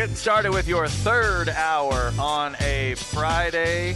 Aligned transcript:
Getting 0.00 0.16
started 0.16 0.52
with 0.52 0.66
your 0.66 0.88
third 0.88 1.50
hour 1.50 2.10
on 2.18 2.56
a 2.60 2.94
Friday. 2.94 3.94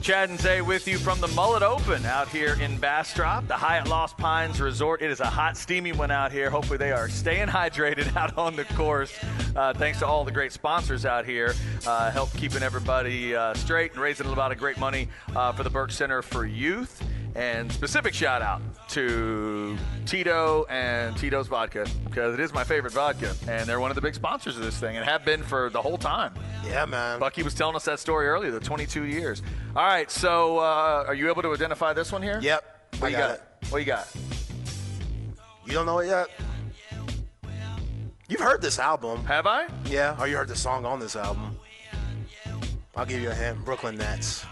Chad 0.00 0.30
and 0.30 0.38
Zay 0.38 0.62
with 0.62 0.86
you 0.86 0.96
from 0.96 1.20
the 1.20 1.26
Mullet 1.26 1.64
Open 1.64 2.06
out 2.06 2.28
here 2.28 2.56
in 2.60 2.78
Bastrop, 2.78 3.48
the 3.48 3.54
Hyatt 3.54 3.88
Lost 3.88 4.16
Pines 4.16 4.60
Resort. 4.60 5.02
It 5.02 5.10
is 5.10 5.18
a 5.18 5.26
hot, 5.26 5.56
steamy 5.56 5.90
one 5.90 6.12
out 6.12 6.30
here. 6.30 6.50
Hopefully, 6.50 6.78
they 6.78 6.92
are 6.92 7.08
staying 7.08 7.48
hydrated 7.48 8.14
out 8.16 8.38
on 8.38 8.54
the 8.54 8.62
course. 8.62 9.12
Uh, 9.56 9.74
thanks 9.74 9.98
to 9.98 10.06
all 10.06 10.24
the 10.24 10.30
great 10.30 10.52
sponsors 10.52 11.04
out 11.04 11.24
here, 11.24 11.52
uh, 11.84 12.12
help 12.12 12.32
keeping 12.34 12.62
everybody 12.62 13.34
uh, 13.34 13.54
straight 13.54 13.94
and 13.94 14.00
raising 14.00 14.26
a 14.28 14.32
lot 14.32 14.52
of 14.52 14.58
great 14.58 14.78
money 14.78 15.08
uh, 15.34 15.50
for 15.50 15.64
the 15.64 15.70
Burke 15.70 15.90
Center 15.90 16.22
for 16.22 16.46
Youth. 16.46 17.02
And 17.34 17.72
specific 17.72 18.12
shout 18.12 18.42
out 18.42 18.60
to 18.90 19.78
Tito 20.04 20.66
and 20.68 21.16
Tito's 21.16 21.48
Vodka 21.48 21.86
because 22.04 22.34
it 22.34 22.40
is 22.40 22.52
my 22.52 22.62
favorite 22.62 22.92
vodka, 22.92 23.34
and 23.48 23.66
they're 23.66 23.80
one 23.80 23.90
of 23.90 23.94
the 23.94 24.02
big 24.02 24.14
sponsors 24.14 24.56
of 24.56 24.62
this 24.62 24.78
thing 24.78 24.96
and 24.96 25.04
have 25.04 25.24
been 25.24 25.42
for 25.42 25.70
the 25.70 25.80
whole 25.80 25.96
time. 25.96 26.34
Yeah, 26.66 26.84
man. 26.84 27.20
Bucky 27.20 27.42
was 27.42 27.54
telling 27.54 27.74
us 27.74 27.86
that 27.86 28.00
story 28.00 28.26
earlier, 28.26 28.50
the 28.50 28.60
22 28.60 29.04
years. 29.04 29.42
All 29.74 29.86
right, 29.86 30.10
so 30.10 30.58
uh, 30.58 31.04
are 31.06 31.14
you 31.14 31.30
able 31.30 31.40
to 31.42 31.54
identify 31.54 31.94
this 31.94 32.12
one 32.12 32.22
here? 32.22 32.38
Yep. 32.42 32.64
What 32.98 33.06
I 33.06 33.08
you 33.08 33.16
got 33.16 33.38
got? 33.38 33.72
What 33.72 33.78
you 33.78 33.86
got? 33.86 34.08
You 35.64 35.72
don't 35.72 35.86
know 35.86 36.00
it 36.00 36.08
yet? 36.08 36.28
You've 38.28 38.40
heard 38.40 38.60
this 38.60 38.78
album. 38.78 39.24
Have 39.24 39.46
I? 39.46 39.68
Yeah, 39.86 40.16
or 40.20 40.26
you 40.28 40.36
heard 40.36 40.48
the 40.48 40.56
song 40.56 40.84
on 40.84 41.00
this 41.00 41.16
album. 41.16 41.56
I'll 42.94 43.06
give 43.06 43.22
you 43.22 43.30
a 43.30 43.34
hint. 43.34 43.64
Brooklyn 43.64 43.96
Nets. 43.96 44.44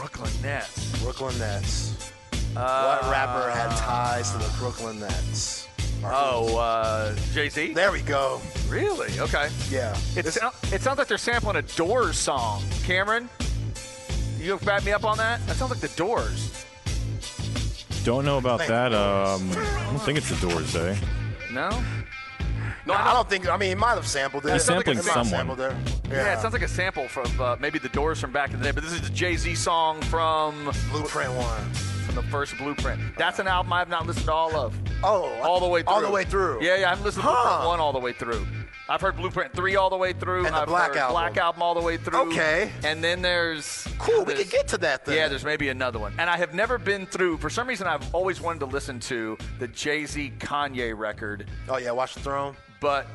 Brooklyn 0.00 0.32
Nets. 0.42 1.02
Brooklyn 1.02 1.38
Nets. 1.38 2.10
Uh, 2.56 2.96
what 2.98 3.10
rapper 3.12 3.50
had 3.50 3.68
ties 3.76 4.30
to 4.32 4.38
the 4.38 4.50
Brooklyn 4.58 4.98
Nets? 4.98 5.68
Or 6.02 6.10
Oh, 6.14 6.56
uh, 6.56 7.14
Jay 7.34 7.50
Z. 7.50 7.74
there 7.74 7.92
we 7.92 8.00
go. 8.00 8.40
Really? 8.66 9.20
Okay. 9.20 9.50
Yeah. 9.70 9.94
It, 10.16 10.22
This- 10.24 10.36
sou- 10.36 10.48
it 10.74 10.80
sounds 10.80 10.96
like 10.96 11.06
they're 11.06 11.18
sampling 11.18 11.56
a 11.56 11.62
Doors 11.62 12.16
song. 12.16 12.62
Cameron, 12.84 13.28
you 14.38 14.56
back 14.60 14.86
me 14.86 14.92
up 14.92 15.04
on 15.04 15.18
that? 15.18 15.46
That 15.46 15.56
sounds 15.56 15.70
like 15.70 15.80
the 15.80 15.88
Doors. 15.88 16.64
Don't 18.02 18.24
know 18.24 18.38
about 18.38 18.60
Thank 18.60 18.70
that. 18.70 18.94
Um, 18.94 19.50
I 19.52 19.84
don't 19.90 19.98
think 20.00 20.16
it's 20.16 20.30
the 20.30 20.48
Doors, 20.48 20.74
eh? 20.76 20.96
No. 21.52 21.68
No, 22.86 22.94
I 22.94 23.12
don't 23.12 23.28
think. 23.28 23.48
I 23.48 23.56
mean, 23.56 23.68
he 23.70 23.74
might 23.74 23.94
have 23.94 24.06
sampled 24.06 24.46
it. 24.46 24.52
He's 24.52 24.64
sampling 24.64 24.96
He 24.98 25.02
might 25.02 25.12
someone. 25.12 25.26
sampled 25.26 25.60
it. 25.60 25.72
Yeah. 26.10 26.32
it 26.36 26.40
sounds 26.40 26.52
like 26.52 26.62
a 26.62 26.68
sample 26.68 27.08
from 27.08 27.40
uh, 27.40 27.56
maybe 27.60 27.78
the 27.78 27.88
Doors 27.90 28.20
from 28.20 28.32
back 28.32 28.52
in 28.52 28.58
the 28.58 28.64
day. 28.64 28.70
But 28.72 28.82
this 28.84 28.92
is 28.92 29.08
a 29.08 29.12
Jay 29.12 29.36
Z 29.36 29.54
song 29.54 30.00
from 30.02 30.70
Blueprint 30.90 31.32
one. 31.34 31.72
from 31.72 32.14
the 32.16 32.22
first 32.24 32.56
Blueprint. 32.58 33.00
That's 33.16 33.38
an 33.38 33.46
album 33.46 33.72
I 33.72 33.78
have 33.80 33.88
not 33.88 34.06
listened 34.06 34.26
to 34.26 34.32
all 34.32 34.54
of. 34.56 34.74
Oh, 35.02 35.32
all 35.42 35.60
the 35.60 35.68
way 35.68 35.82
through. 35.82 35.92
All 35.92 36.00
the 36.00 36.10
way 36.10 36.24
through. 36.24 36.62
Yeah, 36.62 36.76
yeah. 36.76 36.86
I 36.86 36.90
haven't 36.90 37.04
listened 37.04 37.22
to 37.24 37.28
Huh. 37.30 37.42
Blueprint 37.42 37.68
one 37.68 37.80
all 37.80 37.92
the 37.92 37.98
way 38.00 38.12
through. 38.12 38.46
I've 38.88 39.00
heard 39.00 39.16
Blueprint 39.16 39.52
three 39.54 39.76
all 39.76 39.88
the 39.88 39.96
way 39.96 40.12
through. 40.12 40.46
And 40.46 40.54
the 40.54 40.62
I've 40.62 40.66
Black 40.66 40.88
heard 40.88 40.96
Album. 40.96 41.12
Black 41.14 41.36
album 41.36 41.62
all 41.62 41.74
the 41.74 41.80
way 41.80 41.96
through. 41.96 42.32
Okay. 42.32 42.72
And 42.82 43.04
then 43.04 43.22
there's 43.22 43.86
Cool. 43.98 44.24
We 44.24 44.34
there's- 44.34 44.42
can 44.42 44.50
get 44.50 44.68
to 44.68 44.78
that 44.78 45.04
then. 45.04 45.16
Yeah, 45.16 45.28
there's 45.28 45.44
maybe 45.44 45.68
another 45.68 46.00
one. 46.00 46.12
And 46.18 46.28
I 46.28 46.36
have 46.36 46.54
never 46.54 46.76
been 46.76 47.06
through. 47.06 47.38
For 47.38 47.48
some 47.50 47.68
reason, 47.68 47.86
I've 47.86 48.12
always 48.12 48.40
wanted 48.40 48.58
to 48.60 48.66
listen 48.66 48.98
to 49.00 49.38
the 49.60 49.68
Jay 49.68 50.06
Z 50.06 50.32
Kanye 50.40 50.96
record. 50.98 51.46
Oh 51.68 51.76
yeah, 51.76 51.92
Watch 51.92 52.14
the 52.14 52.20
Throne. 52.20 52.56
But 52.80 53.06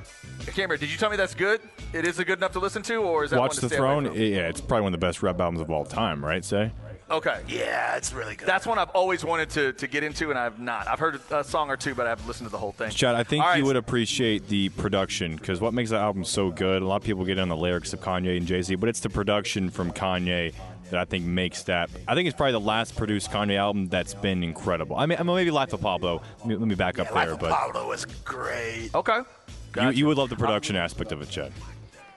Cameron, 0.47 0.79
did 0.79 0.91
you 0.91 0.97
tell 0.97 1.09
me 1.09 1.17
that's 1.17 1.33
good? 1.33 1.59
It 1.91 2.05
is 2.05 2.17
good 2.17 2.37
enough 2.37 2.51
to 2.53 2.59
listen 2.59 2.81
to, 2.83 2.97
or 2.97 3.23
is 3.23 3.31
that 3.31 3.39
Watch 3.39 3.49
one 3.49 3.55
to 3.55 3.61
the 3.61 3.67
stay 3.69 3.77
away 3.77 3.87
Throne. 3.87 4.05
from? 4.07 4.15
Yeah, 4.17 4.47
it's 4.47 4.61
probably 4.61 4.83
one 4.83 4.93
of 4.93 4.99
the 4.99 5.05
best 5.05 5.23
rap 5.23 5.39
albums 5.39 5.61
of 5.61 5.71
all 5.71 5.85
time, 5.85 6.23
right? 6.23 6.43
Say. 6.45 6.71
Okay. 7.09 7.39
Yeah, 7.47 7.95
it's 7.97 8.13
really 8.13 8.35
good. 8.35 8.47
That's 8.47 8.65
one 8.65 8.79
I've 8.79 8.89
always 8.89 9.23
wanted 9.23 9.49
to, 9.51 9.73
to 9.73 9.87
get 9.87 10.03
into, 10.03 10.31
and 10.31 10.39
I've 10.39 10.59
not. 10.59 10.87
I've 10.87 10.99
heard 10.99 11.19
a 11.31 11.43
song 11.43 11.69
or 11.69 11.77
two, 11.77 11.93
but 11.93 12.07
I 12.07 12.09
haven't 12.09 12.27
listened 12.27 12.47
to 12.47 12.51
the 12.51 12.57
whole 12.57 12.71
thing. 12.71 12.89
Chad, 12.89 13.15
I 13.15 13.23
think 13.23 13.43
All 13.43 13.49
right. 13.49 13.57
you 13.59 13.65
would 13.65 13.75
appreciate 13.75 14.47
the 14.47 14.69
production 14.69 15.35
because 15.35 15.61
what 15.61 15.73
makes 15.73 15.91
that 15.91 16.01
album 16.01 16.23
so 16.23 16.49
good? 16.49 16.81
A 16.81 16.85
lot 16.85 16.97
of 16.97 17.03
people 17.03 17.23
get 17.23 17.37
on 17.37 17.47
the 17.49 17.57
lyrics 17.57 17.93
of 17.93 18.01
Kanye 18.01 18.37
and 18.37 18.47
Jay 18.47 18.61
Z, 18.61 18.75
but 18.75 18.89
it's 18.89 19.01
the 19.01 19.09
production 19.09 19.69
from 19.69 19.91
Kanye 19.91 20.53
that 20.89 20.99
I 20.99 21.05
think 21.05 21.25
makes 21.25 21.63
that. 21.63 21.89
I 22.07 22.15
think 22.15 22.27
it's 22.27 22.35
probably 22.35 22.53
the 22.53 22.59
last 22.59 22.95
produced 22.95 23.31
Kanye 23.31 23.57
album 23.57 23.87
that's 23.87 24.13
been 24.15 24.43
incredible. 24.43 24.95
I 24.95 25.05
mean, 25.05 25.19
I 25.19 25.23
mean 25.23 25.35
maybe 25.35 25.51
Life 25.51 25.73
of 25.73 25.81
Pablo. 25.81 26.21
Let 26.39 26.47
me, 26.47 26.55
let 26.55 26.67
me 26.67 26.75
back 26.75 26.99
up 26.99 27.11
Life 27.13 27.25
there, 27.25 27.33
of 27.33 27.39
but 27.39 27.51
Pablo 27.51 27.91
is 27.91 28.05
great. 28.05 28.89
Okay. 28.95 29.21
You, 29.75 29.89
you 29.89 30.07
would 30.07 30.17
love 30.17 30.29
the 30.29 30.35
production 30.35 30.75
aspect 30.75 31.11
of 31.11 31.21
it, 31.21 31.29
Chad. 31.29 31.51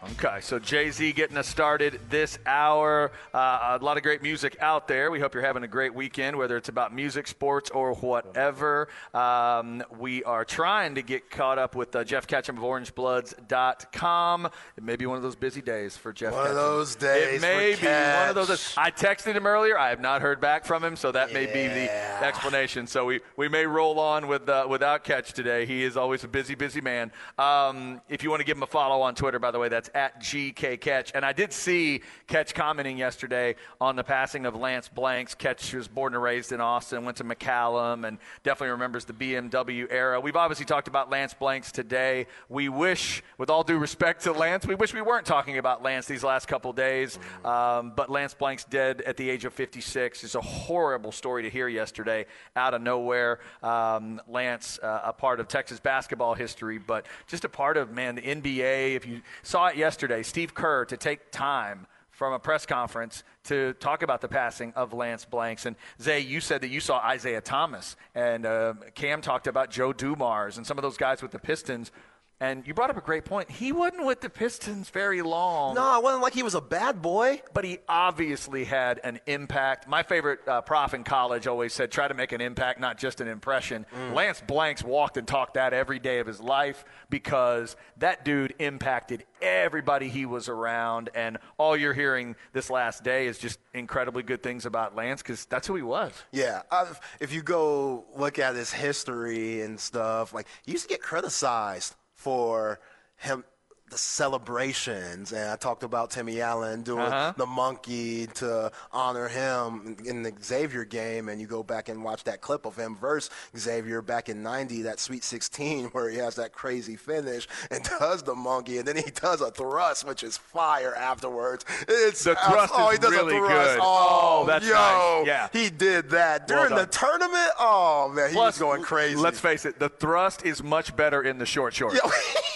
Okay, 0.00 0.38
so 0.42 0.60
Jay 0.60 0.92
Z 0.92 1.12
getting 1.12 1.36
us 1.36 1.48
started 1.48 1.98
this 2.08 2.38
hour. 2.46 3.10
Uh, 3.34 3.78
a 3.80 3.84
lot 3.84 3.96
of 3.96 4.04
great 4.04 4.22
music 4.22 4.56
out 4.60 4.86
there. 4.86 5.10
We 5.10 5.18
hope 5.18 5.34
you're 5.34 5.42
having 5.42 5.64
a 5.64 5.68
great 5.68 5.92
weekend, 5.92 6.36
whether 6.36 6.56
it's 6.56 6.68
about 6.68 6.94
music, 6.94 7.26
sports, 7.26 7.68
or 7.70 7.94
whatever. 7.94 8.86
Um, 9.12 9.82
we 9.98 10.22
are 10.22 10.44
trying 10.44 10.94
to 10.94 11.02
get 11.02 11.30
caught 11.30 11.58
up 11.58 11.74
with 11.74 11.96
uh, 11.96 12.04
Geoff 12.04 12.28
Ketchum 12.28 12.58
of 12.58 12.62
OrangeBloods.com. 12.62 14.46
It 14.76 14.84
may 14.84 14.94
be 14.94 15.04
one 15.06 15.16
of 15.16 15.24
those 15.24 15.34
busy 15.34 15.60
days 15.60 15.96
for 15.96 16.12
Jeff. 16.12 16.32
One 16.32 16.46
of 16.46 16.54
those 16.54 16.94
days 16.94 17.34
It 17.34 17.42
may 17.42 17.74
be 17.74 17.86
one 17.86 18.28
of 18.28 18.34
those. 18.36 18.74
I 18.76 18.92
texted 18.92 19.34
him 19.34 19.48
earlier. 19.48 19.76
I 19.76 19.88
have 19.90 20.00
not 20.00 20.22
heard 20.22 20.40
back 20.40 20.64
from 20.64 20.84
him, 20.84 20.94
so 20.94 21.10
that 21.10 21.32
may 21.32 21.46
be 21.46 21.66
the 21.66 22.24
explanation. 22.24 22.86
So 22.86 23.04
we, 23.04 23.18
we 23.36 23.48
may 23.48 23.66
roll 23.66 23.98
on 23.98 24.28
with 24.28 24.48
uh, 24.48 24.64
without 24.68 25.02
Catch 25.02 25.32
today. 25.32 25.66
He 25.66 25.82
is 25.82 25.96
always 25.96 26.22
a 26.22 26.28
busy, 26.28 26.54
busy 26.54 26.80
man. 26.80 27.10
Um, 27.36 28.00
if 28.08 28.22
you 28.22 28.30
want 28.30 28.40
to 28.40 28.46
give 28.46 28.56
him 28.56 28.62
a 28.62 28.68
follow 28.68 29.02
on 29.02 29.16
Twitter, 29.16 29.40
by 29.40 29.50
the 29.50 29.58
way, 29.58 29.68
that's 29.68 29.87
at 29.94 30.20
GK 30.20 30.80
Catch. 30.80 31.12
And 31.14 31.24
I 31.24 31.32
did 31.32 31.52
see 31.52 32.02
Catch 32.26 32.54
commenting 32.54 32.98
yesterday 32.98 33.56
on 33.80 33.96
the 33.96 34.04
passing 34.04 34.46
of 34.46 34.54
Lance 34.54 34.88
Blanks. 34.88 35.34
Catch 35.34 35.74
was 35.74 35.88
born 35.88 36.14
and 36.14 36.22
raised 36.22 36.52
in 36.52 36.60
Austin, 36.60 37.04
went 37.04 37.16
to 37.18 37.24
McCallum, 37.24 38.06
and 38.06 38.18
definitely 38.42 38.72
remembers 38.72 39.04
the 39.04 39.12
BMW 39.12 39.86
era. 39.90 40.20
We've 40.20 40.36
obviously 40.36 40.66
talked 40.66 40.88
about 40.88 41.10
Lance 41.10 41.34
Blanks 41.34 41.72
today. 41.72 42.26
We 42.48 42.68
wish, 42.68 43.22
with 43.38 43.50
all 43.50 43.64
due 43.64 43.78
respect 43.78 44.24
to 44.24 44.32
Lance, 44.32 44.66
we 44.66 44.74
wish 44.74 44.92
we 44.92 45.02
weren't 45.02 45.26
talking 45.26 45.58
about 45.58 45.82
Lance 45.82 46.06
these 46.06 46.24
last 46.24 46.48
couple 46.48 46.72
days. 46.72 47.18
Um, 47.44 47.92
but 47.94 48.10
Lance 48.10 48.34
Blanks 48.34 48.64
dead 48.64 49.00
at 49.02 49.16
the 49.16 49.28
age 49.30 49.44
of 49.44 49.52
56 49.52 50.24
is 50.24 50.34
a 50.34 50.40
horrible 50.40 51.12
story 51.12 51.42
to 51.42 51.50
hear 51.50 51.68
yesterday 51.68 52.26
out 52.56 52.74
of 52.74 52.82
nowhere. 52.82 53.40
Um, 53.62 54.20
Lance, 54.28 54.78
uh, 54.82 55.00
a 55.04 55.12
part 55.12 55.40
of 55.40 55.48
Texas 55.48 55.80
basketball 55.80 56.34
history, 56.34 56.78
but 56.78 57.06
just 57.26 57.44
a 57.44 57.48
part 57.48 57.76
of, 57.76 57.92
man, 57.92 58.14
the 58.14 58.22
NBA. 58.22 58.94
If 58.94 59.06
you 59.06 59.22
saw 59.42 59.68
it 59.68 59.76
yesterday, 59.78 60.22
Steve 60.22 60.54
Kerr 60.54 60.84
to 60.86 60.96
take 60.96 61.30
time 61.30 61.86
from 62.10 62.32
a 62.32 62.38
press 62.38 62.66
conference 62.66 63.22
to 63.44 63.74
talk 63.74 64.02
about 64.02 64.20
the 64.20 64.26
passing 64.26 64.72
of 64.74 64.92
Lance 64.92 65.24
Blanks. 65.24 65.66
And 65.66 65.76
Zay, 66.02 66.18
you 66.18 66.40
said 66.40 66.62
that 66.62 66.68
you 66.68 66.80
saw 66.80 66.98
Isaiah 66.98 67.40
Thomas, 67.40 67.94
and 68.12 68.44
uh, 68.44 68.74
Cam 68.96 69.20
talked 69.20 69.46
about 69.46 69.70
Joe 69.70 69.92
Dumars 69.92 70.56
and 70.56 70.66
some 70.66 70.76
of 70.76 70.82
those 70.82 70.96
guys 70.96 71.22
with 71.22 71.30
the 71.30 71.38
Pistons. 71.38 71.92
And 72.40 72.64
you 72.66 72.72
brought 72.72 72.88
up 72.88 72.96
a 72.96 73.00
great 73.00 73.24
point. 73.24 73.50
He 73.50 73.72
wasn't 73.72 74.06
with 74.06 74.20
the 74.20 74.30
Pistons 74.30 74.90
very 74.90 75.22
long. 75.22 75.74
No, 75.74 75.98
it 75.98 76.02
wasn't 76.04 76.22
like 76.22 76.34
he 76.34 76.44
was 76.44 76.54
a 76.54 76.60
bad 76.60 77.02
boy. 77.02 77.42
But 77.52 77.64
he 77.64 77.78
obviously 77.88 78.64
had 78.64 79.00
an 79.02 79.18
impact. 79.26 79.88
My 79.88 80.04
favorite 80.04 80.46
uh, 80.46 80.60
prof 80.60 80.94
in 80.94 81.02
college 81.02 81.48
always 81.48 81.72
said, 81.72 81.90
try 81.90 82.06
to 82.06 82.14
make 82.14 82.30
an 82.30 82.40
impact, 82.40 82.78
not 82.78 82.96
just 82.96 83.20
an 83.20 83.26
impression. 83.26 83.86
Lance 84.14 84.40
Blanks 84.46 84.84
walked 84.84 85.16
and 85.16 85.26
talked 85.26 85.54
that 85.54 85.72
every 85.72 85.98
day 85.98 86.20
of 86.20 86.28
his 86.28 86.40
life 86.40 86.84
because 87.10 87.74
that 87.96 88.24
dude 88.24 88.54
impacted 88.60 89.24
everybody 89.42 90.08
he 90.08 90.24
was 90.24 90.48
around. 90.48 91.10
And 91.16 91.38
all 91.58 91.76
you're 91.76 91.94
hearing 91.94 92.36
this 92.52 92.70
last 92.70 93.02
day 93.02 93.26
is 93.26 93.38
just 93.38 93.58
incredibly 93.74 94.22
good 94.22 94.44
things 94.44 94.64
about 94.64 94.94
Lance 94.94 95.22
because 95.22 95.44
that's 95.46 95.66
who 95.66 95.74
he 95.74 95.82
was. 95.82 96.12
Yeah, 96.30 96.62
uh, 96.70 96.94
if 97.18 97.32
you 97.32 97.42
go 97.42 98.04
look 98.16 98.38
at 98.38 98.54
his 98.54 98.72
history 98.72 99.62
and 99.62 99.78
stuff, 99.80 100.32
like 100.32 100.46
he 100.64 100.70
used 100.70 100.84
to 100.84 100.88
get 100.88 101.02
criticized 101.02 101.96
for 102.18 102.80
him 103.16 103.44
the 103.90 103.98
celebrations 103.98 105.32
and 105.32 105.50
I 105.50 105.56
talked 105.56 105.82
about 105.82 106.10
Timmy 106.10 106.40
Allen 106.40 106.82
doing 106.82 107.00
Uh-huh. 107.00 107.32
the 107.36 107.46
monkey 107.46 108.26
to 108.34 108.70
honor 108.92 109.28
him 109.28 109.96
in 110.04 110.22
the 110.22 110.32
Xavier 110.42 110.84
game 110.84 111.28
and 111.28 111.40
you 111.40 111.46
go 111.46 111.62
back 111.62 111.88
and 111.88 112.02
watch 112.04 112.24
that 112.24 112.40
clip 112.40 112.66
of 112.66 112.76
him 112.76 112.96
versus 112.96 113.30
Xavier 113.56 114.02
back 114.02 114.28
in 114.28 114.42
90 114.42 114.82
that 114.82 115.00
Sweet 115.00 115.22
16 115.24 115.86
where 115.92 116.08
he 116.10 116.18
has 116.18 116.34
that 116.36 116.52
crazy 116.52 116.96
finish 116.96 117.46
and 117.70 117.82
does 117.98 118.22
the 118.22 118.34
monkey 118.34 118.78
and 118.78 118.86
then 118.88 118.96
he 118.96 119.10
does 119.10 119.40
a 119.40 119.50
thrust 119.50 120.04
which 120.06 120.22
is 120.22 120.36
fire 120.36 120.94
afterwards 120.94 121.64
it's 121.88 122.24
The 122.24 122.34
thrust 122.34 122.72
oh, 122.76 122.88
is 122.90 122.96
he 122.98 123.02
does 123.02 123.10
really 123.12 123.36
a 123.36 123.40
thrust. 123.40 123.70
good. 123.76 123.80
oh, 123.82 124.14
Oh, 124.40 124.46
that's 124.46 124.66
yo, 124.66 124.72
nice. 124.74 125.26
Yeah. 125.26 125.48
he 125.52 125.70
did 125.70 126.10
that 126.10 126.48
Well 126.48 126.68
during 126.68 126.74
the 126.80 126.86
tournament 126.90 127.50
oh 127.58 128.08
man 128.14 128.28
he 128.30 128.34
Plus, 128.34 128.54
was 128.54 128.58
going 128.58 128.82
crazy 128.82 129.16
Let's 129.16 129.40
face 129.40 129.64
it, 129.64 129.78
the 129.78 129.88
thrust 129.88 130.44
is 130.44 130.62
much 130.62 130.94
better 130.96 131.22
in 131.22 131.38
the 131.38 131.46
short 131.46 131.74
shorts. 131.74 131.98
Yeah. 132.02 132.10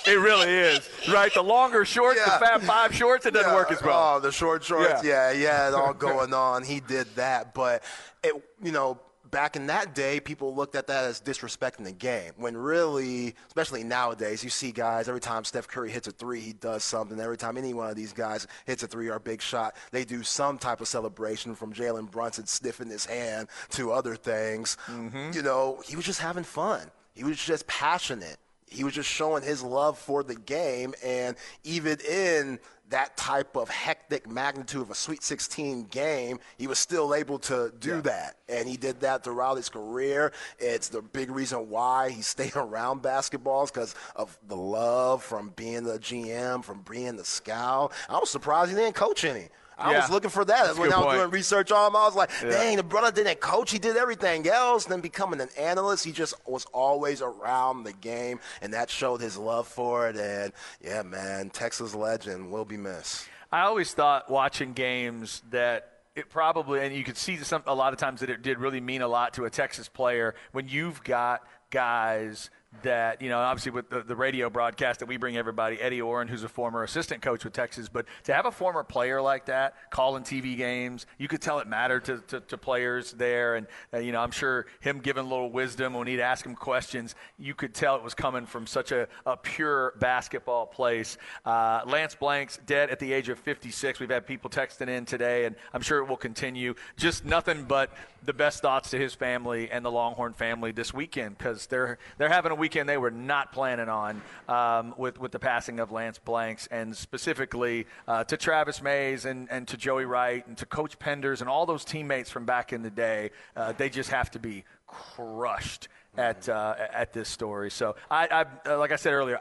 it 0.13 0.19
really 0.19 0.49
is. 0.53 0.89
Right? 1.09 1.22
The 1.31 1.43
longer 1.43 1.85
shorts, 1.85 2.19
Yeah. 2.25 2.39
the 2.39 2.45
Fab 2.47 2.63
Five 2.63 2.95
shorts, 2.95 3.27
it 3.27 3.33
doesn't 3.35 3.51
Yeah. 3.51 3.55
work 3.57 3.71
as 3.73 3.83
well. 3.83 4.17
Oh, 4.17 4.21
the 4.21 4.33
short 4.33 4.65
shorts. 4.65 5.03
Yeah. 5.05 5.31
Yeah, 5.31 5.33
yeah, 5.33 5.69
it 5.69 5.75
all 5.75 5.93
going 6.09 6.35
on. 6.35 6.63
He 6.65 6.81
did 6.81 7.15
that, 7.17 7.55
but 7.55 7.83
it, 8.23 8.35
you 8.63 8.73
know, 8.73 8.99
back 9.31 9.57
in 9.57 9.67
that 9.69 9.95
day, 9.95 10.21
people 10.21 10.55
looked 10.55 10.75
at 10.77 10.87
that 10.89 11.05
as 11.05 11.19
disrespecting 11.21 11.85
the 11.85 11.93
game. 11.93 12.33
When 12.37 12.55
really, 12.55 13.35
especially 13.47 13.83
nowadays, 13.83 14.45
you 14.45 14.51
see 14.51 14.73
guys 14.73 15.09
every 15.09 15.23
time 15.23 15.45
Steph 15.45 15.69
Curry 15.69 15.91
hits 15.91 16.07
a 16.07 16.11
three, 16.11 16.41
he 16.41 16.53
does 16.53 16.85
something. 16.85 17.19
Every 17.19 17.39
time 17.39 17.57
any 17.57 17.73
one 17.73 17.89
of 17.89 17.97
these 17.97 18.13
guys 18.13 18.47
hits 18.67 18.83
a 18.83 18.87
three 18.87 19.09
or 19.09 19.15
a 19.15 19.21
big 19.21 19.41
shot, 19.41 19.75
they 19.91 20.05
do 20.05 20.23
some 20.23 20.59
type 20.59 20.83
of 20.83 20.89
celebration. 20.89 21.55
From 21.55 21.73
Jalen 21.73 22.11
Brunson 22.11 22.47
sniffing 22.47 22.91
his 22.91 23.07
hand 23.07 23.49
to 23.71 23.91
other 23.93 24.17
things. 24.17 24.77
Mm-hmm. 24.87 25.31
You 25.33 25.41
know, 25.43 25.81
he 25.87 25.97
was 25.97 26.05
just 26.05 26.21
having 26.21 26.45
fun. 26.45 26.91
He 27.15 27.25
was 27.25 27.39
just 27.43 27.67
passionate. 27.67 28.37
He 28.73 28.85
was 28.85 28.95
just 28.95 29.09
showing 29.09 29.43
his 29.43 29.63
love 29.63 29.99
for 29.99 30.23
the 30.23 30.35
game. 30.35 30.95
And 31.05 31.37
even 31.65 31.99
in 32.01 32.59
that 32.91 33.17
type 33.17 33.57
of 33.57 33.69
hectic 33.69 34.29
magnitude 34.29 34.83
of 34.83 34.91
a 34.91 34.95
Sweet 34.95 35.23
16 35.23 35.85
game, 35.85 36.39
he 36.59 36.67
was 36.67 36.79
still 36.79 37.15
able 37.15 37.39
to 37.41 37.73
do 37.81 37.97
yeah. 37.97 38.01
that. 38.03 38.37
And 38.49 38.69
he 38.69 38.77
did 38.77 39.01
that 39.01 39.25
throughout 39.25 39.57
his 39.57 39.69
career. 39.69 40.33
It's 40.59 40.89
the 40.89 41.03
big 41.03 41.31
reason 41.31 41.69
why 41.71 42.11
he 42.11 42.23
stayed 42.23 42.57
around 42.57 43.03
basketballs 43.03 43.73
because 43.73 43.95
of 44.15 44.39
the 44.47 44.57
love 44.57 45.23
from 45.23 45.53
being 45.57 45.85
the 45.85 45.99
GM, 45.99 46.65
from 46.65 46.85
being 46.89 47.17
the 47.17 47.25
scout. 47.25 47.93
I 48.09 48.19
was 48.19 48.31
surprised 48.31 48.71
he 48.71 48.77
didn't 48.77 48.95
coach 48.95 49.25
any. 49.25 49.49
I 49.79 49.93
yeah. 49.93 50.01
was 50.01 50.11
looking 50.11 50.31
for 50.31 50.45
that. 50.45 50.67
That's 50.67 50.79
when 50.79 50.93
I 50.93 50.99
was 50.99 51.07
point. 51.07 51.19
doing 51.19 51.31
research 51.31 51.73
on 51.73 51.89
him. 51.89 51.97
I 51.97 52.05
was 52.05 52.15
like, 52.15 52.31
yeah. 52.43 52.51
dang, 52.51 52.77
the 52.77 52.83
brother 52.83 53.11
didn't 53.11 53.41
coach. 53.41 53.71
He 53.71 53.79
did 53.79 53.97
everything 53.97 54.47
else. 54.47 54.85
Then 54.85 55.01
becoming 55.01 55.41
an 55.41 55.49
analyst, 55.59 56.05
he 56.05 56.13
just 56.13 56.35
was 56.47 56.67
always 56.73 57.23
around 57.23 57.85
the 57.85 57.93
game, 57.93 58.41
and 58.61 58.73
that 58.75 58.91
showed 58.91 59.21
his 59.21 59.37
love 59.37 59.67
for 59.67 60.09
it. 60.09 60.17
And 60.17 60.53
yeah, 60.81 61.03
man, 61.03 61.51
Texas 61.51 61.95
legend 61.95 62.51
will 62.51 62.65
be 62.65 62.77
missed. 62.77 63.27
I 63.51 63.63
always 63.63 63.93
thought 63.93 64.31
watching 64.31 64.73
games 64.73 65.43
that 65.51 65.89
it 66.15 66.31
probably, 66.31 66.81
and 66.81 66.95
you 66.95 67.05
could 67.05 67.17
see 67.17 67.37
some, 67.39 67.63
a 67.67 67.75
lot 67.75 67.93
of 67.93 67.99
times 67.99 68.21
that 68.21 68.31
it 68.31 68.43
did 68.43 68.59
really 68.59 68.81
mean 68.81 69.03
a 69.03 69.09
lot 69.09 69.35
to 69.35 69.45
a 69.45 69.51
Texas 69.51 69.89
player 69.89 70.35
when 70.53 70.69
you've 70.69 71.03
got 71.05 71.43
guys– 71.71 72.51
that, 72.83 73.21
you 73.21 73.29
know, 73.29 73.39
obviously 73.39 73.71
with 73.71 73.91
the, 73.91 74.03
the, 74.03 74.17
radio 74.17 74.49
broadcast 74.49 75.01
that 75.01 75.07
we 75.07 75.19
bring 75.19 75.37
everybody, 75.37 75.81
Eddie 75.81 76.01
Oran, 76.01 76.27
who's 76.27 76.43
a 76.43 76.49
former 76.49 76.83
assistant 76.83 77.21
coach 77.21 77.45
with 77.45 77.53
Texas, 77.53 77.89
but 77.89 78.07
to 78.25 78.33
have 78.33 78.47
a 78.47 78.51
former 78.51 78.83
player 78.83 79.21
like 79.21 79.47
that 79.47 79.75
calling 79.91 80.23
TV 80.23 80.57
games, 80.57 81.07
you 81.19 81.29
could 81.29 81.43
tell 81.43 81.59
it 81.59 81.67
mattered 81.67 82.05
to, 82.07 82.19
to, 82.29 82.41
to 82.41 82.57
players 82.57 83.13
there. 83.13 83.57
And, 83.57 83.67
uh, 83.93 83.99
you 83.99 84.11
know, 84.11 84.21
I'm 84.21 84.31
sure 84.31 84.67
him 84.81 85.01
giving 85.01 85.25
a 85.25 85.29
little 85.29 85.51
wisdom 85.51 85.95
when 85.95 86.07
he'd 86.07 86.21
ask 86.21 86.47
him 86.47 86.55
questions, 86.55 87.15
you 87.39 87.55
could 87.55 87.75
tell 87.75 87.97
it 87.97 88.03
was 88.03 88.15
coming 88.15 88.47
from 88.47 88.67
such 88.67 88.91
a, 88.91 89.07
a 89.27 89.37
pure 89.37 89.95
basketball 90.01 90.67
place. 90.67 91.19
Uh, 91.45 91.83
Lance 91.87 92.15
Blanks 92.15 92.59
dead 92.65 92.89
at 92.91 92.99
the 92.99 93.13
age 93.13 93.29
of 93.29 93.39
56. 93.39 94.01
We've 94.01 94.09
had 94.09 94.27
people 94.27 94.49
texting 94.49 94.89
in 94.89 95.05
today, 95.05 95.45
and 95.45 95.57
I'm 95.75 95.83
sure 95.83 95.99
it 95.99 96.09
will 96.09 96.17
continue. 96.17 96.75
Just 96.97 97.25
nothing 97.25 97.65
but 97.65 97.91
the 98.25 98.33
best 98.33 98.63
thoughts 98.63 98.91
to 98.91 98.99
his 98.99 99.15
family 99.15 99.71
and 99.71 99.85
the 99.85 99.91
Longhorn 99.91 100.33
family 100.33 100.73
this 100.73 100.95
weekend 100.95 101.37
because 101.39 101.67
they're, 101.67 101.99
they're 102.19 102.29
having 102.29 102.53
a 102.53 102.55
weekend 102.55 102.89
they 102.89 102.97
were 102.97 103.11
not 103.11 103.53
planning 103.53 103.89
on 103.89 104.23
um, 104.49 104.95
with, 104.97 105.19
with 105.19 105.33
the 105.33 105.39
passing 105.39 105.81
of 105.81 105.91
Lance 105.93 106.19
Blanks, 106.19 106.69
and 106.71 106.97
specifically 106.97 107.87
uh, 108.07 108.25
to 108.25 108.37
Travis 108.37 108.83
Mays 108.83 109.25
and, 109.25 109.49
and 109.51 109.67
to 109.69 109.77
Joey 109.77 110.05
Wright 110.05 110.47
and 110.47 110.57
to 110.59 110.67
Coach 110.67 110.99
Penders 110.99 111.41
and 111.41 111.49
all 111.49 111.67
those 111.67 111.85
teammates 111.85 112.31
from 112.31 112.45
back 112.45 112.73
in 112.73 112.83
the 112.83 112.91
day. 112.91 113.31
Uh, 113.57 113.73
they 113.73 113.89
just 113.89 114.11
have 114.11 114.31
to 114.33 114.39
be 114.39 114.65
crushed 114.87 115.89
at 116.17 116.49
uh, 116.49 116.75
at 116.93 117.13
this 117.13 117.29
story. 117.29 117.71
So 117.71 117.97
I, 118.11 118.27
I, 118.67 118.71
uh, 118.71 118.79
like 118.79 118.93
I 118.93 118.97
said 118.97 119.13
earlier, 119.13 119.41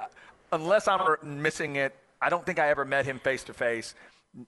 unless 0.52 0.88
I'm 0.88 1.18
missing 1.42 1.76
it, 1.76 1.96
I 2.22 2.30
don't 2.30 2.46
think 2.46 2.60
I 2.60 2.70
ever 2.70 2.86
met 2.86 3.06
him 3.06 3.20
face 3.20 3.44
to 3.46 3.54
face 3.54 3.96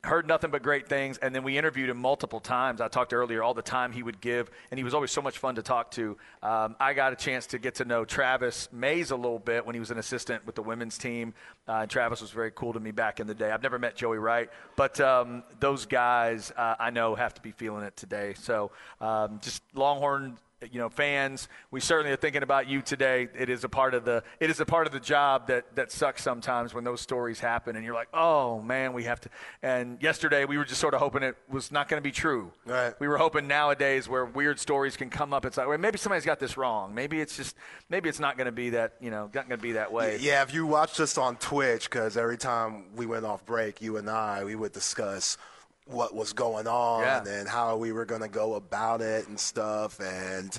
heard 0.04 0.28
nothing 0.28 0.50
but 0.50 0.64
great 0.64 0.88
things 0.88 1.18
and 1.18 1.36
then 1.36 1.44
we 1.44 1.58
interviewed 1.58 1.90
him 1.90 1.98
multiple 1.98 2.40
times. 2.40 2.80
I 2.80 2.88
talked 2.88 3.14
earlier 3.14 3.44
all 3.44 3.54
the 3.54 3.62
time 3.62 3.92
he 3.92 4.02
would 4.02 4.22
give 4.22 4.50
and 4.72 4.78
he 4.78 4.84
was 4.84 4.94
always 4.94 5.12
so 5.12 5.22
much 5.22 5.38
fun 5.38 5.56
to 5.56 5.62
talk 5.62 5.92
to. 5.92 6.18
Um, 6.42 6.76
i 6.80 6.94
got 6.94 7.12
a 7.12 7.18
chance 7.18 7.48
to 7.48 7.60
get 7.60 7.76
to 7.76 7.86
know 7.86 8.06
travis 8.06 8.70
mays 8.72 9.12
a 9.12 9.16
little 9.16 9.40
bit 9.40 9.66
when 9.66 9.76
he 9.76 9.80
was 9.80 9.92
an 9.92 9.98
assistant 9.98 10.46
with 10.46 10.56
the 10.56 10.64
women's 10.64 10.98
team 10.98 11.34
uh, 11.68 11.80
and 11.82 11.90
travis 11.90 12.22
was 12.22 12.32
very 12.32 12.52
cool 12.52 12.72
to 12.74 12.80
me 12.80 12.92
back 12.92 13.20
in 13.20 13.28
the 13.28 13.36
day. 13.36 13.52
I've 13.52 13.64
never 13.64 13.78
met 13.78 13.96
joey 13.96 14.18
wright 14.18 14.50
but 14.78 15.00
um, 15.02 15.44
those 15.60 15.86
guys 15.86 16.52
uh, 16.56 16.76
i 16.80 16.90
know 16.90 17.16
have 17.16 17.34
to 17.34 17.42
be 17.42 17.52
feeling 17.52 17.84
it 17.84 17.98
today. 17.98 18.36
So 18.38 18.72
um, 19.02 19.40
just 19.42 19.64
longhorn 19.74 20.38
you 20.72 20.80
know, 20.80 20.90
fans, 20.90 21.48
we 21.72 21.80
certainly 21.80 22.12
are 22.12 22.18
thinking 22.18 22.44
about 22.44 22.68
you 22.68 22.82
today. 22.82 23.28
It 23.38 23.50
is 23.50 23.64
a 23.64 23.70
part 23.70 23.94
of 23.94 24.06
the 24.06 24.24
it 24.40 24.50
is 24.50 24.60
a 24.60 24.66
part 24.66 24.88
of 24.88 24.94
the 24.94 25.00
job 25.00 25.48
that 25.48 25.76
that 25.76 25.92
sucks 25.92 26.24
sometimes 26.24 26.74
when 26.74 26.84
those 26.84 27.02
stories 27.02 27.40
happen, 27.40 27.76
and 27.76 27.84
you're 27.84 27.94
like, 27.94 28.10
oh 28.14 28.62
man, 28.62 28.94
we 28.94 29.04
have 29.04 29.20
to. 29.22 29.30
And 29.62 30.02
yesterday 30.02 30.46
we 30.46 30.58
were 30.58 30.66
just 30.66 30.80
sort 30.82 30.94
of 30.94 31.00
hoping 31.00 31.24
it 31.24 31.36
was 31.50 31.72
not 31.72 31.90
going 31.90 32.02
to 32.02 32.04
be 32.04 32.12
true. 32.12 32.52
Right. 32.66 32.94
We 33.00 33.08
were 33.08 33.18
hoping 33.18 33.48
nowadays 33.48 34.08
where 34.08 34.26
weird 34.26 34.60
stories 34.60 34.96
can 34.98 35.10
come 35.10 35.34
up, 35.34 35.46
it's 35.46 35.58
like, 35.58 35.68
well, 35.68 35.78
maybe 35.78 35.98
somebody's 35.98 36.26
got 36.26 36.40
this 36.40 36.58
wrong. 36.58 36.94
Maybe 36.94 37.20
it's 37.20 37.38
just 37.38 37.56
maybe 37.90 38.10
it's 38.10 38.20
not 38.20 38.38
going 38.38 38.46
to 38.46 38.52
be 38.52 38.72
that 38.72 38.94
you 39.00 39.12
know 39.12 39.30
not 39.34 39.48
going 39.48 39.60
to 39.60 39.64
be 39.64 39.74
that 39.74 39.92
way. 39.92 40.18
Yeah, 40.20 40.44
if 40.44 40.54
you 40.54 40.66
watched 40.66 41.00
us 41.00 41.18
on 41.18 41.38
Twitch, 41.38 41.90
because 41.90 42.18
every 42.18 42.38
time 42.38 42.96
we 42.96 43.06
went 43.06 43.26
off 43.26 43.46
break, 43.46 43.82
you 43.82 43.98
and 43.98 44.10
I, 44.10 44.44
we 44.44 44.56
would 44.56 44.72
discuss 44.72 45.38
what 45.86 46.16
was 46.16 46.34
going 46.34 46.68
on 46.68 47.02
yeah. 47.02 47.24
and 47.28 47.48
how 47.48 47.78
we 47.78 47.92
were 47.92 48.06
going 48.06 48.22
to 48.22 48.28
go 48.28 48.56
about 48.56 49.02
it 49.02 49.28
and 49.28 49.40
stuff. 49.40 50.00
And 50.00 50.58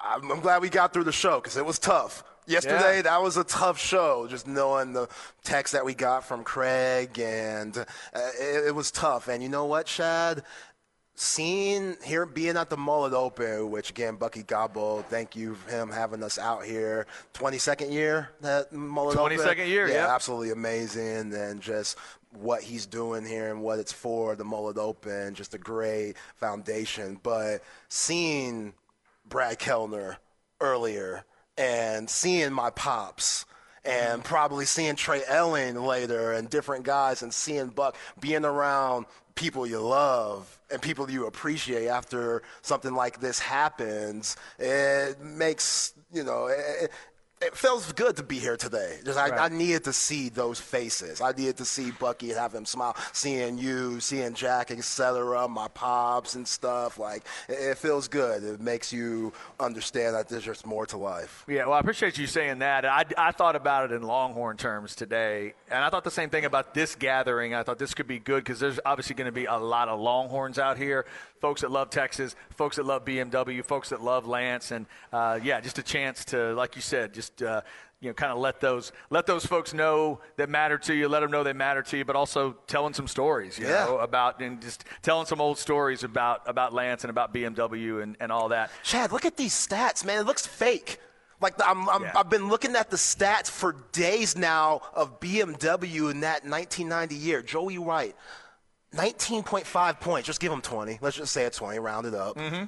I'm, 0.00 0.30
I'm 0.30 0.40
glad 0.40 0.62
we 0.62 0.68
got 0.68 0.92
through 0.92 1.04
the 1.04 1.12
show 1.12 1.40
because 1.40 1.56
it 1.56 1.64
was 1.64 1.78
tough. 1.78 2.24
Yesterday, 2.46 2.96
yeah. 2.96 3.02
that 3.02 3.22
was 3.22 3.36
a 3.36 3.44
tough 3.44 3.78
show, 3.78 4.26
just 4.28 4.48
knowing 4.48 4.92
the 4.92 5.08
text 5.44 5.72
that 5.72 5.84
we 5.84 5.94
got 5.94 6.24
from 6.24 6.42
Craig, 6.42 7.16
and 7.20 7.76
uh, 7.76 7.84
it, 8.40 8.68
it 8.68 8.74
was 8.74 8.90
tough. 8.90 9.28
And 9.28 9.40
you 9.40 9.48
know 9.48 9.66
what, 9.66 9.86
Chad? 9.86 10.42
seeing 11.22 11.98
here 12.02 12.24
being 12.24 12.56
at 12.56 12.70
the 12.70 12.76
mullet 12.78 13.12
open 13.12 13.70
which 13.70 13.90
again 13.90 14.16
bucky 14.16 14.42
gobble 14.42 15.04
thank 15.10 15.36
you 15.36 15.54
for 15.54 15.70
him 15.70 15.90
having 15.90 16.22
us 16.22 16.38
out 16.38 16.64
here 16.64 17.06
22nd 17.34 17.92
year 17.92 18.30
that 18.40 18.72
mullet 18.72 19.18
22nd 19.18 19.50
open. 19.50 19.68
year 19.68 19.86
yeah, 19.86 19.94
yeah, 19.94 20.14
absolutely 20.14 20.50
amazing 20.50 21.30
and 21.34 21.60
just 21.60 21.98
what 22.32 22.62
he's 22.62 22.86
doing 22.86 23.24
here 23.24 23.50
and 23.50 23.62
what 23.62 23.78
it's 23.78 23.92
for, 23.92 24.36
the 24.36 24.44
Mullet 24.44 24.78
Open, 24.78 25.34
just 25.34 25.54
a 25.54 25.58
great 25.58 26.14
foundation. 26.36 27.18
But 27.22 27.62
seeing 27.88 28.74
Brad 29.28 29.58
Kellner 29.58 30.18
earlier 30.60 31.24
and 31.56 32.08
seeing 32.08 32.52
my 32.52 32.70
pops 32.70 33.44
and 33.84 34.20
mm-hmm. 34.20 34.22
probably 34.22 34.64
seeing 34.64 34.96
Trey 34.96 35.22
Elling 35.26 35.76
later 35.76 36.32
and 36.32 36.48
different 36.48 36.84
guys 36.84 37.22
and 37.22 37.32
seeing 37.32 37.68
Buck 37.68 37.96
being 38.20 38.44
around 38.44 39.06
people 39.34 39.66
you 39.66 39.80
love 39.80 40.58
and 40.70 40.82
people 40.82 41.10
you 41.10 41.26
appreciate 41.26 41.88
after 41.88 42.42
something 42.62 42.94
like 42.94 43.20
this 43.20 43.38
happens, 43.38 44.36
it 44.58 45.20
makes, 45.20 45.94
you 46.12 46.22
know, 46.22 46.46
it, 46.46 46.90
it 47.42 47.56
feels 47.56 47.90
good 47.92 48.16
to 48.16 48.22
be 48.22 48.38
here 48.38 48.56
today. 48.56 48.98
Just 49.04 49.18
I, 49.18 49.30
right. 49.30 49.50
I, 49.50 49.54
needed 49.54 49.84
to 49.84 49.92
see 49.92 50.28
those 50.28 50.60
faces. 50.60 51.20
I 51.22 51.32
needed 51.32 51.56
to 51.58 51.64
see 51.64 51.90
Bucky 51.90 52.30
and 52.30 52.38
have 52.38 52.54
him 52.54 52.66
smile, 52.66 52.94
seeing 53.12 53.56
you, 53.56 53.98
seeing 54.00 54.34
Jack, 54.34 54.70
etc., 54.70 55.48
my 55.48 55.68
pops 55.68 56.34
and 56.34 56.46
stuff. 56.46 56.98
Like 56.98 57.24
it, 57.48 57.54
it, 57.54 57.78
feels 57.78 58.08
good. 58.08 58.44
It 58.44 58.60
makes 58.60 58.92
you 58.92 59.32
understand 59.58 60.14
that 60.16 60.28
there's 60.28 60.44
just 60.44 60.66
more 60.66 60.84
to 60.86 60.98
life. 60.98 61.44
Yeah, 61.48 61.64
well, 61.64 61.74
I 61.74 61.80
appreciate 61.80 62.18
you 62.18 62.26
saying 62.26 62.58
that. 62.58 62.84
I, 62.84 63.04
I 63.16 63.32
thought 63.32 63.56
about 63.56 63.90
it 63.90 63.94
in 63.94 64.02
Longhorn 64.02 64.58
terms 64.58 64.94
today, 64.94 65.54
and 65.70 65.82
I 65.82 65.88
thought 65.88 66.04
the 66.04 66.10
same 66.10 66.28
thing 66.28 66.44
about 66.44 66.74
this 66.74 66.94
gathering. 66.94 67.54
I 67.54 67.62
thought 67.62 67.78
this 67.78 67.94
could 67.94 68.06
be 68.06 68.18
good 68.18 68.44
because 68.44 68.60
there's 68.60 68.80
obviously 68.84 69.14
going 69.14 69.26
to 69.26 69.32
be 69.32 69.46
a 69.46 69.56
lot 69.56 69.88
of 69.88 69.98
Longhorns 69.98 70.58
out 70.58 70.76
here 70.76 71.06
folks 71.40 71.62
that 71.62 71.70
love 71.70 71.90
Texas, 71.90 72.36
folks 72.50 72.76
that 72.76 72.86
love 72.86 73.04
BMW, 73.04 73.64
folks 73.64 73.88
that 73.88 74.02
love 74.02 74.26
Lance, 74.26 74.70
and 74.70 74.86
uh, 75.12 75.38
yeah, 75.42 75.60
just 75.60 75.78
a 75.78 75.82
chance 75.82 76.24
to, 76.26 76.54
like 76.54 76.76
you 76.76 76.82
said, 76.82 77.14
just 77.14 77.42
uh, 77.42 77.62
you 78.00 78.08
know, 78.08 78.14
kind 78.14 78.32
of 78.32 78.38
let 78.38 78.60
those 78.60 78.92
let 79.10 79.26
those 79.26 79.44
folks 79.44 79.74
know 79.74 80.20
that 80.36 80.48
matter 80.48 80.78
to 80.78 80.94
you. 80.94 81.08
Let 81.08 81.20
them 81.20 81.30
know 81.30 81.42
they 81.42 81.52
matter 81.52 81.82
to 81.82 81.98
you, 81.98 82.04
but 82.04 82.16
also 82.16 82.56
telling 82.66 82.94
some 82.94 83.06
stories, 83.06 83.58
you 83.58 83.66
yeah. 83.66 83.84
know, 83.84 83.98
about 83.98 84.40
and 84.40 84.60
just 84.60 84.84
telling 85.02 85.26
some 85.26 85.40
old 85.40 85.58
stories 85.58 86.02
about 86.02 86.42
about 86.46 86.72
Lance 86.72 87.04
and 87.04 87.10
about 87.10 87.34
BMW 87.34 88.02
and, 88.02 88.16
and 88.20 88.32
all 88.32 88.48
that. 88.48 88.70
Chad, 88.82 89.12
look 89.12 89.24
at 89.24 89.36
these 89.36 89.54
stats, 89.54 90.04
man. 90.04 90.20
It 90.20 90.26
looks 90.26 90.46
fake. 90.46 90.98
Like 91.40 91.54
I'm, 91.64 91.88
i 91.88 91.98
have 92.14 92.28
been 92.28 92.48
looking 92.48 92.76
at 92.76 92.90
the 92.90 92.98
stats 92.98 93.48
for 93.48 93.74
days 93.92 94.36
now 94.36 94.82
of 94.92 95.20
BMW 95.20 96.10
in 96.10 96.20
that 96.20 96.44
1990 96.44 97.14
year. 97.14 97.42
Joey 97.42 97.78
Wright, 97.78 98.14
19.5 98.94 100.00
points. 100.00 100.26
Just 100.26 100.40
give 100.40 100.52
him 100.52 100.60
20. 100.60 100.98
Let's 101.00 101.16
just 101.16 101.32
say 101.32 101.44
it's 101.44 101.58
20, 101.58 101.78
round 101.78 102.06
it 102.06 102.14
up. 102.14 102.36
Mm-hmm. 102.36 102.64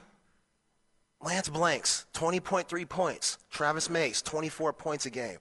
Lance 1.26 1.48
Blanks, 1.48 2.06
20.3 2.14 2.88
points. 2.88 3.38
Travis 3.50 3.88
Mays, 3.88 4.22
24 4.22 4.72
points 4.72 5.06
a 5.06 5.10
game. 5.10 5.38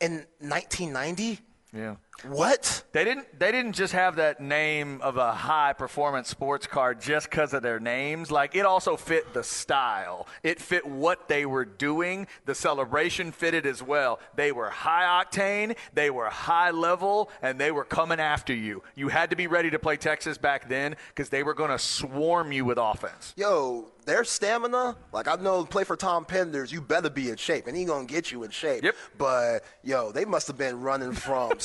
In 0.00 0.24
1990, 0.38 1.38
yeah. 1.72 1.96
What? 2.24 2.84
They 2.92 3.04
didn't 3.04 3.38
they 3.38 3.52
didn't 3.52 3.72
just 3.72 3.92
have 3.92 4.16
that 4.16 4.40
name 4.40 5.00
of 5.02 5.16
a 5.16 5.32
high 5.32 5.72
performance 5.72 6.28
sports 6.28 6.66
car 6.66 6.94
just 6.94 7.30
cuz 7.30 7.52
of 7.52 7.62
their 7.62 7.80
names. 7.80 8.30
Like 8.30 8.54
it 8.54 8.66
also 8.66 8.96
fit 8.96 9.32
the 9.32 9.42
style. 9.42 10.26
It 10.42 10.60
fit 10.60 10.86
what 10.86 11.28
they 11.28 11.46
were 11.46 11.64
doing. 11.64 12.26
The 12.46 12.54
celebration 12.54 13.32
fitted 13.32 13.66
as 13.66 13.82
well. 13.82 14.20
They 14.36 14.52
were 14.52 14.70
high 14.70 15.24
octane, 15.24 15.76
they 15.94 16.10
were 16.10 16.26
high 16.26 16.70
level, 16.70 17.30
and 17.42 17.58
they 17.60 17.70
were 17.70 17.84
coming 17.84 18.20
after 18.20 18.54
you. 18.54 18.82
You 18.94 19.08
had 19.08 19.30
to 19.30 19.36
be 19.36 19.46
ready 19.46 19.70
to 19.70 19.78
play 19.78 19.96
Texas 19.96 20.38
back 20.38 20.68
then 20.68 20.96
cuz 21.14 21.28
they 21.28 21.42
were 21.42 21.54
going 21.54 21.70
to 21.70 21.78
swarm 21.78 22.52
you 22.52 22.64
with 22.64 22.78
offense. 22.78 23.34
Yo, 23.36 23.92
their 24.06 24.24
stamina, 24.24 24.96
like 25.12 25.28
I 25.28 25.36
know, 25.36 25.64
play 25.64 25.84
for 25.84 25.96
Tom 25.96 26.24
Penders, 26.24 26.72
you 26.72 26.80
better 26.80 27.10
be 27.10 27.30
in 27.30 27.36
shape, 27.36 27.66
and 27.66 27.76
he 27.76 27.84
gonna 27.84 28.06
get 28.06 28.32
you 28.32 28.42
in 28.42 28.50
shape. 28.50 28.82
Yep. 28.82 28.96
But 29.18 29.64
yo, 29.82 30.12
they 30.12 30.24
must 30.24 30.46
have 30.48 30.58
been 30.58 30.80
running 30.80 31.12
from 31.12 31.52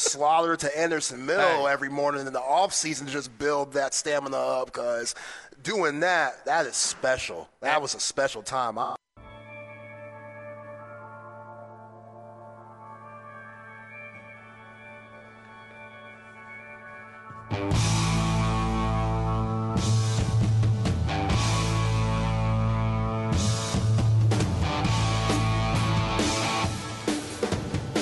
To 0.53 0.77
Anderson 0.79 1.25
Mill 1.25 1.65
hey. 1.65 1.73
every 1.73 1.89
morning 1.89 2.27
in 2.27 2.31
the 2.33 2.39
offseason 2.39 3.07
to 3.07 3.11
just 3.11 3.35
build 3.39 3.73
that 3.73 3.95
stamina 3.95 4.37
up 4.37 4.67
because 4.67 5.15
doing 5.63 6.01
that, 6.01 6.45
that 6.45 6.67
is 6.67 6.75
special. 6.75 7.49
That 7.61 7.81
was 7.81 7.95
a 7.95 7.99
special 7.99 8.43
time. 8.43 8.77
I- 8.77 8.95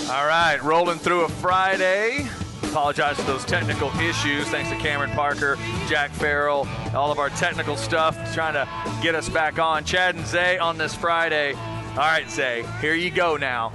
All 0.10 0.28
right, 0.28 0.62
rolling 0.62 1.00
through 1.00 1.22
a 1.22 1.30
Friday. 1.30 2.28
Apologize 2.74 3.18
for 3.18 3.24
those 3.28 3.46
technical 3.46 3.92
issues. 4.00 4.48
Thanks 4.48 4.72
to 4.72 4.76
Cameron 4.78 5.12
Parker, 5.12 5.60
Jack 5.88 6.10
Farrell, 6.10 6.68
all 6.96 7.12
of 7.12 7.20
our 7.20 7.30
technical 7.30 7.78
stuff 7.78 8.18
trying 8.34 8.56
to 8.56 8.68
get 9.00 9.14
us 9.14 9.30
back 9.30 9.60
on. 9.60 9.84
Chad 9.84 10.16
and 10.16 10.26
Zay 10.26 10.58
on 10.58 10.80
this 10.80 10.96
Friday. 10.96 11.54
All 11.54 11.98
right, 11.98 12.28
Zay, 12.28 12.66
here 12.82 12.96
you 12.96 13.12
go 13.12 13.38
now. 13.38 13.72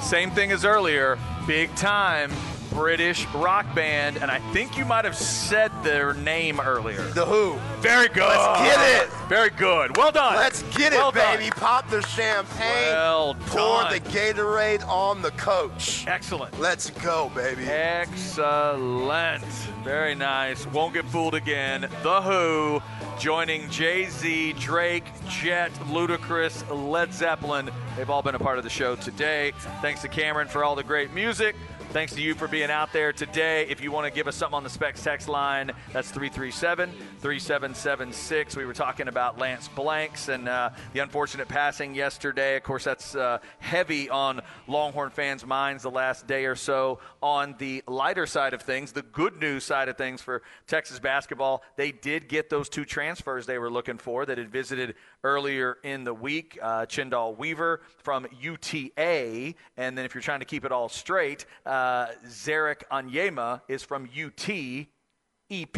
Same 0.00 0.30
thing 0.30 0.52
as 0.52 0.64
earlier. 0.64 1.18
Big 1.46 1.74
time 1.74 2.32
British 2.80 3.26
rock 3.34 3.66
band, 3.74 4.16
and 4.16 4.30
I 4.30 4.38
think 4.54 4.78
you 4.78 4.86
might 4.86 5.04
have 5.04 5.14
said 5.14 5.70
their 5.84 6.14
name 6.14 6.60
earlier. 6.60 7.02
The 7.10 7.26
Who. 7.26 7.58
Very 7.80 8.08
good. 8.08 8.26
Let's 8.26 8.60
get 8.62 9.02
it. 9.02 9.10
Very 9.28 9.50
good. 9.50 9.94
Well 9.98 10.10
done. 10.10 10.34
Let's 10.36 10.62
get 10.74 10.94
it, 10.94 10.96
Well 10.96 11.12
done. 11.12 11.36
baby. 11.36 11.50
Pop 11.50 11.90
the 11.90 12.00
champagne. 12.00 12.92
Well 12.92 13.34
pour 13.48 13.82
done. 13.82 13.92
the 13.92 14.00
Gatorade 14.00 14.82
on 14.88 15.20
the 15.20 15.30
coach. 15.32 16.06
Excellent. 16.06 16.58
Let's 16.58 16.88
go, 16.88 17.30
baby. 17.34 17.64
Excellent. 17.66 19.44
Very 19.84 20.14
nice. 20.14 20.66
Won't 20.68 20.94
get 20.94 21.04
fooled 21.04 21.34
again. 21.34 21.82
The 22.02 22.22
Who 22.22 22.80
joining 23.18 23.68
Jay 23.68 24.06
Z, 24.06 24.54
Drake, 24.54 25.04
Jet, 25.28 25.70
Ludacris, 25.90 26.64
Led 26.90 27.12
Zeppelin. 27.12 27.70
They've 27.98 28.08
all 28.08 28.22
been 28.22 28.34
a 28.34 28.38
part 28.38 28.56
of 28.56 28.64
the 28.64 28.70
show 28.70 28.96
today. 28.96 29.52
Thanks 29.82 30.00
to 30.00 30.08
Cameron 30.08 30.48
for 30.48 30.64
all 30.64 30.74
the 30.74 30.82
great 30.82 31.12
music. 31.12 31.54
Thanks 31.92 32.14
to 32.14 32.22
you 32.22 32.36
for 32.36 32.46
being 32.46 32.70
out 32.70 32.92
there 32.92 33.12
today. 33.12 33.66
If 33.68 33.82
you 33.82 33.90
want 33.90 34.06
to 34.06 34.12
give 34.12 34.28
us 34.28 34.36
something 34.36 34.54
on 34.54 34.62
the 34.62 34.70
Specs 34.70 35.02
text 35.02 35.28
line, 35.28 35.72
that's 35.92 36.08
337 36.12 36.88
3776. 37.18 38.56
We 38.56 38.64
were 38.64 38.72
talking 38.72 39.08
about 39.08 39.38
Lance 39.38 39.66
Blanks 39.66 40.28
and 40.28 40.48
uh, 40.48 40.70
the 40.92 41.00
unfortunate 41.00 41.48
passing 41.48 41.96
yesterday. 41.96 42.54
Of 42.54 42.62
course, 42.62 42.84
that's 42.84 43.16
uh, 43.16 43.38
heavy 43.58 44.08
on 44.08 44.40
Longhorn 44.68 45.10
fans' 45.10 45.44
minds 45.44 45.82
the 45.82 45.90
last 45.90 46.28
day 46.28 46.44
or 46.44 46.54
so. 46.54 47.00
On 47.24 47.56
the 47.58 47.82
lighter 47.88 48.24
side 48.24 48.54
of 48.54 48.62
things, 48.62 48.92
the 48.92 49.02
good 49.02 49.40
news 49.40 49.64
side 49.64 49.88
of 49.88 49.96
things 49.96 50.22
for 50.22 50.42
Texas 50.68 51.00
basketball, 51.00 51.64
they 51.74 51.90
did 51.90 52.28
get 52.28 52.50
those 52.50 52.68
two 52.68 52.84
transfers 52.84 53.46
they 53.46 53.58
were 53.58 53.68
looking 53.68 53.98
for 53.98 54.24
that 54.26 54.38
had 54.38 54.48
visited 54.48 54.94
earlier 55.24 55.78
in 55.82 56.04
the 56.04 56.14
week. 56.14 56.56
Uh, 56.62 56.86
Chendall 56.86 57.36
Weaver 57.36 57.80
from 57.98 58.28
UTA, 58.40 59.54
and 59.76 59.98
then 59.98 60.04
if 60.04 60.14
you're 60.14 60.22
trying 60.22 60.38
to 60.38 60.46
keep 60.46 60.64
it 60.64 60.70
all 60.70 60.88
straight, 60.88 61.46
uh, 61.66 61.79
Uh, 61.80 62.08
Ze'Rik 62.26 62.82
Onyema 62.92 63.62
is 63.66 63.82
from 63.82 64.04
UT. 64.04 64.50
EP, 65.50 65.76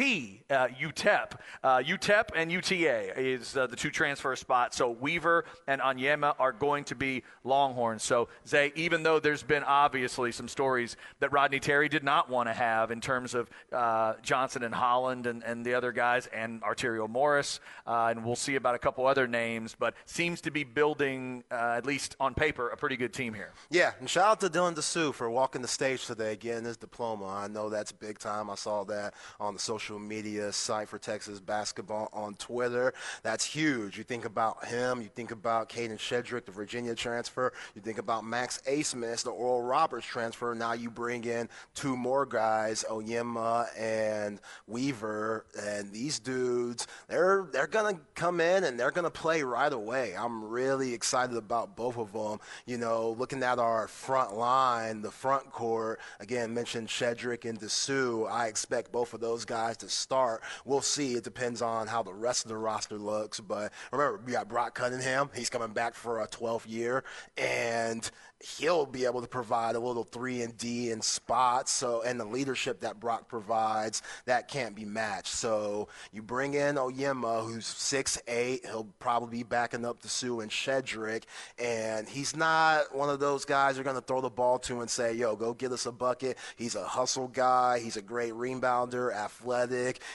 uh, 0.50 0.68
UTEP. 0.68 1.32
Uh, 1.64 1.78
UTEP 1.78 2.28
and 2.36 2.52
UTA 2.52 3.18
is 3.18 3.56
uh, 3.56 3.66
the 3.66 3.76
two 3.76 3.90
transfer 3.90 4.36
spots. 4.36 4.76
So 4.76 4.90
Weaver 4.90 5.44
and 5.66 5.80
Onyema 5.80 6.34
are 6.38 6.52
going 6.52 6.84
to 6.84 6.94
be 6.94 7.22
Longhorns. 7.44 8.02
So, 8.02 8.28
Zay, 8.46 8.72
even 8.76 9.02
though 9.02 9.18
there's 9.18 9.42
been 9.42 9.62
obviously 9.64 10.32
some 10.32 10.48
stories 10.48 10.96
that 11.20 11.32
Rodney 11.32 11.60
Terry 11.60 11.88
did 11.88 12.04
not 12.04 12.28
want 12.28 12.48
to 12.48 12.52
have 12.52 12.90
in 12.90 13.00
terms 13.00 13.34
of 13.34 13.48
uh, 13.72 14.14
Johnson 14.22 14.62
and 14.62 14.74
Holland 14.74 15.26
and, 15.26 15.42
and 15.42 15.64
the 15.64 15.74
other 15.74 15.92
guys 15.92 16.26
and 16.26 16.60
Arterio 16.62 17.08
Morris, 17.08 17.60
uh, 17.86 18.08
and 18.10 18.24
we'll 18.24 18.36
see 18.36 18.56
about 18.56 18.74
a 18.74 18.78
couple 18.78 19.06
other 19.06 19.26
names, 19.26 19.74
but 19.78 19.94
seems 20.04 20.40
to 20.42 20.50
be 20.50 20.64
building, 20.64 21.44
uh, 21.50 21.74
at 21.76 21.86
least 21.86 22.16
on 22.20 22.34
paper, 22.34 22.68
a 22.68 22.76
pretty 22.76 22.96
good 22.96 23.12
team 23.12 23.32
here. 23.32 23.52
Yeah, 23.70 23.92
and 23.98 24.08
shout 24.08 24.26
out 24.26 24.40
to 24.40 24.48
Dylan 24.48 24.74
Disu 24.74 25.14
for 25.14 25.30
walking 25.30 25.62
the 25.62 25.68
stage 25.68 26.06
today, 26.06 26.36
getting 26.36 26.64
his 26.64 26.76
diploma. 26.76 27.26
I 27.26 27.48
know 27.48 27.70
that's 27.70 27.92
big 27.92 28.18
time. 28.18 28.50
I 28.50 28.54
saw 28.56 28.84
that 28.84 29.14
on 29.40 29.54
the 29.54 29.60
social 29.62 29.98
media 29.98 30.52
site 30.52 30.88
for 30.88 30.98
Texas 30.98 31.40
basketball 31.40 32.08
on 32.12 32.34
Twitter. 32.34 32.92
That's 33.22 33.44
huge. 33.44 33.96
You 33.96 34.04
think 34.04 34.24
about 34.24 34.64
him, 34.66 35.00
you 35.00 35.08
think 35.14 35.30
about 35.30 35.68
Kadin 35.68 35.98
Shedrick, 35.98 36.44
the 36.44 36.52
Virginia 36.52 36.94
transfer, 36.94 37.52
you 37.74 37.80
think 37.80 37.98
about 37.98 38.24
Max 38.24 38.60
Abmas, 38.66 39.24
the 39.24 39.30
Oral 39.30 39.62
Roberts 39.62 40.06
transfer. 40.06 40.54
Now 40.54 40.72
you 40.72 40.90
bring 40.90 41.24
in 41.24 41.48
two 41.74 41.96
more 41.96 42.26
guys, 42.26 42.84
Onyema 42.90 43.68
and 43.78 44.40
Weaver, 44.66 45.44
and 45.60 45.92
these 45.92 46.18
dudes, 46.18 46.86
they're 47.08 47.46
they're 47.52 47.66
gonna 47.66 47.98
come 48.14 48.40
in 48.40 48.64
and 48.64 48.78
they're 48.78 48.90
gonna 48.90 49.10
play 49.10 49.42
right 49.42 49.72
away. 49.72 50.14
I'm 50.16 50.44
really 50.44 50.92
excited 50.94 51.36
about 51.36 51.76
both 51.76 51.96
of 51.96 52.12
them. 52.12 52.38
You 52.66 52.78
know, 52.78 53.14
looking 53.18 53.42
at 53.42 53.58
our 53.58 53.88
front 53.88 54.34
line, 54.36 55.02
the 55.02 55.10
front 55.10 55.50
court, 55.50 56.00
again, 56.20 56.52
mentioned 56.54 56.88
Shedrick 56.88 57.48
and 57.48 57.60
Disu. 57.60 58.30
I 58.30 58.46
expect 58.46 58.92
both 58.92 59.14
of 59.14 59.20
those 59.20 59.44
guys 59.52 59.76
to 59.76 59.88
start. 59.90 60.42
We'll 60.64 60.80
see. 60.80 61.12
It 61.12 61.24
depends 61.24 61.60
on 61.60 61.86
how 61.86 62.02
the 62.02 62.14
rest 62.14 62.46
of 62.46 62.48
the 62.48 62.56
roster 62.56 62.96
looks. 62.96 63.38
But 63.38 63.70
remember, 63.92 64.18
we 64.24 64.32
got 64.32 64.48
Brock 64.48 64.74
Cunningham. 64.74 65.28
He's 65.34 65.50
coming 65.50 65.74
back 65.74 65.94
for 65.94 66.22
a 66.22 66.26
12th 66.26 66.66
year, 66.66 67.04
and 67.36 68.10
he'll 68.58 68.86
be 68.86 69.04
able 69.04 69.20
to 69.20 69.28
provide 69.28 69.76
a 69.76 69.78
little 69.78 70.04
three 70.04 70.42
and 70.42 70.56
D 70.56 70.90
in 70.90 71.00
spots. 71.00 71.70
So 71.70 72.02
and 72.02 72.18
the 72.18 72.24
leadership 72.24 72.80
that 72.80 72.98
Brock 72.98 73.28
provides 73.28 74.02
that 74.26 74.48
can't 74.48 74.74
be 74.74 74.84
matched. 74.84 75.28
So 75.32 75.88
you 76.12 76.22
bring 76.22 76.54
in 76.54 76.76
Onyema, 76.76 77.44
who's 77.46 77.66
six 77.66 78.20
eight. 78.26 78.64
He'll 78.66 78.88
probably 78.98 79.38
be 79.38 79.42
backing 79.42 79.84
up 79.84 80.00
to 80.02 80.08
Sue 80.08 80.40
and 80.40 80.50
Shedrick, 80.50 81.24
and 81.58 82.08
he's 82.08 82.36
not 82.36 82.94
one 82.94 83.10
of 83.10 83.20
those 83.20 83.44
guys 83.44 83.76
you're 83.76 83.84
going 83.84 83.96
to 83.96 84.02
throw 84.02 84.20
the 84.20 84.30
ball 84.30 84.58
to 84.60 84.80
and 84.80 84.90
say, 84.90 85.14
"Yo, 85.14 85.36
go 85.36 85.54
get 85.54 85.72
us 85.72 85.86
a 85.86 85.92
bucket." 85.92 86.38
He's 86.56 86.74
a 86.74 86.84
hustle 86.84 87.28
guy. 87.28 87.78
He's 87.78 87.96
a 87.96 88.02
great 88.02 88.32
rebounder. 88.32 89.14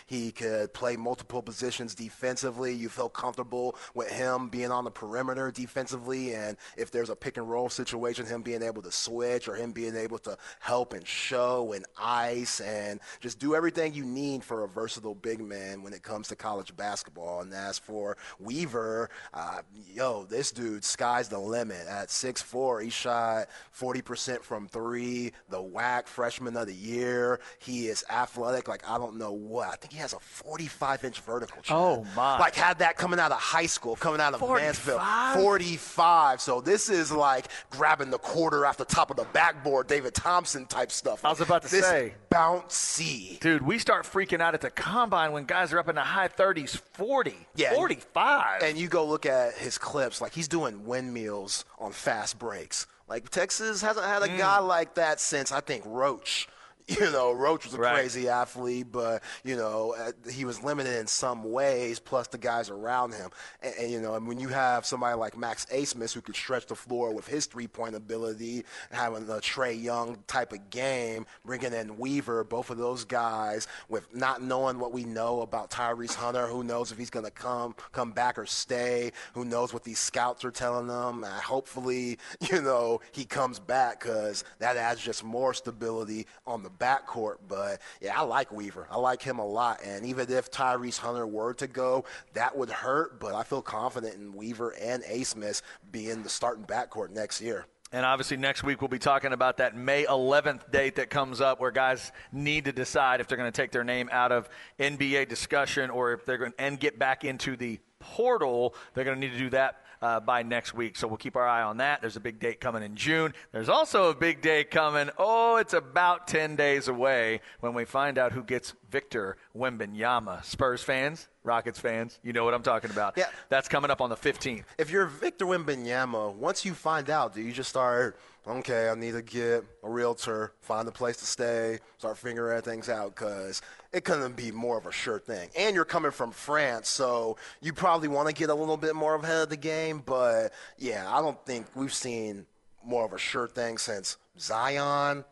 He 0.05 0.31
could 0.31 0.73
play 0.73 0.95
multiple 0.95 1.41
positions 1.41 1.95
defensively. 1.95 2.73
You 2.73 2.89
feel 2.89 3.09
comfortable 3.09 3.75
with 3.93 4.09
him 4.09 4.49
being 4.49 4.71
on 4.71 4.83
the 4.83 4.91
perimeter 4.91 5.51
defensively, 5.51 6.33
and 6.33 6.57
if 6.77 6.91
there's 6.91 7.09
a 7.09 7.15
pick 7.15 7.37
and 7.37 7.49
roll 7.49 7.69
situation, 7.69 8.25
him 8.25 8.41
being 8.41 8.63
able 8.63 8.81
to 8.81 8.91
switch 8.91 9.47
or 9.47 9.55
him 9.55 9.71
being 9.71 9.95
able 9.95 10.17
to 10.19 10.37
help 10.59 10.93
and 10.93 11.07
show 11.07 11.73
and 11.73 11.85
ice 11.97 12.59
and 12.59 12.99
just 13.19 13.39
do 13.39 13.55
everything 13.55 13.93
you 13.93 14.05
need 14.05 14.43
for 14.43 14.63
a 14.63 14.67
versatile 14.67 15.15
big 15.15 15.41
man 15.41 15.83
when 15.83 15.93
it 15.93 16.03
comes 16.03 16.27
to 16.27 16.35
college 16.35 16.75
basketball. 16.75 17.41
And 17.41 17.53
as 17.53 17.77
for 17.77 18.17
Weaver, 18.39 19.09
uh, 19.33 19.61
yo, 19.93 20.25
this 20.25 20.51
dude, 20.51 20.83
sky's 20.83 21.29
the 21.29 21.39
limit. 21.39 21.87
At 21.87 22.09
6'4, 22.09 22.83
he 22.83 22.89
shot 22.89 23.47
40% 23.77 24.41
from 24.41 24.67
three, 24.67 25.31
the 25.49 25.61
WAC 25.61 26.07
freshman 26.07 26.57
of 26.57 26.67
the 26.67 26.73
year. 26.73 27.39
He 27.59 27.87
is 27.87 28.03
athletic 28.09 28.67
like 28.67 28.87
I 28.89 28.97
don't 28.97 29.06
know 29.15 29.31
what. 29.31 29.69
I 29.69 29.75
think 29.75 29.93
he 29.93 29.99
has 29.99 30.13
a 30.13 30.19
45 30.19 31.03
inch 31.03 31.19
vertical. 31.21 31.61
Chad. 31.61 31.77
Oh, 31.77 32.05
my. 32.15 32.39
Like 32.39 32.55
had 32.55 32.79
that 32.79 32.97
coming 32.97 33.19
out 33.19 33.31
of 33.31 33.39
high 33.39 33.65
school, 33.65 33.95
coming 33.95 34.19
out 34.19 34.33
of 34.33 34.39
45? 34.39 34.65
Mansfield. 34.65 35.43
45. 35.43 36.41
So 36.41 36.61
this 36.61 36.89
is 36.89 37.11
like 37.11 37.47
grabbing 37.69 38.09
the 38.09 38.17
quarter 38.17 38.65
off 38.65 38.77
the 38.77 38.85
top 38.85 39.09
of 39.09 39.17
the 39.17 39.25
backboard, 39.25 39.87
David 39.87 40.13
Thompson 40.13 40.65
type 40.65 40.91
stuff. 40.91 41.23
I 41.23 41.29
was 41.29 41.41
about 41.41 41.63
to 41.63 41.71
this 41.71 41.85
say. 41.85 42.13
bouncy. 42.31 43.39
Dude, 43.39 43.61
we 43.61 43.79
start 43.79 44.05
freaking 44.05 44.41
out 44.41 44.53
at 44.53 44.61
the 44.61 44.71
combine 44.71 45.31
when 45.31 45.45
guys 45.45 45.71
are 45.73 45.79
up 45.79 45.89
in 45.89 45.95
the 45.95 46.01
high 46.01 46.27
30s, 46.27 46.77
40, 46.93 47.35
Yeah. 47.55 47.73
45. 47.75 48.63
And 48.63 48.77
you 48.77 48.87
go 48.87 49.05
look 49.05 49.25
at 49.25 49.53
his 49.53 49.77
clips, 49.77 50.21
like 50.21 50.33
he's 50.33 50.47
doing 50.47 50.85
windmills 50.85 51.65
on 51.79 51.91
fast 51.91 52.39
breaks. 52.39 52.87
Like 53.07 53.29
Texas 53.29 53.81
hasn't 53.81 54.05
had 54.05 54.21
a 54.21 54.27
guy 54.27 54.59
mm. 54.59 54.67
like 54.67 54.95
that 54.95 55.19
since 55.19 55.51
I 55.51 55.61
think 55.61 55.83
Roach. 55.85 56.47
You 56.99 57.11
know, 57.11 57.33
Roach 57.33 57.65
was 57.65 57.73
a 57.73 57.77
Right. 57.77 57.95
crazy 57.95 58.29
athlete, 58.29 58.87
but 58.91 59.21
you 59.43 59.55
know 59.57 59.93
he 60.31 60.45
was 60.45 60.63
limited 60.63 60.97
in 60.97 61.05
some 61.07 61.43
ways. 61.51 61.99
Plus 61.99 62.27
the 62.27 62.37
guys 62.37 62.69
around 62.69 63.13
him, 63.13 63.29
and, 63.61 63.73
and 63.79 63.91
you 63.91 63.99
know, 64.01 64.15
and 64.15 64.25
when 64.25 64.39
you 64.39 64.47
have 64.47 64.85
somebody 64.85 65.15
like 65.17 65.37
Max 65.37 65.65
Abmas 65.65 66.13
who 66.13 66.21
could 66.21 66.35
stretch 66.35 66.65
the 66.65 66.75
floor 66.75 67.13
with 67.13 67.27
his 67.27 67.45
three-point 67.45 67.93
ability, 67.93 68.63
having 68.91 69.23
a 69.23 69.33
Trae 69.33 69.79
Young 69.81 70.17
type 70.27 70.53
of 70.53 70.69
game, 70.69 71.25
bringing 71.45 71.73
in 71.73 71.97
Weaver, 71.97 72.45
both 72.45 72.69
of 72.69 72.77
those 72.77 73.03
guys, 73.03 73.67
with 73.89 74.13
not 74.15 74.41
knowing 74.41 74.79
what 74.79 74.93
we 74.93 75.03
know 75.03 75.41
about 75.41 75.69
Tyrese 75.69 76.15
Hunter, 76.15 76.47
who 76.47 76.63
knows 76.63 76.91
if 76.93 76.97
he's 76.97 77.09
going 77.09 77.25
to 77.25 77.31
come 77.31 77.75
come 77.91 78.11
back 78.13 78.37
or 78.39 78.45
stay, 78.45 79.11
who 79.33 79.43
knows 79.43 79.73
what 79.73 79.83
these 79.83 79.99
scouts 79.99 80.45
are 80.45 80.51
telling 80.51 80.87
them. 80.87 81.23
Uh, 81.25 81.27
hopefully, 81.41 82.17
you 82.51 82.61
know, 82.61 83.01
he 83.11 83.25
comes 83.25 83.59
back 83.59 83.99
because 83.99 84.45
that 84.59 84.77
adds 84.77 85.01
just 85.01 85.23
more 85.23 85.53
stability 85.53 86.25
on 86.45 86.63
the 86.63 86.69
backcourt. 86.79 87.37
But 87.47 87.81
yeah, 88.01 88.19
I 88.19 88.23
like 88.23 88.51
Weaver. 88.51 88.87
I 88.89 88.97
like 88.97 89.21
him 89.21 89.39
a 89.39 89.45
lot. 89.45 89.81
And 89.83 90.05
even 90.05 90.31
if 90.31 90.51
Tyrese 90.51 90.97
Hunter 90.97 91.27
were 91.27 91.53
to 91.55 91.67
go, 91.67 92.05
that 92.33 92.57
would 92.57 92.69
hurt. 92.69 93.19
But 93.19 93.35
I 93.35 93.43
feel 93.43 93.61
confident 93.61 94.15
in 94.15 94.33
Weaver 94.33 94.75
and 94.81 95.03
Abmas 95.03 95.61
being 95.91 96.23
the 96.23 96.29
starting 96.29 96.65
backcourt 96.65 97.11
next 97.11 97.41
year. 97.41 97.65
And 97.91 98.05
obviously, 98.05 98.35
next 98.35 98.63
week 98.63 98.81
we'll 98.81 98.89
be 98.89 98.99
talking 98.99 99.31
about 99.31 99.57
that 99.57 99.75
May 99.75 100.03
11th 100.03 100.71
date 100.71 100.95
that 100.97 101.09
comes 101.09 101.39
up 101.39 101.61
where 101.61 101.71
guys 101.71 102.11
need 102.33 102.65
to 102.65 102.73
decide 102.73 103.21
if 103.21 103.27
they're 103.27 103.37
going 103.37 103.51
to 103.51 103.61
take 103.61 103.71
their 103.71 103.85
name 103.85 104.09
out 104.11 104.33
of 104.33 104.49
NBA 104.77 105.29
discussion 105.29 105.89
or 105.89 106.11
if 106.11 106.25
they're 106.25 106.37
going 106.37 106.51
to 106.51 106.61
and 106.61 106.79
get 106.79 106.99
back 106.99 107.23
into 107.23 107.55
the 107.55 107.79
portal. 107.99 108.75
They're 108.93 109.05
going 109.05 109.19
to 109.19 109.25
need 109.25 109.33
to 109.33 109.39
do 109.39 109.49
that 109.51 109.83
uh, 110.01 110.19
by 110.19 110.43
next 110.43 110.73
week. 110.73 110.95
So 110.97 111.07
we'll 111.07 111.17
keep 111.17 111.35
our 111.35 111.47
eye 111.47 111.63
on 111.63 111.77
that. 111.77 112.01
There's 112.01 112.15
a 112.15 112.21
big 112.21 112.39
date 112.39 112.59
coming 112.59 112.83
in 112.83 112.95
June. 112.95 113.33
There's 113.51 113.69
also 113.69 114.09
a 114.09 114.15
big 114.15 114.41
day 114.41 114.63
coming. 114.63 115.09
Oh, 115.17 115.57
it's 115.57 115.73
about 115.73 116.27
10 116.27 116.55
days 116.55 116.87
away 116.87 117.41
when 117.59 117.73
we 117.73 117.85
find 117.85 118.17
out 118.17 118.31
who 118.31 118.43
gets 118.43 118.73
Victor 118.89 119.37
Wembanyama. 119.55 120.43
Spurs 120.43 120.83
fans, 120.83 121.27
Rockets 121.47 121.79
fans, 121.79 122.19
you 122.23 122.33
know 122.33 122.43
what 122.43 122.53
I'm 122.53 122.61
talking 122.61 122.91
about. 122.91 123.13
Yeah. 123.17 123.27
That's 123.49 123.67
coming 123.67 123.89
up 123.89 124.01
on 124.01 124.09
the 124.09 124.15
15th. 124.15 124.65
If 124.77 124.91
you're 124.91 125.05
Victor 125.05 125.45
Wembanyama, 125.45 126.35
once 126.35 126.65
you 126.65 126.73
find 126.73 127.09
out, 127.09 127.33
do 127.33 127.41
you 127.41 127.51
just 127.51 127.69
start, 127.69 128.19
okay, 128.45 128.89
I 128.89 128.95
need 128.95 129.13
to 129.13 129.21
get 129.21 129.63
a 129.83 129.89
realtor, 129.89 130.51
find 130.61 130.87
a 130.87 130.91
place 130.91 131.17
to 131.17 131.25
stay, 131.25 131.79
start 131.97 132.17
figuring 132.17 132.61
things 132.61 132.89
out? 132.89 133.15
Because 133.15 133.61
it 133.93 134.03
couldn't 134.03 134.35
be 134.35 134.51
more 134.51 134.77
of 134.77 134.85
a 134.85 134.91
sure 134.91 135.19
thing. 135.19 135.49
And 135.57 135.73
you're 135.73 135.85
coming 135.85 136.11
from 136.11 136.31
France, 136.31 136.89
so 136.89 137.37
you 137.61 137.73
probably 137.73 138.09
want 138.09 138.27
to 138.27 138.33
get 138.33 138.49
a 138.49 138.53
little 138.53 138.77
bit 138.77 138.95
more 138.95 139.15
ahead 139.15 139.43
of 139.43 139.49
the 139.49 139.57
game. 139.57 140.03
But 140.05 140.51
yeah, 140.77 141.05
I 141.09 141.21
don't 141.21 141.43
think 141.45 141.65
we've 141.73 141.93
seen 141.93 142.45
more 142.83 143.05
of 143.05 143.13
a 143.13 143.17
sure 143.17 143.47
thing 143.47 143.77
since 143.77 144.17
Zion, 144.37 145.23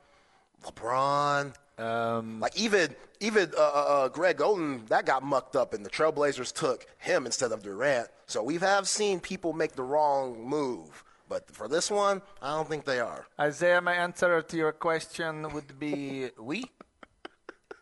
LeBron. 0.64 1.54
Um, 1.78 2.40
like 2.40 2.58
even 2.58 2.96
even 3.20 3.52
uh, 3.58 3.62
uh, 3.62 4.08
Greg 4.10 4.38
Oden 4.38 4.88
that 4.88 5.06
got 5.06 5.24
mucked 5.24 5.56
up, 5.56 5.74
and 5.74 5.86
the 5.86 5.90
Trailblazers 5.90 6.54
took 6.54 6.86
him 6.98 7.26
instead 7.26 7.52
of 7.52 7.64
Durant. 7.64 8.10
So 8.28 8.44
we 8.44 8.58
have 8.58 8.88
seen 8.88 9.20
people 9.20 9.54
make 9.54 9.74
the 9.74 9.84
wrong 9.84 10.44
move, 10.44 11.04
but 11.30 11.50
for 11.52 11.68
this 11.68 11.92
one, 11.92 12.22
I 12.42 12.56
don't 12.56 12.68
think 12.68 12.86
they 12.86 13.00
are. 13.00 13.28
Isaiah, 13.40 13.82
my 13.82 13.94
answer 13.94 14.42
to 14.42 14.58
your 14.58 14.72
question 14.72 15.52
would 15.54 15.80
be 15.80 16.30
we. 16.40 16.66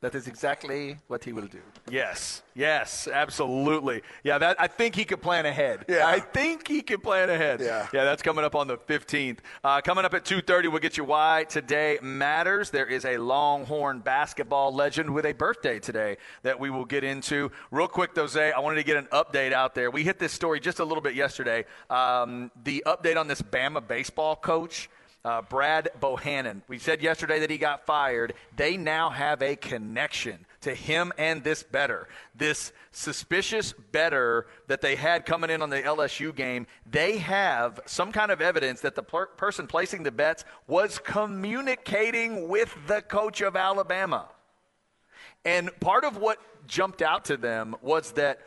That 0.03 0.15
is 0.15 0.27
exactly 0.27 0.97
what 1.07 1.23
he 1.23 1.31
will 1.31 1.47
do. 1.47 1.61
Yes, 1.89 2.41
yes, 2.55 3.07
absolutely. 3.07 4.01
Yeah, 4.25 4.37
that 4.37 4.59
I 4.59 4.67
think 4.67 4.95
he 4.95 5.05
could 5.05 5.21
plan 5.21 5.45
ahead. 5.45 5.85
Yeah. 5.87 6.05
I 6.05 6.19
think 6.19 6.67
he 6.67 6.81
can 6.81 6.99
plan 6.99 7.29
ahead. 7.29 7.61
Yeah. 7.61 7.87
yeah. 7.93 8.03
That's 8.03 8.21
coming 8.21 8.43
up 8.43 8.53
on 8.53 8.67
the 8.67 8.75
15th. 8.75 9.37
Uh, 9.63 9.79
coming 9.79 10.03
up 10.03 10.13
at 10.13 10.25
2:30, 10.25 10.69
we'll 10.69 10.81
get 10.81 10.97
you 10.97 11.05
why 11.05 11.45
today 11.47 11.99
matters. 12.01 12.69
There 12.69 12.85
is 12.85 13.05
a 13.05 13.17
Longhorn 13.17 13.99
basketball 13.99 14.73
legend 14.73 15.09
with 15.09 15.25
a 15.25 15.31
birthday 15.31 15.79
today 15.79 16.17
that 16.41 16.59
we 16.59 16.69
will 16.69 16.83
get 16.83 17.05
into. 17.05 17.49
Real 17.71 17.87
quick, 17.87 18.13
though, 18.13 18.27
Zay, 18.27 18.51
I 18.51 18.59
wanted 18.59 18.75
to 18.75 18.83
get 18.83 18.97
an 18.97 19.07
update 19.13 19.53
out 19.53 19.73
there. 19.73 19.89
We 19.89 20.03
hit 20.03 20.19
this 20.19 20.33
story 20.33 20.59
just 20.59 20.79
a 20.79 20.83
little 20.83 21.01
bit 21.01 21.15
yesterday. 21.15 21.63
Um, 21.89 22.51
the 22.65 22.83
update 22.85 23.15
on 23.15 23.29
this 23.29 23.41
Bama 23.41 23.87
baseball 23.87 24.35
coach. 24.35 24.89
Uh, 25.25 25.41
Brad 25.41 25.89
Bohannon. 26.01 26.61
We 26.67 26.77
said 26.79 27.01
yesterday 27.01 27.39
that 27.39 27.49
he 27.49 27.57
got 27.57 27.85
fired. 27.85 28.33
They 28.57 28.75
now 28.75 29.09
have 29.09 29.41
a 29.41 29.55
connection 29.55 30.45
to 30.61 30.75
him 30.75 31.13
and 31.17 31.43
this 31.45 31.63
better. 31.63 32.09
This 32.35 32.73
suspicious 32.91 33.73
better 33.93 34.47
that 34.67 34.81
they 34.81 34.95
had 34.95 35.25
coming 35.25 35.49
in 35.49 35.61
on 35.61 35.69
the 35.69 35.81
LSU 35.81 36.35
game, 36.35 36.67
they 36.89 37.19
have 37.19 37.79
some 37.85 38.11
kind 38.11 38.31
of 38.31 38.41
evidence 38.41 38.81
that 38.81 38.95
the 38.95 39.03
per- 39.03 39.27
person 39.27 39.65
placing 39.65 40.03
the 40.03 40.11
bets 40.11 40.43
was 40.67 40.99
communicating 40.99 42.49
with 42.49 42.75
the 42.87 43.01
coach 43.01 43.39
of 43.39 43.55
Alabama. 43.55 44.27
And 45.45 45.69
part 45.79 46.03
of 46.03 46.17
what 46.17 46.37
jumped 46.67 47.01
out 47.01 47.25
to 47.25 47.37
them 47.37 47.75
was 47.81 48.11
that 48.13 48.41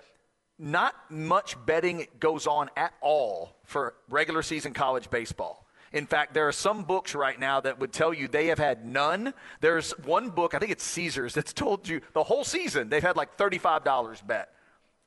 not 0.58 0.94
much 1.10 1.56
betting 1.66 2.06
goes 2.20 2.46
on 2.46 2.70
at 2.76 2.92
all 3.00 3.56
for 3.64 3.94
regular 4.08 4.42
season 4.42 4.74
college 4.74 5.08
baseball. 5.10 5.65
In 5.92 6.06
fact, 6.06 6.34
there 6.34 6.48
are 6.48 6.52
some 6.52 6.82
books 6.82 7.14
right 7.14 7.38
now 7.38 7.60
that 7.60 7.78
would 7.78 7.92
tell 7.92 8.12
you 8.12 8.28
they 8.28 8.46
have 8.46 8.58
had 8.58 8.84
none. 8.84 9.32
There's 9.60 9.92
one 10.04 10.30
book, 10.30 10.54
I 10.54 10.58
think 10.58 10.72
it's 10.72 10.84
Caesars, 10.84 11.34
that's 11.34 11.52
told 11.52 11.88
you 11.88 12.00
the 12.12 12.24
whole 12.24 12.44
season 12.44 12.88
they've 12.88 13.02
had 13.02 13.16
like 13.16 13.36
$35 13.36 14.26
bet 14.26 14.50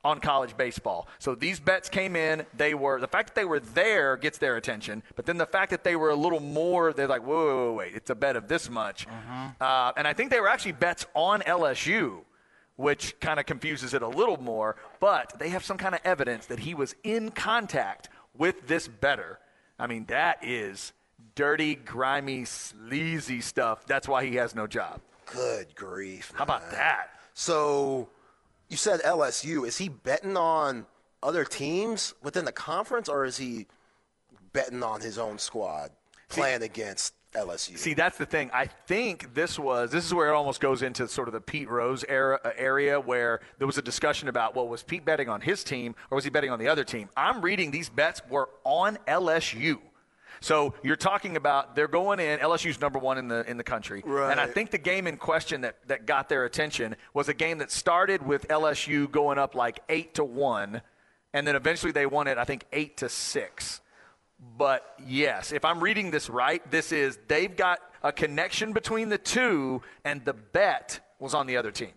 on 0.02 0.18
college 0.20 0.56
baseball. 0.56 1.08
So 1.18 1.34
these 1.34 1.60
bets 1.60 1.88
came 1.88 2.16
in. 2.16 2.46
They 2.56 2.72
were 2.74 3.00
the 3.00 3.08
fact 3.08 3.28
that 3.28 3.34
they 3.34 3.44
were 3.44 3.60
there 3.60 4.16
gets 4.16 4.38
their 4.38 4.56
attention, 4.56 5.02
but 5.14 5.26
then 5.26 5.36
the 5.36 5.46
fact 5.46 5.70
that 5.70 5.84
they 5.84 5.96
were 5.96 6.10
a 6.10 6.14
little 6.16 6.40
more, 6.40 6.92
they're 6.92 7.06
like, 7.06 7.22
whoa, 7.26 7.34
whoa, 7.34 7.66
whoa 7.66 7.72
wait, 7.74 7.94
it's 7.94 8.10
a 8.10 8.14
bet 8.14 8.36
of 8.36 8.48
this 8.48 8.70
much. 8.70 9.06
Uh, 9.60 9.92
and 9.96 10.08
I 10.08 10.14
think 10.14 10.30
they 10.30 10.40
were 10.40 10.48
actually 10.48 10.72
bets 10.72 11.06
on 11.14 11.40
LSU 11.42 12.22
which 12.76 13.20
kind 13.20 13.38
of 13.38 13.44
confuses 13.44 13.92
it 13.92 14.00
a 14.00 14.08
little 14.08 14.38
more. 14.38 14.74
But 15.00 15.38
they 15.38 15.50
have 15.50 15.62
some 15.62 15.76
kind 15.76 15.94
of 15.94 16.00
evidence 16.02 16.46
that 16.46 16.60
he 16.60 16.74
was 16.74 16.94
in 17.04 17.30
contact 17.30 18.08
with 18.36 18.66
this 18.68 18.88
better. 18.88 19.38
I 19.80 19.86
mean, 19.86 20.04
that 20.06 20.44
is 20.44 20.92
dirty, 21.34 21.74
grimy, 21.74 22.44
sleazy 22.44 23.40
stuff. 23.40 23.86
That's 23.86 24.06
why 24.06 24.26
he 24.26 24.36
has 24.36 24.54
no 24.54 24.66
job. 24.66 25.00
Good 25.24 25.74
grief! 25.74 26.32
How 26.34 26.44
about 26.44 26.70
that? 26.72 27.08
So 27.34 28.08
you 28.68 28.76
said 28.76 29.00
LSU. 29.00 29.66
Is 29.66 29.78
he 29.78 29.88
betting 29.88 30.36
on 30.36 30.86
other 31.22 31.44
teams 31.44 32.14
within 32.22 32.44
the 32.44 32.52
conference, 32.52 33.08
or 33.08 33.24
is 33.24 33.38
he 33.38 33.66
betting 34.52 34.82
on 34.82 35.00
his 35.00 35.18
own 35.18 35.38
squad 35.38 35.90
playing 36.28 36.62
against 36.62 37.14
LSU? 37.34 37.78
See, 37.78 37.94
that's 37.94 38.18
the 38.18 38.26
thing. 38.26 38.50
I 38.52 38.66
think 38.66 39.34
this 39.34 39.58
was 39.58 39.90
this 39.90 40.04
is 40.04 40.12
where 40.12 40.30
it 40.30 40.34
almost 40.34 40.60
goes 40.60 40.82
into 40.82 41.06
sort 41.08 41.28
of 41.28 41.34
the 41.34 41.40
Pete 41.40 41.68
Rose 41.68 42.04
era 42.08 42.40
uh, 42.44 42.50
area 42.56 42.98
where 43.00 43.40
there 43.58 43.66
was 43.66 43.78
a 43.78 43.82
discussion 43.82 44.28
about 44.28 44.54
well, 44.56 44.66
was 44.68 44.82
Pete 44.82 45.04
betting 45.04 45.28
on 45.28 45.40
his 45.40 45.62
team 45.62 45.94
or 46.10 46.16
was 46.16 46.24
he 46.24 46.30
betting 46.30 46.50
on 46.50 46.58
the 46.58 46.68
other 46.68 46.84
team? 46.84 47.08
I'm 47.16 47.40
reading 47.40 47.70
these 47.70 47.88
bets 47.88 48.20
were 48.28 48.48
on 48.64 48.98
LSU. 49.06 49.78
So 50.42 50.72
you're 50.82 50.96
talking 50.96 51.36
about 51.36 51.76
they're 51.76 51.86
going 51.86 52.18
in. 52.18 52.38
LSU's 52.40 52.80
number 52.80 52.98
one 52.98 53.18
in 53.18 53.28
the 53.28 53.48
in 53.48 53.58
the 53.58 53.64
country, 53.64 54.02
Right. 54.04 54.30
and 54.30 54.40
I 54.40 54.46
think 54.46 54.70
the 54.70 54.78
game 54.78 55.06
in 55.06 55.16
question 55.18 55.60
that 55.60 55.76
that 55.86 56.06
got 56.06 56.28
their 56.28 56.44
attention 56.46 56.96
was 57.12 57.28
a 57.28 57.34
game 57.34 57.58
that 57.58 57.70
started 57.70 58.26
with 58.26 58.48
LSU 58.48 59.10
going 59.10 59.38
up 59.38 59.54
like 59.54 59.80
eight 59.90 60.14
to 60.14 60.24
one, 60.24 60.80
and 61.34 61.46
then 61.46 61.56
eventually 61.56 61.92
they 61.92 62.06
won 62.06 62.26
it. 62.26 62.38
I 62.38 62.44
think 62.44 62.64
eight 62.72 62.96
to 62.98 63.08
six. 63.10 63.82
But 64.56 64.94
yes, 65.06 65.52
if 65.52 65.64
I'm 65.64 65.80
reading 65.80 66.10
this 66.10 66.30
right, 66.30 66.68
this 66.70 66.92
is 66.92 67.18
they've 67.28 67.54
got 67.54 67.80
a 68.02 68.12
connection 68.12 68.72
between 68.72 69.08
the 69.10 69.18
two, 69.18 69.82
and 70.04 70.24
the 70.24 70.32
bet 70.32 71.00
was 71.18 71.34
on 71.34 71.46
the 71.46 71.56
other 71.56 71.70
team. 71.70 71.92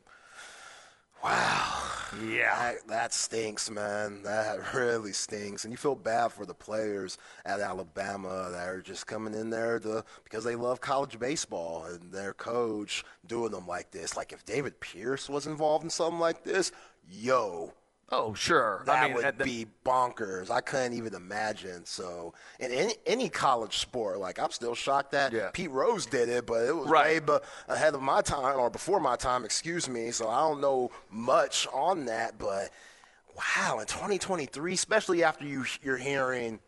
wow. 1.24 1.94
Yeah. 2.22 2.74
That, 2.74 2.88
that 2.88 3.14
stinks, 3.14 3.70
man. 3.70 4.24
That 4.24 4.74
really 4.74 5.14
stinks. 5.14 5.64
And 5.64 5.72
you 5.72 5.78
feel 5.78 5.96
bad 5.96 6.32
for 6.32 6.46
the 6.46 6.54
players 6.54 7.18
at 7.46 7.60
Alabama 7.60 8.50
that 8.52 8.68
are 8.68 8.82
just 8.82 9.08
coming 9.08 9.34
in 9.34 9.50
there 9.50 9.80
to, 9.80 10.04
because 10.24 10.44
they 10.44 10.56
love 10.56 10.82
college 10.82 11.18
baseball 11.20 11.86
and 11.86 12.12
their 12.12 12.34
coach 12.34 13.04
doing 13.26 13.52
them 13.52 13.68
like 13.68 13.92
this. 13.92 14.16
Like 14.16 14.32
if 14.32 14.46
David 14.46 14.80
Pierce 14.80 15.30
was 15.30 15.48
involved 15.48 15.84
in 15.84 15.90
something 15.90 16.20
like 16.20 16.44
this, 16.44 16.72
yo, 17.10 17.74
Oh, 18.12 18.34
sure. 18.36 18.84
that 18.86 19.04
I 19.04 19.08
mean, 19.08 19.16
would 19.16 19.38
the- 19.40 19.44
be 19.44 19.66
bonkers. 19.86 20.52
I 20.52 20.62
couldn't 20.62 20.94
even 20.94 21.16
imagine. 21.16 21.86
So, 21.86 22.34
in 22.60 22.72
any, 22.72 22.96
any 23.08 23.28
college 23.30 23.78
sport, 23.80 24.20
like 24.20 24.38
I'm 24.40 24.52
still 24.52 24.76
shocked 24.76 25.12
that 25.14 25.32
Yeah. 25.32 25.50
Pete 25.52 25.72
Rose 25.72 26.06
did 26.06 26.30
it, 26.30 26.46
but 26.46 26.64
it 26.68 26.76
was 26.76 26.88
Right. 26.88 27.26
way 27.28 27.40
ahead 27.68 27.96
of 27.96 28.02
my 28.02 28.22
time 28.22 28.60
or 28.60 28.70
before 28.70 29.00
my 29.00 29.16
time, 29.16 29.44
excuse 29.46 29.90
me. 29.90 30.12
So 30.12 30.30
I 30.30 30.42
don't 30.42 30.62
know 30.62 30.92
much 31.10 31.66
on 31.74 32.06
that. 32.06 32.38
But 32.38 32.70
wow, 33.36 33.80
in 33.80 33.88
2023, 33.88 34.74
especially 34.74 35.24
after 35.24 35.46
you 35.46 35.66
you're 35.82 35.98
hearing 35.98 36.60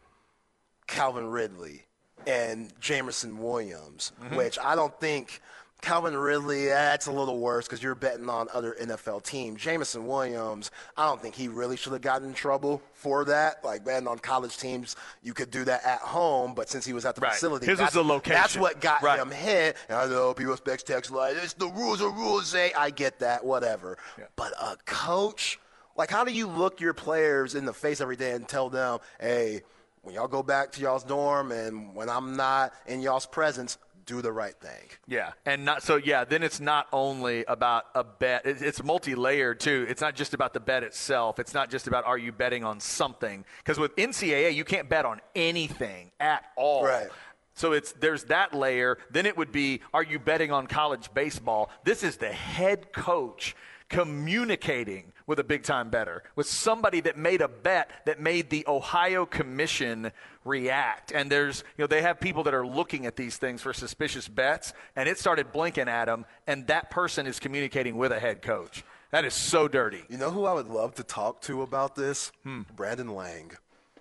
Calvin 0.87 1.29
Ridley 1.29 1.85
and 2.25 2.73
Jameson 2.79 3.37
Williams, 3.37 4.13
Mm-hmm. 4.23 4.35
which 4.35 4.57
I 4.57 4.73
don't 4.75 4.97
think 4.99 5.41
Calvin 5.85 6.17
Ridley, 6.17 6.65
that's 6.65 7.05
a 7.05 7.11
little 7.11 7.37
worse 7.37 7.67
because 7.67 7.83
you're 7.83 7.93
betting 7.93 8.27
on 8.27 8.47
other 8.51 8.75
NFL 8.81 9.21
teams. 9.21 9.61
Jameson 9.61 10.07
Williams, 10.07 10.71
I 10.97 11.05
don't 11.05 11.21
think 11.21 11.35
he 11.35 11.47
really 11.47 11.77
should 11.77 11.93
have 11.93 12.01
gotten 12.01 12.29
in 12.29 12.33
trouble 12.33 12.81
for 12.93 13.23
that. 13.25 13.63
Like 13.63 13.85
betting 13.85 14.07
on 14.07 14.17
college 14.17 14.57
teams, 14.57 14.95
you 15.21 15.35
could 15.35 15.51
do 15.51 15.63
that 15.65 15.85
at 15.85 15.99
home, 15.99 16.55
but 16.55 16.69
since 16.71 16.85
he 16.87 16.93
was 16.93 17.05
at 17.05 17.13
the 17.13 17.21
Right. 17.21 17.33
facility, 17.33 17.67
His 17.67 17.73
was 17.73 17.79
that's, 17.81 17.93
the 17.93 18.03
location. 18.03 18.33
That's 18.33 18.57
what 18.57 18.81
got 18.81 19.03
Right. 19.03 19.19
him 19.19 19.29
hit. 19.29 19.77
And 19.87 19.95
I 19.95 20.07
know 20.07 20.33
people 20.33 20.53
expect 20.53 20.87
text 20.87 21.11
like, 21.11 21.35
it's 21.35 21.53
the 21.53 21.67
rules 21.67 22.01
are 22.01 22.09
rules, 22.09 22.47
say. 22.47 22.73
I 22.73 22.89
get 22.89 23.19
that, 23.19 23.45
whatever. 23.45 23.99
But 24.35 24.53
a 24.59 24.77
coach, 24.85 25.59
like, 25.95 26.09
how 26.09 26.23
do 26.23 26.31
you 26.31 26.47
look 26.47 26.81
your 26.81 26.95
players 26.95 27.53
in 27.53 27.65
the 27.65 27.73
face 27.73 28.01
every 28.01 28.15
day 28.15 28.31
and 28.31 28.47
tell 28.47 28.71
them, 28.71 28.97
hey, 29.19 29.61
when 30.01 30.15
y'all 30.15 30.27
go 30.27 30.41
back 30.41 30.71
to 30.71 30.81
y'all's 30.81 31.03
dorm 31.03 31.51
and 31.51 31.93
when 31.93 32.09
I'm 32.09 32.35
not 32.35 32.73
in 32.87 33.01
y'all's 33.01 33.27
presence, 33.27 33.77
do 34.05 34.21
the 34.21 34.31
right 34.31 34.55
thing. 34.59 34.89
Yeah, 35.07 35.31
and 35.45 35.65
not 35.65 35.83
so. 35.83 35.95
Yeah, 35.97 36.23
then 36.25 36.43
it's 36.43 36.59
not 36.59 36.87
only 36.93 37.43
about 37.45 37.85
a 37.95 38.03
bet; 38.03 38.45
it- 38.45 38.61
it's 38.61 38.83
multi-layered 38.83 39.59
too. 39.59 39.85
It's 39.89 40.01
not 40.01 40.15
just 40.15 40.33
about 40.33 40.53
the 40.53 40.59
bet 40.59 40.83
itself. 40.83 41.39
It's 41.39 41.53
not 41.53 41.69
just 41.69 41.87
about 41.87 42.05
are 42.05 42.17
you 42.17 42.31
betting 42.31 42.63
on 42.63 42.79
something? 42.79 43.45
Because 43.59 43.79
with 43.79 43.95
NCAA, 43.95 44.53
you 44.53 44.63
can't 44.63 44.89
bet 44.89 45.05
on 45.05 45.21
anything 45.35 46.11
at 46.19 46.45
all. 46.55 46.85
Right. 46.85 47.07
So 47.53 47.71
it's 47.71 47.93
there's 47.93 48.25
that 48.25 48.53
layer. 48.53 48.97
Then 49.11 49.25
it 49.25 49.37
would 49.37 49.51
be 49.51 49.81
are 49.93 50.03
you 50.03 50.19
betting 50.19 50.51
on 50.51 50.67
college 50.67 51.13
baseball? 51.13 51.69
This 51.83 52.03
is 52.03 52.17
the 52.17 52.31
head 52.31 52.91
coach 52.91 53.55
communicating 53.95 55.11
with 55.27 55.39
a 55.39 55.43
big 55.43 55.63
time 55.63 55.89
better, 55.89 56.23
with 56.35 56.47
somebody 56.47 56.99
that 57.01 57.17
made 57.17 57.41
a 57.41 57.47
bet 57.47 57.89
that 58.05 58.19
made 58.19 58.49
the 58.49 58.63
Ohio 58.67 59.25
Commission 59.25 60.11
react. 60.43 61.11
And 61.11 61.31
there's, 61.31 61.63
you 61.77 61.83
know, 61.83 61.87
they 61.87 62.01
have 62.01 62.19
people 62.19 62.43
that 62.43 62.53
are 62.53 62.65
looking 62.65 63.05
at 63.05 63.15
these 63.15 63.37
things 63.37 63.61
for 63.61 63.73
suspicious 63.73 64.27
bets, 64.27 64.73
and 64.95 65.09
it 65.09 65.17
started 65.17 65.51
blinking 65.51 65.87
at 65.87 66.05
them, 66.05 66.25
and 66.45 66.67
that 66.67 66.89
person 66.91 67.25
is 67.25 67.39
communicating 67.39 67.97
with 67.97 68.11
a 68.11 68.19
head 68.19 68.41
coach. 68.41 68.83
That 69.11 69.25
is 69.25 69.33
so 69.33 69.67
dirty. 69.67 70.03
You 70.09 70.17
know 70.17 70.29
who 70.31 70.45
I 70.45 70.53
would 70.53 70.67
love 70.67 70.95
to 70.95 71.03
talk 71.03 71.41
to 71.43 71.61
about 71.61 71.95
this? 71.95 72.31
Hmm. 72.43 72.61
Brandon 72.75 73.09
Lang. 73.09 73.51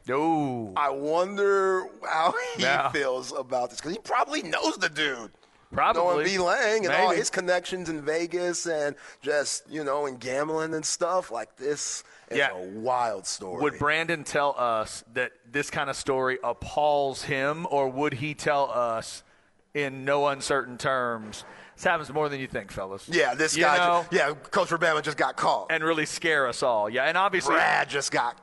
No. 0.06 0.72
I 0.76 0.90
wonder 0.90 1.86
how 2.06 2.34
he 2.56 2.62
Yeah. 2.62 2.90
feels 2.90 3.32
about 3.32 3.70
this 3.70 3.78
because 3.80 3.92
he 3.92 3.98
probably 3.98 4.42
knows 4.42 4.76
the 4.76 4.88
dude. 4.90 5.30
Probably. 5.72 6.02
Knowing 6.02 6.24
B. 6.26 6.38
Lang 6.38 6.86
and 6.86 6.94
all 6.94 7.10
his 7.10 7.30
connections 7.30 7.88
in 7.88 8.00
Vegas 8.02 8.66
and 8.66 8.94
just, 9.22 9.68
you 9.70 9.82
know, 9.84 10.06
in 10.06 10.16
gambling 10.16 10.74
and 10.74 10.84
stuff 10.84 11.30
like 11.30 11.56
this 11.56 12.04
is 12.30 12.38
Yeah. 12.38 12.50
a 12.52 12.56
wild 12.78 13.26
story. 13.26 13.60
Would 13.62 13.78
Brandon 13.78 14.24
tell 14.24 14.54
us 14.58 15.04
that 15.14 15.32
this 15.50 15.70
kind 15.70 15.90
of 15.90 15.96
story 15.96 16.38
appalls 16.44 17.22
him, 17.22 17.66
or 17.70 17.88
would 17.88 18.14
he 18.14 18.34
tell 18.34 18.70
us 18.70 19.22
in 19.74 20.04
no 20.04 20.28
uncertain 20.28 20.78
terms? 20.78 21.44
This 21.74 21.82
happens 21.84 22.12
more 22.12 22.28
than 22.28 22.38
you 22.38 22.46
think, 22.46 22.70
fellas. 22.70 23.08
yeah, 23.08 23.34
this 23.34 23.56
You 23.56 23.64
guy, 23.64 23.78
know, 23.78 24.06
yeah, 24.12 24.32
Coach 24.52 24.70
Urbana 24.70 25.02
just 25.02 25.16
got 25.16 25.34
caught. 25.36 25.66
and 25.70 25.82
really 25.82 26.06
scare 26.06 26.46
us 26.46 26.62
all. 26.62 26.88
Yeah, 26.88 27.02
and 27.04 27.18
obviously, 27.18 27.54
Brad 27.56 27.88
just 27.88 28.12
got 28.12 28.36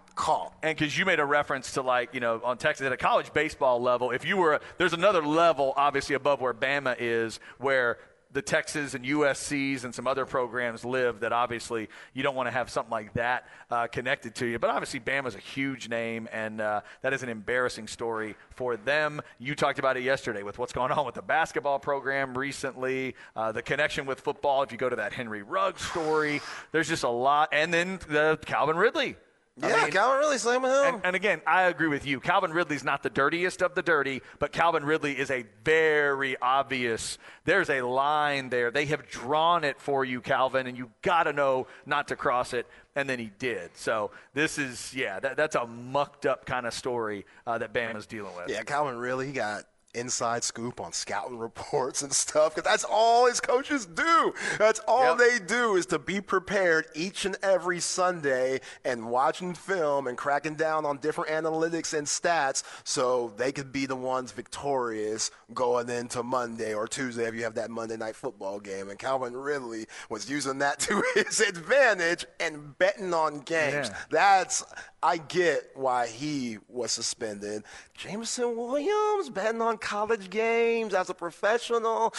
and 0.62 0.77
because 0.77 0.97
you 0.97 1.05
made 1.05 1.19
a 1.19 1.25
reference 1.25 1.73
to 1.73 1.81
like 1.81 2.13
you 2.13 2.19
know 2.19 2.41
on 2.43 2.57
Texas 2.57 2.86
at 2.86 2.91
a 2.91 2.97
college 2.97 3.34
baseball 3.34 3.81
level, 3.81 4.12
if 4.12 4.23
you 4.23 4.38
were 4.38 4.60
there's 4.77 4.93
another 4.93 5.25
level 5.25 5.73
obviously 5.75 6.15
above 6.15 6.41
where 6.41 6.53
Bama 6.53 6.95
is, 6.99 7.39
where 7.57 7.97
the 8.34 8.41
Texas 8.41 8.93
and 8.93 9.03
USC's 9.03 9.84
and 9.84 9.93
some 9.93 10.07
other 10.07 10.25
programs 10.25 10.86
live 10.86 11.19
that 11.21 11.34
obviously 11.34 11.89
you 12.13 12.23
don't 12.23 12.36
want 12.36 12.47
to 12.47 12.51
have 12.51 12.69
something 12.69 12.91
like 12.91 13.13
that 13.13 13.47
uh, 13.69 13.88
connected 13.88 14.36
to 14.36 14.45
you. 14.45 14.60
But 14.60 14.69
obviously 14.69 14.99
Bama's 14.99 15.36
a 15.36 15.39
huge 15.39 15.89
name, 15.89 16.29
and 16.31 16.62
uh, 16.62 16.81
that 17.01 17.13
is 17.13 17.23
an 17.23 17.29
embarrassing 17.29 17.88
story 17.88 18.36
for 18.51 18.77
them. 18.77 19.21
You 19.39 19.55
talked 19.55 19.79
about 19.79 19.97
it 19.97 20.03
yesterday 20.03 20.43
with 20.43 20.60
what's 20.60 20.71
going 20.71 20.91
on 20.91 21.05
with 21.05 21.15
the 21.15 21.21
basketball 21.21 21.79
program 21.79 22.38
recently, 22.38 23.15
uh, 23.36 23.51
the 23.51 23.62
connection 23.62 24.05
with 24.05 24.21
football. 24.21 24.63
If 24.63 24.71
you 24.71 24.77
go 24.77 24.89
to 24.89 24.95
that 24.97 25.13
Henry 25.13 25.43
Ruggs 25.43 25.81
story, 25.81 26.41
there's 26.71 26.88
just 26.88 27.03
a 27.03 27.10
lot, 27.10 27.49
and 27.51 27.73
then 27.73 27.99
the 28.07 28.39
Calvin 28.45 28.77
Ridley. 28.77 29.17
I 29.62 29.70
Yeah, 29.70 29.82
mean, 29.84 29.92
Calvin 29.92 30.20
really 30.20 30.38
slamming 30.38 30.72
him. 30.72 30.96
and, 30.96 31.06
and 31.06 31.16
again, 31.16 31.42
I 31.46 31.64
agree 31.64 31.88
with 31.88 32.06
you. 32.06 32.20
Calvin 32.20 32.52
Ridley's 32.52 32.84
not 32.84 33.04
the 33.04 33.10
dirtiest 33.10 33.62
of 33.62 33.76
the 33.76 33.82
dirty, 33.82 34.22
but 34.40 34.52
Calvin 34.52 34.86
Ridley 34.86 35.18
is 35.18 35.30
a 35.30 35.46
very 35.64 36.38
obvious. 36.42 37.18
There's 37.44 37.70
a 37.70 37.82
line 37.82 38.50
there. 38.50 38.72
They 38.72 38.86
have 38.86 39.08
drawn 39.10 39.64
it 39.64 39.80
for 39.80 40.06
you, 40.06 40.22
Calvin, 40.22 40.68
and 40.68 40.78
you 40.78 40.90
got 41.02 41.24
to 41.24 41.34
know 41.34 41.68
not 41.86 42.08
to 42.08 42.16
cross 42.16 42.54
it. 42.54 42.66
And 42.96 43.10
then 43.10 43.20
he 43.20 43.32
did. 43.40 43.72
So 43.76 44.12
this 44.34 44.58
is, 44.58 44.94
yeah, 44.94 45.20
that, 45.20 45.38
that's 45.38 45.56
a 45.56 45.66
mucked 45.68 46.26
up 46.26 46.46
kind 46.46 46.66
of 46.66 46.74
story 46.74 47.26
uh, 47.46 47.58
that 47.58 47.74
Bama's 47.74 48.06
dealing 48.06 48.36
with. 48.36 48.50
Yeah, 48.50 48.64
Calvin 48.64 48.98
really 48.98 49.28
he 49.28 49.34
got 49.34 49.64
inside 49.93 50.43
scoop 50.43 50.80
on 50.80 50.93
scouting 50.93 51.38
reports 51.38 52.01
and 52.01 52.13
stuff 52.13 52.56
because 52.56 52.69
that's 52.69 52.84
all 52.89 53.27
his 53.27 53.39
coaches 53.41 53.86
do. 53.86 54.34
That's 54.58 54.80
all 54.88 55.17
Yep. 55.17 55.17
they 55.17 55.39
do 55.45 55.75
is 55.75 55.86
to 55.88 55.99
be 55.99 56.21
prepared 56.21 56.86
each 56.95 57.25
and 57.25 57.36
every 57.43 57.80
Sunday 57.80 58.62
and 58.86 59.10
watching 59.10 59.54
film 59.54 60.08
and 60.08 60.17
cracking 60.17 60.56
down 60.56 60.86
on 60.86 60.97
different 60.97 61.30
analytics 61.32 61.97
and 61.97 62.08
stats 62.08 62.63
so 62.84 63.34
they 63.38 63.51
could 63.51 63.71
be 63.71 63.86
the 63.86 63.95
ones 63.95 64.32
victorious 64.32 65.32
going 65.54 65.89
into 65.89 66.23
Monday 66.23 66.73
or 66.73 66.88
Tuesday 66.88 67.25
if 67.25 67.36
you 67.36 67.43
have 67.43 67.56
that 67.56 67.69
Monday 67.69 67.97
night 67.97 68.15
football 68.15 68.60
game. 68.60 68.89
And 68.89 68.97
Calvin 68.99 69.36
Ridley 69.36 69.88
was 70.10 70.30
using 70.30 70.60
that 70.60 70.80
to 70.88 71.04
his 71.15 71.39
advantage 71.39 72.25
and 72.39 72.77
betting 72.77 73.13
on 73.13 73.39
games. 73.39 73.89
Yeah. 73.89 73.97
That's 74.10 74.63
I 75.04 75.18
get 75.18 75.72
why 75.74 76.08
he 76.08 76.60
was 76.68 76.92
suspended. 76.92 77.64
Jameson 77.96 78.56
Williams 78.56 79.30
betting 79.30 79.62
on 79.62 79.78
college 79.78 80.30
games 80.30 80.94
as 80.94 81.10
a 81.10 81.14
professional, 81.14 82.14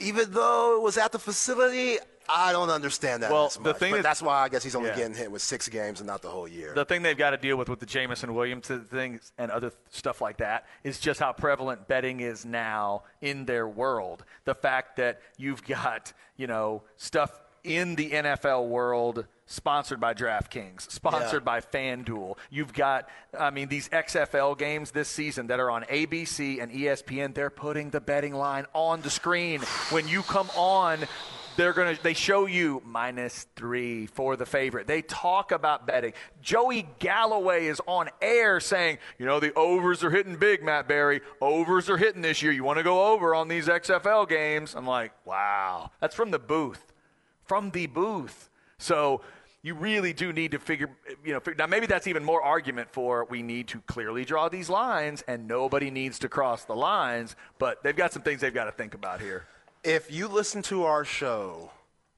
even 0.00 0.32
though 0.32 0.76
it 0.76 0.82
was 0.82 0.96
at 0.96 1.12
the 1.12 1.18
facility. 1.18 1.98
I 2.30 2.52
don't 2.52 2.68
understand 2.70 3.22
that. 3.22 3.30
Well, 3.30 3.46
as 3.46 3.56
the 3.56 3.72
thing 3.72 3.94
that- 3.94 4.02
that's 4.02 4.20
why 4.20 4.40
I 4.42 4.48
guess 4.50 4.62
he's 4.62 4.74
only 4.74 4.90
Yeah. 4.90 4.96
getting 4.96 5.14
hit 5.14 5.30
with 5.30 5.40
six 5.40 5.66
games 5.68 6.00
and 6.00 6.06
not 6.06 6.20
the 6.20 6.28
whole 6.28 6.46
year. 6.48 6.74
the 6.74 6.84
thing 6.84 7.02
they've 7.02 7.16
got 7.16 7.30
to 7.30 7.38
deal 7.38 7.56
with 7.56 7.68
with 7.70 7.80
the 7.80 7.86
Jameson 7.86 8.34
Williams 8.34 8.68
things 8.90 9.32
and 9.38 9.50
other 9.50 9.72
stuff 9.90 10.20
like 10.20 10.36
that 10.38 10.66
is 10.84 10.98
just 11.00 11.20
how 11.20 11.32
prevalent 11.32 11.88
betting 11.88 12.20
is 12.20 12.44
now 12.44 13.02
in 13.22 13.46
their 13.46 13.66
world. 13.66 14.24
The 14.44 14.54
fact 14.54 14.96
that 14.96 15.20
you've 15.38 15.64
got, 15.66 16.12
you 16.36 16.46
know, 16.46 16.82
stuff 16.98 17.32
in 17.64 17.94
the 17.96 18.12
NFL 18.12 18.66
world 18.66 19.26
sponsored 19.48 19.98
by 19.98 20.12
DraftKings, 20.14 20.90
sponsored 20.90 21.42
Yeah. 21.42 21.44
by 21.44 21.60
FanDuel. 21.60 22.36
You've 22.50 22.74
got, 22.74 23.08
I 23.36 23.50
mean, 23.50 23.68
these 23.68 23.88
XFL 23.88 24.54
games 24.56 24.90
this 24.90 25.08
season 25.08 25.46
that 25.48 25.58
are 25.58 25.70
on 25.70 25.84
ABC 25.84 26.60
and 26.60 26.70
ESPN, 26.70 27.34
they're 27.34 27.50
putting 27.50 27.88
the 27.90 28.00
betting 28.00 28.34
line 28.34 28.66
on 28.74 29.00
the 29.00 29.10
screen. 29.10 29.62
When 29.90 30.06
you 30.06 30.22
come 30.22 30.50
on, 30.54 31.00
they're 31.56 31.72
going 31.72 31.96
to 31.96 32.00
they 32.02 32.12
show 32.14 32.44
you 32.46 32.82
minus 32.84 33.46
three 33.56 34.06
for 34.06 34.36
the 34.36 34.46
favorite. 34.46 34.86
They 34.86 35.00
talk 35.02 35.50
about 35.50 35.86
betting. 35.86 36.12
Joey 36.42 36.86
galloway 37.00 37.66
is 37.66 37.80
on 37.86 38.10
air 38.22 38.60
saying 38.60 38.98
you 39.18 39.26
know 39.26 39.40
the 39.40 39.52
overs 39.54 40.04
are 40.04 40.10
hitting 40.10 40.36
big 40.36 40.62
matt 40.62 40.86
barry. 40.86 41.20
Overs 41.40 41.90
are 41.90 41.96
hitting 41.96 42.22
this 42.22 42.42
year. 42.42 42.52
You 42.52 42.62
want 42.62 42.76
to 42.78 42.84
go 42.84 43.12
over 43.12 43.34
on 43.34 43.48
these 43.48 43.66
xfl 43.66 44.28
games? 44.28 44.76
I'm 44.76 44.86
like 44.86 45.10
wow. 45.24 45.90
That's 46.00 46.14
from 46.14 46.30
the 46.30 46.38
booth. 46.38 46.92
From 47.42 47.70
the 47.70 47.86
booth. 47.86 48.50
So 48.78 49.22
you 49.62 49.74
really 49.74 50.12
do 50.12 50.32
need 50.32 50.52
to 50.52 50.58
figure 50.58 50.90
you 51.24 51.32
know 51.32 51.40
fig- 51.40 51.58
now 51.58 51.66
maybe 51.66 51.86
that's 51.86 52.06
even 52.06 52.24
more 52.24 52.42
argument 52.42 52.88
for 52.92 53.24
we 53.24 53.42
need 53.42 53.68
to 53.68 53.80
clearly 53.82 54.24
draw 54.24 54.48
these 54.48 54.68
lines 54.68 55.22
and 55.26 55.46
nobody 55.48 55.90
needs 55.90 56.18
to 56.18 56.28
cross 56.28 56.64
the 56.64 56.76
lines 56.76 57.36
but 57.58 57.82
they've 57.82 57.96
got 57.96 58.12
some 58.12 58.22
things 58.22 58.40
they've 58.40 58.54
got 58.54 58.64
to 58.64 58.72
think 58.72 58.94
about 58.94 59.20
here 59.20 59.46
if 59.84 60.10
you 60.10 60.28
listen 60.28 60.62
to 60.62 60.84
our 60.84 61.04
show 61.04 61.70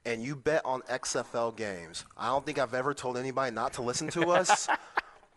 and 0.04 0.22
you 0.22 0.34
bet 0.34 0.62
on 0.64 0.80
XFL 0.82 1.54
games, 1.54 2.04
I 2.16 2.28
don't 2.28 2.44
think 2.44 2.58
I've 2.58 2.74
ever 2.74 2.94
told 2.94 3.16
anybody 3.18 3.54
not 3.54 3.74
to 3.74 3.82
listen 3.82 4.08
to 4.10 4.30
us. 4.30 4.66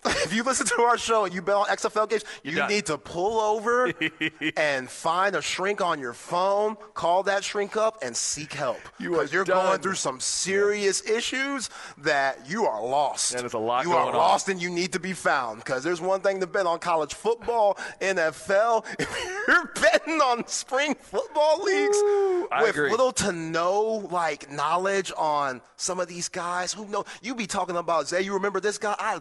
if 0.05 0.33
you 0.33 0.43
listen 0.43 0.65
to 0.67 0.81
our 0.81 0.97
show 0.97 1.25
and 1.25 1.33
you 1.33 1.41
bet 1.41 1.55
on 1.55 1.65
XFL 1.67 2.09
games, 2.09 2.23
you 2.43 2.55
done. 2.55 2.69
need 2.69 2.85
to 2.87 2.97
pull 2.97 3.39
over 3.39 3.91
and 4.57 4.89
find 4.89 5.35
a 5.35 5.41
shrink 5.41 5.81
on 5.81 5.99
your 5.99 6.13
phone, 6.13 6.75
call 6.93 7.23
that 7.23 7.43
shrink 7.43 7.77
up, 7.77 7.97
and 8.03 8.15
seek 8.15 8.53
help. 8.53 8.79
You 8.99 9.19
are 9.19 9.25
you're 9.25 9.45
done. 9.45 9.65
going 9.65 9.79
through 9.79 9.95
some 9.95 10.19
serious 10.19 11.07
issues 11.09 11.69
that 11.99 12.49
you 12.49 12.65
are 12.65 12.81
lost. 12.85 13.33
That 13.33 13.45
is 13.45 13.53
a 13.53 13.57
lot 13.59 13.85
You 13.85 13.93
are 13.93 14.07
on. 14.07 14.13
lost 14.13 14.49
and 14.49 14.61
you 14.61 14.69
need 14.69 14.91
to 14.93 14.99
be 14.99 15.13
found. 15.13 15.59
Because 15.59 15.83
there's 15.83 16.01
one 16.01 16.21
thing 16.21 16.39
to 16.41 16.47
bet 16.47 16.65
on 16.65 16.79
college 16.79 17.13
football, 17.13 17.77
NFL. 18.01 18.85
If 19.45 19.47
you're 19.47 19.71
betting 19.75 20.21
on 20.21 20.47
spring 20.47 20.95
football 20.95 21.61
leagues 21.63 21.97
I 22.51 22.61
with 22.63 22.77
little 22.77 23.11
to 23.13 23.31
no 23.33 24.07
like 24.09 24.49
knowledge 24.51 25.11
on 25.17 25.61
some 25.75 25.99
of 25.99 26.07
these 26.07 26.29
guys 26.29 26.71
who 26.73 26.85
know 26.87 27.03
you 27.21 27.35
be 27.35 27.45
talking 27.45 27.75
about 27.75 28.07
Zay, 28.07 28.21
you 28.21 28.33
remember 28.33 28.59
this 28.61 28.77
guy? 28.77 28.95
I 28.97 29.19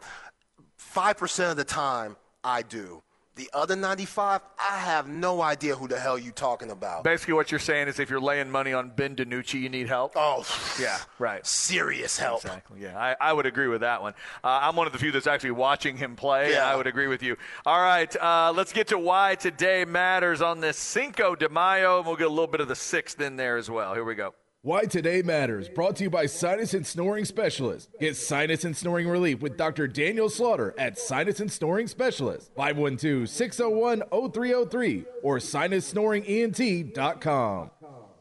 five 0.92 1.16
percent 1.16 1.50
of 1.50 1.56
the 1.56 1.64
time 1.64 2.16
I 2.44 2.62
do. 2.62 3.02
The 3.34 3.48
other 3.54 3.74
ninety 3.76 4.04
five, 4.04 4.42
I 4.58 4.76
have 4.76 5.08
no 5.08 5.40
idea 5.40 5.74
who 5.74 5.88
the 5.88 5.98
hell 5.98 6.18
you're 6.18 6.34
talking 6.34 6.70
about. 6.70 7.02
Basically, 7.02 7.32
what 7.32 7.50
you're 7.50 7.60
saying 7.60 7.88
is 7.88 7.98
if 7.98 8.10
you're 8.10 8.20
laying 8.20 8.50
money 8.50 8.74
on 8.74 8.90
Ben 8.90 9.16
DiNucci, 9.16 9.58
you 9.58 9.70
need 9.70 9.88
help. 9.88 10.12
Oh 10.16 10.44
Yeah, 10.78 10.98
right. 11.18 11.44
Serious 11.46 12.18
help. 12.18 12.44
Exactly. 12.44 12.82
Yeah, 12.82 12.98
I, 12.98 13.16
I 13.18 13.32
would 13.32 13.46
agree 13.46 13.68
with 13.68 13.80
that 13.80 14.02
one. 14.02 14.12
Uh, 14.44 14.60
I'm 14.62 14.76
one 14.76 14.86
of 14.86 14.92
the 14.92 14.98
few 14.98 15.12
that's 15.12 15.26
actually 15.26 15.52
watching 15.52 15.96
him 15.96 16.14
play. 16.14 16.52
Yeah. 16.52 16.70
I 16.70 16.76
would 16.76 16.86
agree 16.86 17.06
with 17.06 17.22
you. 17.22 17.38
All 17.64 17.80
right, 17.80 18.14
uh, 18.20 18.52
let's 18.54 18.74
get 18.74 18.88
to 18.88 18.98
why 18.98 19.36
today 19.36 19.86
matters 19.86 20.42
on 20.42 20.60
this 20.60 20.76
Cinco 20.76 21.34
de 21.34 21.48
Mayo, 21.48 21.98
and 21.98 22.06
we'll 22.06 22.16
get 22.16 22.26
a 22.26 22.30
little 22.30 22.46
bit 22.46 22.60
of 22.60 22.68
the 22.68 22.76
sixth 22.76 23.18
in 23.18 23.36
there 23.36 23.56
as 23.56 23.70
well. 23.70 23.94
Here 23.94 24.04
we 24.04 24.14
go. 24.14 24.34
Why 24.64 24.84
Today 24.84 25.22
Matters, 25.22 25.68
brought 25.68 25.96
to 25.96 26.04
you 26.04 26.10
by 26.10 26.26
Sinus 26.26 26.72
and 26.72 26.86
Snoring 26.86 27.24
Specialist. 27.24 27.90
Get 27.98 28.14
sinus 28.14 28.62
and 28.62 28.76
snoring 28.76 29.08
relief 29.08 29.40
with 29.40 29.56
Dr. 29.56 29.88
Daniel 29.88 30.30
Slaughter 30.30 30.72
at 30.78 30.96
Sinus 30.96 31.40
and 31.40 31.50
Snoring 31.50 31.88
Specialist, 31.88 32.52
512 32.54 33.28
601 33.28 34.04
0303 34.30 35.04
or 35.24 35.38
sinussnoringent.com. 35.38 37.70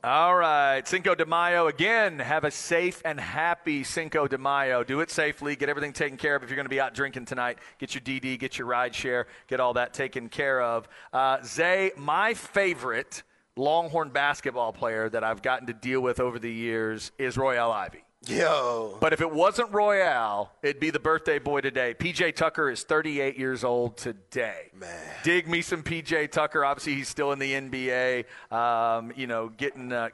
All 0.04 0.36
right, 0.36 0.88
Cinco 0.88 1.14
de 1.14 1.28
Mayo 1.28 1.68
again. 1.68 2.18
Have 2.18 2.44
a 2.44 2.50
safe 2.50 3.04
and 3.06 3.20
happy 3.20 3.84
Cinco 3.84 4.28
de 4.28 4.40
Mayo. 4.40 4.84
Do 4.84 5.02
it 5.02 5.12
safely. 5.12 5.56
Get 5.56 5.70
everything 5.70 5.94
taken 5.94 6.18
care 6.18 6.36
of. 6.36 6.42
If 6.42 6.50
you're 6.50 6.56
going 6.56 6.66
to 6.66 6.72
be 6.72 6.80
out 6.80 6.96
drinking 6.96 7.26
tonight, 7.26 7.60
get 7.78 7.94
your 7.94 8.02
DD, 8.02 8.40
get 8.40 8.58
your 8.58 8.66
ride 8.66 8.96
share, 8.96 9.28
get 9.46 9.60
all 9.60 9.76
that 9.76 9.94
taken 9.94 10.28
care 10.28 10.60
of. 10.60 10.90
Uh, 11.14 11.38
Zay, 11.44 11.92
my 11.96 12.34
favorite 12.34 13.22
Longhorn 13.62 14.10
basketball 14.10 14.74
player 14.74 15.08
that 15.10 15.24
I've 15.24 15.42
gotten 15.42 15.68
to 15.68 15.74
deal 15.74 16.02
with 16.02 16.20
over 16.20 16.40
the 16.40 16.52
years 16.52 17.12
is 17.18 17.38
Royal 17.38 17.72
Ivey. 17.72 18.04
Yo. 18.28 18.98
But 19.00 19.14
if 19.14 19.22
it 19.22 19.32
wasn't 19.32 19.72
Royal, 19.74 20.52
it'd 20.62 20.80
be 20.80 20.92
the 20.92 21.00
birthday 21.00 21.40
boy 21.40 21.62
today. 21.62 21.96
PJ 21.98 22.36
Tucker 22.36 22.70
is 22.70 22.84
38 22.84 23.38
years 23.38 23.64
old 23.64 23.98
today. 23.98 24.70
Man. 24.80 24.90
dig 25.24 25.48
me 25.48 25.62
some 25.62 25.82
PJ 25.82 26.32
Tucker. 26.32 26.64
Obviously, 26.64 26.96
he's 26.96 27.08
still 27.08 27.32
in 27.32 27.40
the 27.40 27.54
NBA. 27.54 28.26
Um, 28.52 29.12
you 29.16 29.28
know, 29.28 29.50
getting. 29.50 29.92
Uh, 29.92 30.10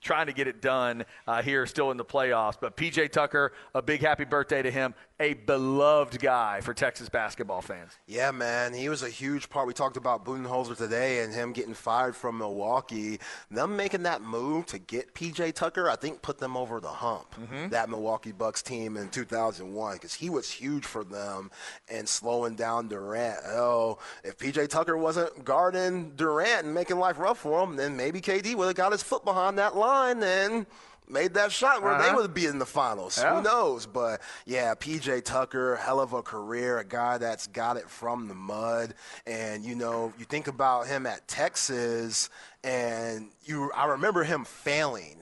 trying 0.00 0.26
to 0.26 0.32
get 0.32 0.48
it 0.48 0.60
done 0.62 1.04
uh, 1.26 1.42
here, 1.42 1.66
still 1.66 1.90
in 1.90 1.96
the 1.96 2.04
playoffs. 2.04 2.56
But 2.60 2.76
PJ 2.76 3.12
Tucker, 3.12 3.52
a 3.74 3.82
big 3.82 4.00
happy 4.00 4.24
birthday 4.24 4.62
to 4.62 4.70
him. 4.70 4.94
A 5.18 5.34
beloved 5.34 6.18
guy 6.18 6.62
for 6.62 6.72
Texas 6.72 7.10
basketball 7.10 7.60
fans. 7.60 7.92
Yeah, 8.06 8.30
man, 8.30 8.72
he 8.72 8.88
was 8.88 9.02
a 9.02 9.10
huge 9.10 9.50
part. 9.50 9.66
We 9.66 9.74
talked 9.74 9.98
about 9.98 10.24
Budenholzer 10.24 10.74
today 10.74 11.22
and 11.22 11.34
him 11.34 11.52
getting 11.52 11.74
fired 11.74 12.16
from 12.16 12.38
Milwaukee. 12.38 13.20
Them 13.50 13.76
making 13.76 14.04
that 14.04 14.22
move 14.22 14.64
to 14.66 14.78
get 14.78 15.14
PJ 15.14 15.52
Tucker, 15.52 15.90
I 15.90 15.96
think, 15.96 16.22
put 16.22 16.38
them 16.38 16.56
over 16.56 16.80
the 16.80 16.88
hump. 16.88 17.34
Mm-hmm. 17.34 17.68
That 17.68 17.90
Milwaukee 17.90 18.32
Bucks 18.32 18.62
team 18.62 18.96
in 18.96 19.10
2001 19.10 19.96
because 19.96 20.14
he 20.14 20.30
was 20.30 20.50
huge 20.50 20.86
for 20.86 21.04
them 21.04 21.50
and 21.90 22.08
slowing 22.08 22.54
down 22.54 22.88
Durant. 22.88 23.40
Oh, 23.44 23.98
if 24.24 24.38
PJ 24.38 24.68
Tucker 24.68 24.96
wasn't 24.96 25.44
guarding 25.44 26.12
Durant 26.16 26.64
and 26.64 26.74
making 26.74 26.98
life 26.98 27.18
rough 27.18 27.40
for 27.40 27.62
him, 27.62 27.76
then 27.76 27.94
maybe 27.94 28.22
KD 28.22 28.54
would 28.54 28.68
have 28.68 28.74
got 28.74 28.92
his 28.92 29.02
foot 29.02 29.26
behind 29.26 29.58
that 29.58 29.76
line 29.76 29.89
and 29.94 30.66
made 31.08 31.34
that 31.34 31.50
shot 31.50 31.82
where 31.82 31.98
they 31.98 32.08
Uh-huh. 32.08 32.18
would 32.18 32.34
be 32.34 32.46
in 32.46 32.58
the 32.60 32.66
finals. 32.66 33.18
Yeah. 33.18 33.36
Who 33.36 33.42
knows? 33.42 33.84
But 33.86 34.20
yeah, 34.46 34.74
PJ 34.74 35.22
Tucker, 35.24 35.74
hell 35.76 35.98
of 35.98 36.12
a 36.12 36.22
career, 36.22 36.78
a 36.78 36.84
guy 36.84 37.18
that's 37.18 37.48
got 37.48 37.76
it 37.76 37.90
from 37.90 38.28
the 38.28 38.34
mud. 38.34 38.94
And 39.26 39.64
you 39.64 39.74
know, 39.74 40.12
you 40.18 40.24
think 40.24 40.46
about 40.46 40.86
him 40.86 41.06
at 41.06 41.26
Texas, 41.26 42.30
and 42.62 43.30
you, 43.44 43.72
I 43.74 43.86
remember 43.86 44.22
him 44.22 44.44
failing 44.44 45.16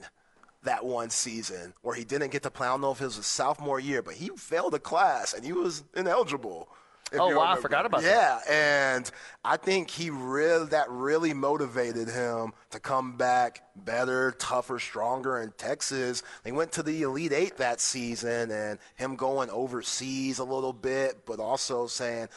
that 0.63 0.85
one 0.85 1.09
season 1.09 1.73
where 1.81 1.95
he 1.95 2.03
didn't 2.03 2.31
get 2.31 2.43
to 2.43 2.51
play. 2.51 2.67
I 2.67 2.71
don't 2.71 2.81
know 2.81 2.91
if 2.91 3.01
it 3.01 3.05
was 3.05 3.15
his 3.15 3.25
sophomore 3.25 3.79
year, 3.79 4.01
but 4.03 4.13
he 4.15 4.29
failed 4.35 4.73
a 4.75 4.79
class 4.79 5.33
and 5.33 5.43
he 5.45 5.53
was 5.53 5.83
ineligible. 5.95 6.67
If 7.11 7.19
Oh, 7.19 7.35
wow, 7.35 7.53
I 7.53 7.55
forgot 7.57 7.85
about 7.85 8.01
that. 8.01 8.43
yeah, 8.47 8.95
and 8.95 9.09
I 9.43 9.57
think 9.57 9.89
he 9.89 10.09
really 10.09 10.67
that 10.67 10.89
really 10.89 11.33
motivated 11.33 12.09
him 12.09 12.53
to 12.71 12.79
come 12.79 13.17
back 13.17 13.63
better, 13.75 14.31
tougher, 14.31 14.79
stronger 14.79 15.39
in 15.39 15.51
Texas. 15.57 16.23
They 16.43 16.51
went 16.51 16.71
to 16.73 16.83
the 16.83 17.01
Elite 17.03 17.33
Eight 17.33 17.57
that 17.57 17.79
season, 17.81 18.51
and 18.51 18.79
him 18.95 19.15
going 19.15 19.49
overseas 19.49 20.39
a 20.39 20.43
little 20.43 20.73
bit, 20.73 21.25
but 21.25 21.39
also 21.39 21.87
saying, 21.87 22.27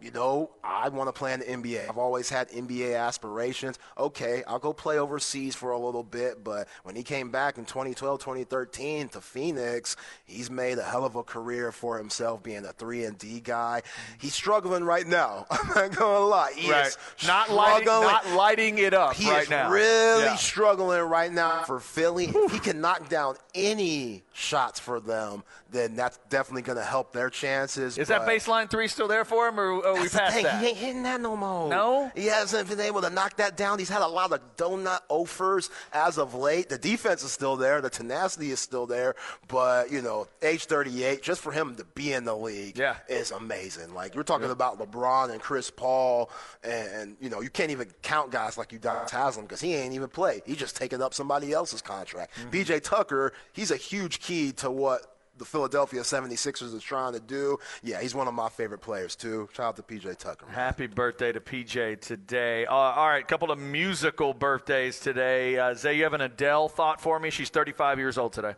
you 0.00 0.10
know, 0.10 0.50
I 0.64 0.88
want 0.88 1.08
to 1.08 1.12
play 1.12 1.32
in 1.34 1.40
the 1.40 1.46
NBA. 1.46 1.88
I've 1.88 1.98
always 1.98 2.28
had 2.30 2.48
NBA 2.50 2.98
aspirations. 2.98 3.78
Okay, 3.98 4.42
I'll 4.46 4.58
go 4.58 4.72
play 4.72 4.98
overseas 4.98 5.54
for 5.54 5.72
a 5.72 5.78
little 5.78 6.02
bit, 6.02 6.42
but 6.42 6.68
when 6.84 6.96
he 6.96 7.02
came 7.02 7.30
back 7.30 7.58
in 7.58 7.64
2012, 7.64 8.18
2013 8.20 9.08
to 9.10 9.20
Phoenix, 9.20 9.96
he's 10.24 10.50
made 10.50 10.78
a 10.78 10.82
hell 10.82 11.04
of 11.04 11.16
a 11.16 11.22
career 11.22 11.70
for 11.72 11.98
himself 11.98 12.42
being 12.42 12.64
a 12.64 12.72
3 12.72 13.04
and 13.04 13.18
D 13.18 13.40
guy. 13.40 13.82
He's 14.18 14.34
struggling 14.34 14.84
right 14.84 15.06
now. 15.06 15.46
I'm 15.50 15.66
not 15.68 15.96
going 15.96 16.20
to 16.20 16.24
lie. 16.26 16.52
He 16.56 16.68
is 16.68 16.96
Not 17.26 17.50
lighting, 17.50 17.86
not 17.86 18.26
lighting 18.30 18.78
it 18.78 18.94
up 18.94 19.14
He 19.14 19.28
right 19.30 19.42
is 19.42 19.50
now. 19.50 19.70
really 19.70 20.24
Yeah. 20.24 20.36
struggling 20.36 21.02
right 21.02 21.32
now 21.32 21.62
for 21.64 21.78
Philly. 21.80 22.26
He 22.50 22.58
can 22.58 22.80
knock 22.80 23.08
down 23.08 23.36
any 23.54 24.22
shots 24.40 24.80
for 24.80 24.98
them, 25.00 25.44
then 25.70 25.94
that's 25.94 26.18
definitely 26.28 26.62
going 26.62 26.78
to 26.78 26.84
help 26.84 27.12
their 27.12 27.30
chances. 27.30 27.96
Is 27.96 28.08
that 28.08 28.22
baseline 28.22 28.68
three 28.68 28.88
still 28.88 29.06
there 29.06 29.24
for 29.24 29.46
him, 29.48 29.60
or 29.60 29.86
are 29.86 29.94
we 29.94 30.08
past 30.08 30.34
thing. 30.34 30.44
that? 30.44 30.60
He 30.60 30.68
ain't 30.68 30.76
hitting 30.76 31.02
that 31.04 31.20
no 31.20 31.36
more. 31.36 31.68
No? 31.68 32.10
He 32.14 32.26
hasn't 32.26 32.68
been 32.68 32.80
able 32.80 33.02
to 33.02 33.10
knock 33.10 33.36
that 33.36 33.56
down. 33.56 33.78
He's 33.78 33.88
had 33.88 34.02
a 34.02 34.08
lot 34.08 34.32
of 34.32 34.40
donut 34.56 35.00
offers 35.08 35.70
as 35.92 36.18
of 36.18 36.34
late. 36.34 36.68
The 36.68 36.78
defense 36.78 37.22
is 37.22 37.30
still 37.32 37.56
there. 37.56 37.80
The 37.80 37.90
tenacity 37.90 38.50
is 38.50 38.58
still 38.60 38.86
there. 38.86 39.14
But, 39.48 39.92
you 39.92 40.02
know, 40.02 40.26
age 40.42 40.64
38, 40.64 41.22
just 41.22 41.40
for 41.40 41.52
him 41.52 41.76
to 41.76 41.84
be 41.94 42.12
in 42.12 42.24
the 42.24 42.36
league 42.36 42.78
Yeah. 42.78 42.96
is 43.08 43.30
amazing. 43.30 43.94
Like, 43.94 44.14
you're 44.14 44.24
talking 44.24 44.50
about 44.50 44.78
LeBron 44.80 45.30
and 45.30 45.40
Chris 45.40 45.70
Paul, 45.70 46.30
and, 46.64 47.16
you 47.20 47.30
know, 47.30 47.40
you 47.40 47.50
can't 47.50 47.70
even 47.70 47.88
count 48.02 48.30
guys 48.30 48.56
like 48.58 48.72
you 48.72 48.78
Udonis 48.80 49.10
Haslem 49.10 49.44
because 49.44 49.60
he 49.60 49.74
ain't 49.74 49.94
even 49.94 50.08
played. 50.08 50.42
He's 50.46 50.56
just 50.56 50.76
taking 50.76 51.02
up 51.02 51.14
somebody 51.14 51.52
else's 51.52 51.82
contract. 51.82 52.32
Mm-hmm. 52.38 52.50
PJ 52.50 52.82
Tucker, 52.82 53.32
he's 53.52 53.70
a 53.70 53.76
huge 53.76 54.20
key 54.20 54.29
to 54.30 54.70
what 54.70 55.06
the 55.36 55.44
Philadelphia 55.44 56.02
76ers 56.02 56.74
is 56.74 56.82
trying 56.82 57.14
to 57.14 57.20
do. 57.20 57.58
Yeah, 57.82 58.00
he's 58.00 58.14
one 58.14 58.28
of 58.28 58.34
my 58.34 58.48
favorite 58.50 58.80
players, 58.82 59.16
too. 59.16 59.48
Shout 59.54 59.66
out 59.66 59.76
to 59.76 59.82
PJ 59.82 60.18
Tucker. 60.18 60.44
man. 60.46 60.54
Happy 60.54 60.86
birthday 60.86 61.32
to 61.32 61.40
PJ 61.40 62.00
today. 62.00 62.66
Uh, 62.66 62.74
all 62.74 63.08
right, 63.08 63.26
couple 63.26 63.50
of 63.50 63.58
musical 63.58 64.34
birthdays 64.34 65.00
today. 65.00 65.58
Uh, 65.58 65.74
Zay, 65.74 65.94
you 65.96 66.02
have 66.04 66.12
an 66.12 66.20
Adele 66.20 66.68
thought 66.68 67.00
for 67.00 67.18
me? 67.18 67.30
She's 67.30 67.48
35 67.48 67.98
years 67.98 68.18
old 68.18 68.32
today. 68.34 68.54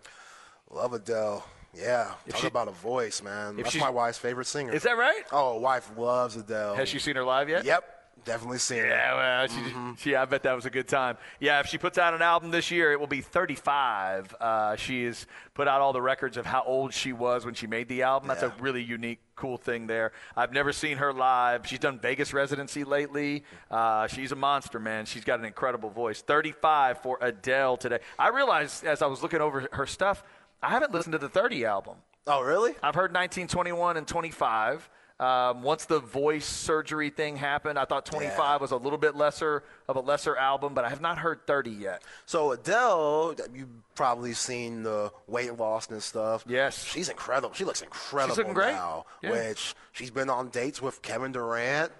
Love 0.71 0.93
Adele. 0.93 1.45
Yeah, 1.75 2.13
talk 2.29 2.41
she- 2.41 2.47
about 2.49 2.69
a 2.69 2.73
voice, 2.73 3.23
man. 3.23 3.57
That's 3.57 3.75
my 3.77 3.89
wife's 3.89 4.19
favorite 4.19 4.47
singer. 4.47 4.73
Is 4.75 4.83
that 4.83 4.99
right? 4.99 5.23
Oh, 5.33 5.59
wife 5.59 5.91
loves 5.97 6.37
Adele. 6.37 6.75
Has 6.75 6.89
she 6.89 6.99
seen 6.99 7.17
her 7.17 7.25
live 7.25 7.49
yet? 7.49 7.65
Yep, 7.65 7.92
definitely 8.25 8.59
seen 8.59 8.79
it. 8.79 8.89
Yeah, 8.89 9.15
well, 9.15 9.49
she, 9.49 9.55
Mm-hmm. 9.55 9.93
she, 9.99 10.15
I 10.17 10.25
bet 10.25 10.43
that 10.45 10.55
was 10.55 10.67
a 10.67 10.71
good 10.71 10.89
time. 10.89 11.17
Yeah, 11.41 11.61
if 11.61 11.67
she 11.67 11.79
puts 11.79 11.99
out 11.99 12.15
an 12.15 12.23
album 12.23 12.51
this 12.51 12.71
year, 12.71 12.93
it 12.93 13.01
will 13.01 13.07
be 13.07 13.21
35. 13.21 14.35
Uh, 14.41 14.77
she 14.77 15.05
has 15.05 15.27
put 15.55 15.69
out 15.69 15.81
all 15.81 15.93
the 15.93 16.03
records 16.03 16.37
of 16.37 16.47
how 16.47 16.63
old 16.65 16.93
she 16.95 17.13
was 17.13 17.45
when 17.45 17.55
she 17.55 17.67
made 17.67 17.89
the 17.89 18.03
album. 18.03 18.29
That's 18.29 18.43
Yeah. 18.43 18.53
a 18.59 18.63
really 18.63 18.83
unique, 18.83 19.21
cool 19.37 19.57
thing 19.57 19.87
there. 19.87 20.13
I've 20.37 20.53
never 20.53 20.73
seen 20.73 20.99
her 20.99 21.13
live. 21.13 21.67
She's 21.67 21.79
done 21.79 21.99
Vegas 21.99 22.33
residency 22.33 22.85
lately. 22.85 23.45
Uh, 23.71 24.07
she's 24.07 24.33
a 24.33 24.37
monster, 24.37 24.79
man. 24.79 25.05
She's 25.07 25.25
got 25.25 25.39
an 25.39 25.45
incredible 25.45 25.91
voice. 25.91 26.23
35 26.23 26.99
for 27.03 27.19
Adele 27.21 27.77
today. 27.77 27.99
I 28.19 28.29
realized 28.29 28.85
as 28.85 29.03
I 29.03 29.07
was 29.07 29.23
looking 29.23 29.41
over 29.41 29.69
her 29.73 29.87
stuff, 29.87 30.23
I 30.63 30.71
haven't 30.71 30.93
listened 30.93 31.13
to 31.13 31.19
the 31.19 31.29
30 31.29 31.65
album. 31.65 31.97
Oh, 32.27 32.41
really? 32.41 32.73
I've 32.83 32.95
heard 32.95 33.13
1921 33.13 33.97
and 33.97 34.07
25. 34.07 34.89
Um, 35.21 35.63
once 35.63 35.85
the 35.85 36.01
voice 36.01 36.45
surgery 36.47 37.11
thing 37.11 37.37
happened, 37.37 37.79
I 37.79 37.85
thought 37.85 38.05
25 38.07 38.61
was 38.61 38.71
a 38.73 38.77
little 38.77 38.99
bit 38.99 39.15
lesser 39.15 39.63
of 39.89 39.97
a 39.97 40.01
lesser 40.01 40.37
album, 40.37 40.75
but 40.75 40.85
I 40.85 40.89
have 40.89 41.01
not 41.01 41.19
heard 41.19 41.47
30 41.47 41.71
yet. 41.71 42.03
So 42.27 42.53
Adele, 42.53 43.37
you've 43.55 43.69
probably 43.95 44.33
seen 44.33 44.83
the 44.83 45.13
weight 45.29 45.57
loss 45.57 45.89
and 45.91 46.03
stuff. 46.03 46.45
Yes. 46.49 46.85
she's 46.85 47.09
incredible. 47.09 47.55
She 47.55 47.65
looks 47.65 47.83
incredible 47.83 48.37
looking 48.37 48.55
great. 48.55 48.73
now. 48.73 49.07
Yeah. 49.23 49.31
Which 49.31 49.75
she's 49.93 50.11
been 50.11 50.29
on 50.29 50.49
dates 50.49 50.83
with 50.83 51.03
Kevin 51.03 51.33
Durant. 51.33 51.93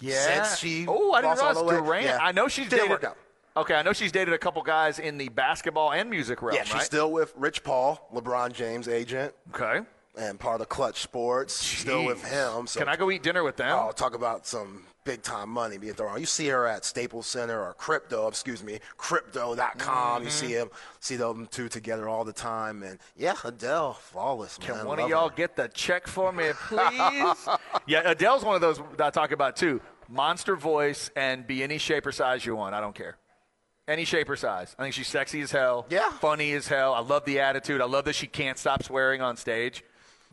Yeah. 0.00 0.44
Since 0.44 0.58
she 0.58 0.86
oh, 0.88 1.12
I 1.12 1.22
didn't 1.22 1.36
realize. 1.36 1.56
Durant. 1.56 2.04
Yeah. 2.04 2.18
I 2.20 2.32
know 2.32 2.48
she's 2.48 2.68
Didn't 2.68 2.88
dated. 2.88 2.90
work 2.90 3.04
out. 3.04 3.16
Okay, 3.56 3.74
I 3.74 3.82
know 3.82 3.92
she's 3.92 4.10
dated 4.10 4.34
a 4.34 4.38
couple 4.38 4.60
guys 4.62 4.98
in 4.98 5.16
the 5.16 5.28
basketball 5.28 5.92
and 5.92 6.10
music 6.10 6.42
realm. 6.42 6.56
Yeah, 6.56 6.64
she's 6.64 6.74
right? 6.74 6.82
still 6.82 7.12
with 7.12 7.32
Rich 7.36 7.62
Paul, 7.62 8.08
LeBron 8.12 8.52
James' 8.52 8.88
agent, 8.88 9.32
okay. 9.54 9.86
And 10.18 10.38
part 10.38 10.60
of 10.60 10.68
Clutch 10.68 11.00
Sports. 11.00 11.62
She's 11.62 11.80
Still 11.80 12.04
with 12.04 12.22
him. 12.24 12.66
So 12.66 12.80
Can 12.80 12.88
I 12.88 12.96
go 12.96 13.10
eat 13.10 13.22
dinner 13.22 13.42
with 13.42 13.56
them? 13.56 13.76
I'll 13.76 13.92
talk 13.92 14.14
about 14.14 14.46
some 14.46 14.84
big 15.04 15.22
time 15.22 15.50
money 15.50 15.76
being 15.76 15.92
thrown. 15.94 16.18
You 16.18 16.24
see 16.26 16.46
her 16.48 16.66
at 16.66 16.84
Staples 16.84 17.26
Center 17.26 17.60
or 17.60 17.74
Crypto, 17.74 18.26
excuse 18.28 18.62
me, 18.62 18.78
Crypto.com. 18.96 20.22
You 20.22 20.28
Mm-hmm. 20.28 20.46
see 20.46 20.52
him, 20.52 20.70
see 21.00 21.16
them 21.16 21.46
two 21.50 21.68
together 21.68 22.08
all 22.08 22.24
the 22.24 22.32
time, 22.32 22.82
and 22.82 22.98
yeah, 23.16 23.34
Adele, 23.44 23.94
flawless. 23.94 24.56
Can 24.58 24.76
man. 24.76 24.86
one 24.86 24.98
of 25.00 25.08
y'all 25.08 25.28
her. 25.28 25.34
get 25.34 25.56
the 25.56 25.68
check 25.68 26.06
for 26.06 26.32
me, 26.32 26.50
please? 26.68 27.48
yeah, 27.86 28.10
Adele's 28.10 28.44
one 28.44 28.54
of 28.54 28.60
those 28.60 28.78
that 28.96 29.06
I 29.06 29.10
talk 29.10 29.32
about 29.32 29.56
too. 29.56 29.80
Monster 30.08 30.54
voice 30.56 31.10
and 31.16 31.46
be 31.46 31.62
any 31.62 31.78
shape 31.78 32.06
or 32.06 32.12
size 32.12 32.44
you 32.46 32.54
want. 32.56 32.74
I 32.74 32.80
don't 32.80 32.94
care. 32.94 33.16
Any 33.88 34.04
shape 34.04 34.28
or 34.30 34.36
size. 34.36 34.74
I 34.78 34.82
think 34.82 34.94
she's 34.94 35.08
sexy 35.08 35.40
as 35.42 35.50
hell. 35.50 35.86
Yeah. 35.90 36.10
Funny 36.12 36.52
as 36.52 36.68
hell. 36.68 36.94
I 36.94 37.00
love 37.00 37.24
the 37.26 37.40
attitude. 37.40 37.80
I 37.82 37.84
love 37.84 38.04
that 38.06 38.14
she 38.14 38.26
can't 38.26 38.56
stop 38.56 38.82
swearing 38.82 39.20
on 39.20 39.36
stage. 39.36 39.84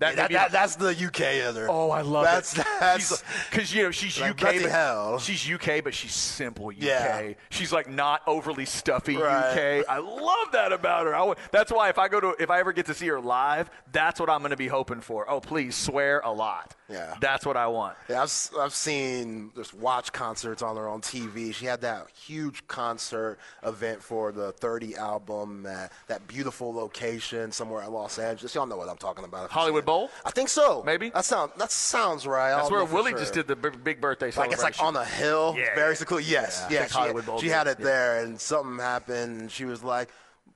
That, 0.01 0.15
That, 0.15 0.23
maybe- 0.23 0.33
that, 0.33 0.51
that's 0.51 0.75
the 0.77 0.89
UK 0.89 1.21
in 1.47 1.55
her. 1.55 1.67
Oh, 1.69 1.91
I 1.91 2.01
love 2.01 2.25
that. 2.25 2.43
that's, 2.43 2.57
it. 2.57 2.65
That's 2.79 3.23
because 3.51 3.73
you 3.73 3.83
know 3.83 3.91
she's 3.91 4.19
Like, 4.19 4.31
UK, 4.31 4.61
but 4.63 4.71
hell. 4.71 5.19
she's 5.19 5.49
UK, 5.49 5.83
but 5.83 5.93
she's 5.93 6.13
simple 6.13 6.69
UK. 6.69 6.75
Yeah. 6.79 7.33
She's 7.51 7.71
like 7.71 7.87
not 7.87 8.21
overly 8.25 8.65
stuffy 8.65 9.15
Right. 9.15 9.79
UK. 9.81 9.85
I 9.87 9.99
love 9.99 10.51
that 10.53 10.73
about 10.73 11.05
her. 11.05 11.15
I 11.15 11.33
that's 11.51 11.71
why 11.71 11.89
if 11.89 11.99
I 11.99 12.07
go 12.07 12.19
to 12.19 12.35
if 12.39 12.49
I 12.49 12.59
ever 12.59 12.73
get 12.73 12.87
to 12.87 12.95
see 12.95 13.07
her 13.07 13.21
live, 13.21 13.69
that's 13.91 14.19
what 14.19 14.27
I'm 14.29 14.39
going 14.39 14.49
to 14.51 14.57
be 14.57 14.67
hoping 14.67 15.01
for. 15.01 15.29
Oh, 15.29 15.39
please 15.39 15.75
swear 15.75 16.19
a 16.25 16.31
lot. 16.31 16.75
Yeah. 16.89 17.15
that's 17.21 17.45
what 17.45 17.55
I 17.55 17.67
want. 17.67 17.95
Yeah, 18.09 18.21
I've, 18.23 18.49
I've 18.59 18.73
seen 18.73 19.51
just 19.55 19.73
watch 19.73 20.11
concerts 20.11 20.61
on 20.61 20.75
her 20.75 20.89
on 20.89 20.99
TV. 21.01 21.53
She 21.53 21.65
had 21.65 21.79
that 21.81 22.07
huge 22.13 22.67
concert 22.67 23.37
event 23.63 24.03
for 24.03 24.33
the 24.33 24.51
30 24.51 24.97
album 24.97 25.65
at 25.65 25.93
that 26.07 26.27
beautiful 26.27 26.73
location 26.73 27.51
somewhere 27.53 27.83
in 27.83 27.93
Los 27.93 28.19
Angeles. 28.19 28.53
Y'all 28.55 28.65
know 28.65 28.75
what 28.75 28.89
I'm 28.89 28.97
talking 28.97 29.23
about. 29.23 29.49
Hollywood. 29.51 29.85
Bowl? 29.91 30.09
I 30.25 30.31
think 30.31 30.49
so. 30.49 30.83
Maybe? 30.85 31.09
That 31.09 31.25
sounds 31.25 31.51
that 31.57 31.71
sounds 31.71 32.25
right. 32.25 32.51
I 32.53 32.57
That's 32.57 32.71
where 32.71 32.85
Willie 32.85 33.11
sure. 33.11 33.19
just 33.19 33.33
did 33.33 33.47
the 33.47 33.55
big, 33.55 33.83
big 33.83 33.99
birthday 34.01 34.27
Like 34.27 34.33
celebration. 34.35 34.67
it's 34.69 34.79
like 34.79 34.87
on 34.87 34.93
the 34.93 35.05
hill, 35.05 35.55
Yeah, 35.57 35.75
very 35.75 35.91
yeah. 35.91 35.95
secluded. 35.95 36.27
Yes, 36.29 36.65
Yeah, 36.69 36.81
yeah. 36.81 36.87
she, 36.87 36.93
Hollywood 36.93 37.25
Bowl 37.25 37.39
she 37.39 37.47
did, 37.47 37.53
had 37.53 37.67
it 37.67 37.77
yeah. 37.79 37.85
there, 37.85 38.23
and 38.23 38.39
something 38.39 38.77
happened, 38.79 39.41
and 39.41 39.51
she 39.51 39.65
was 39.65 39.83
like, 39.83 40.09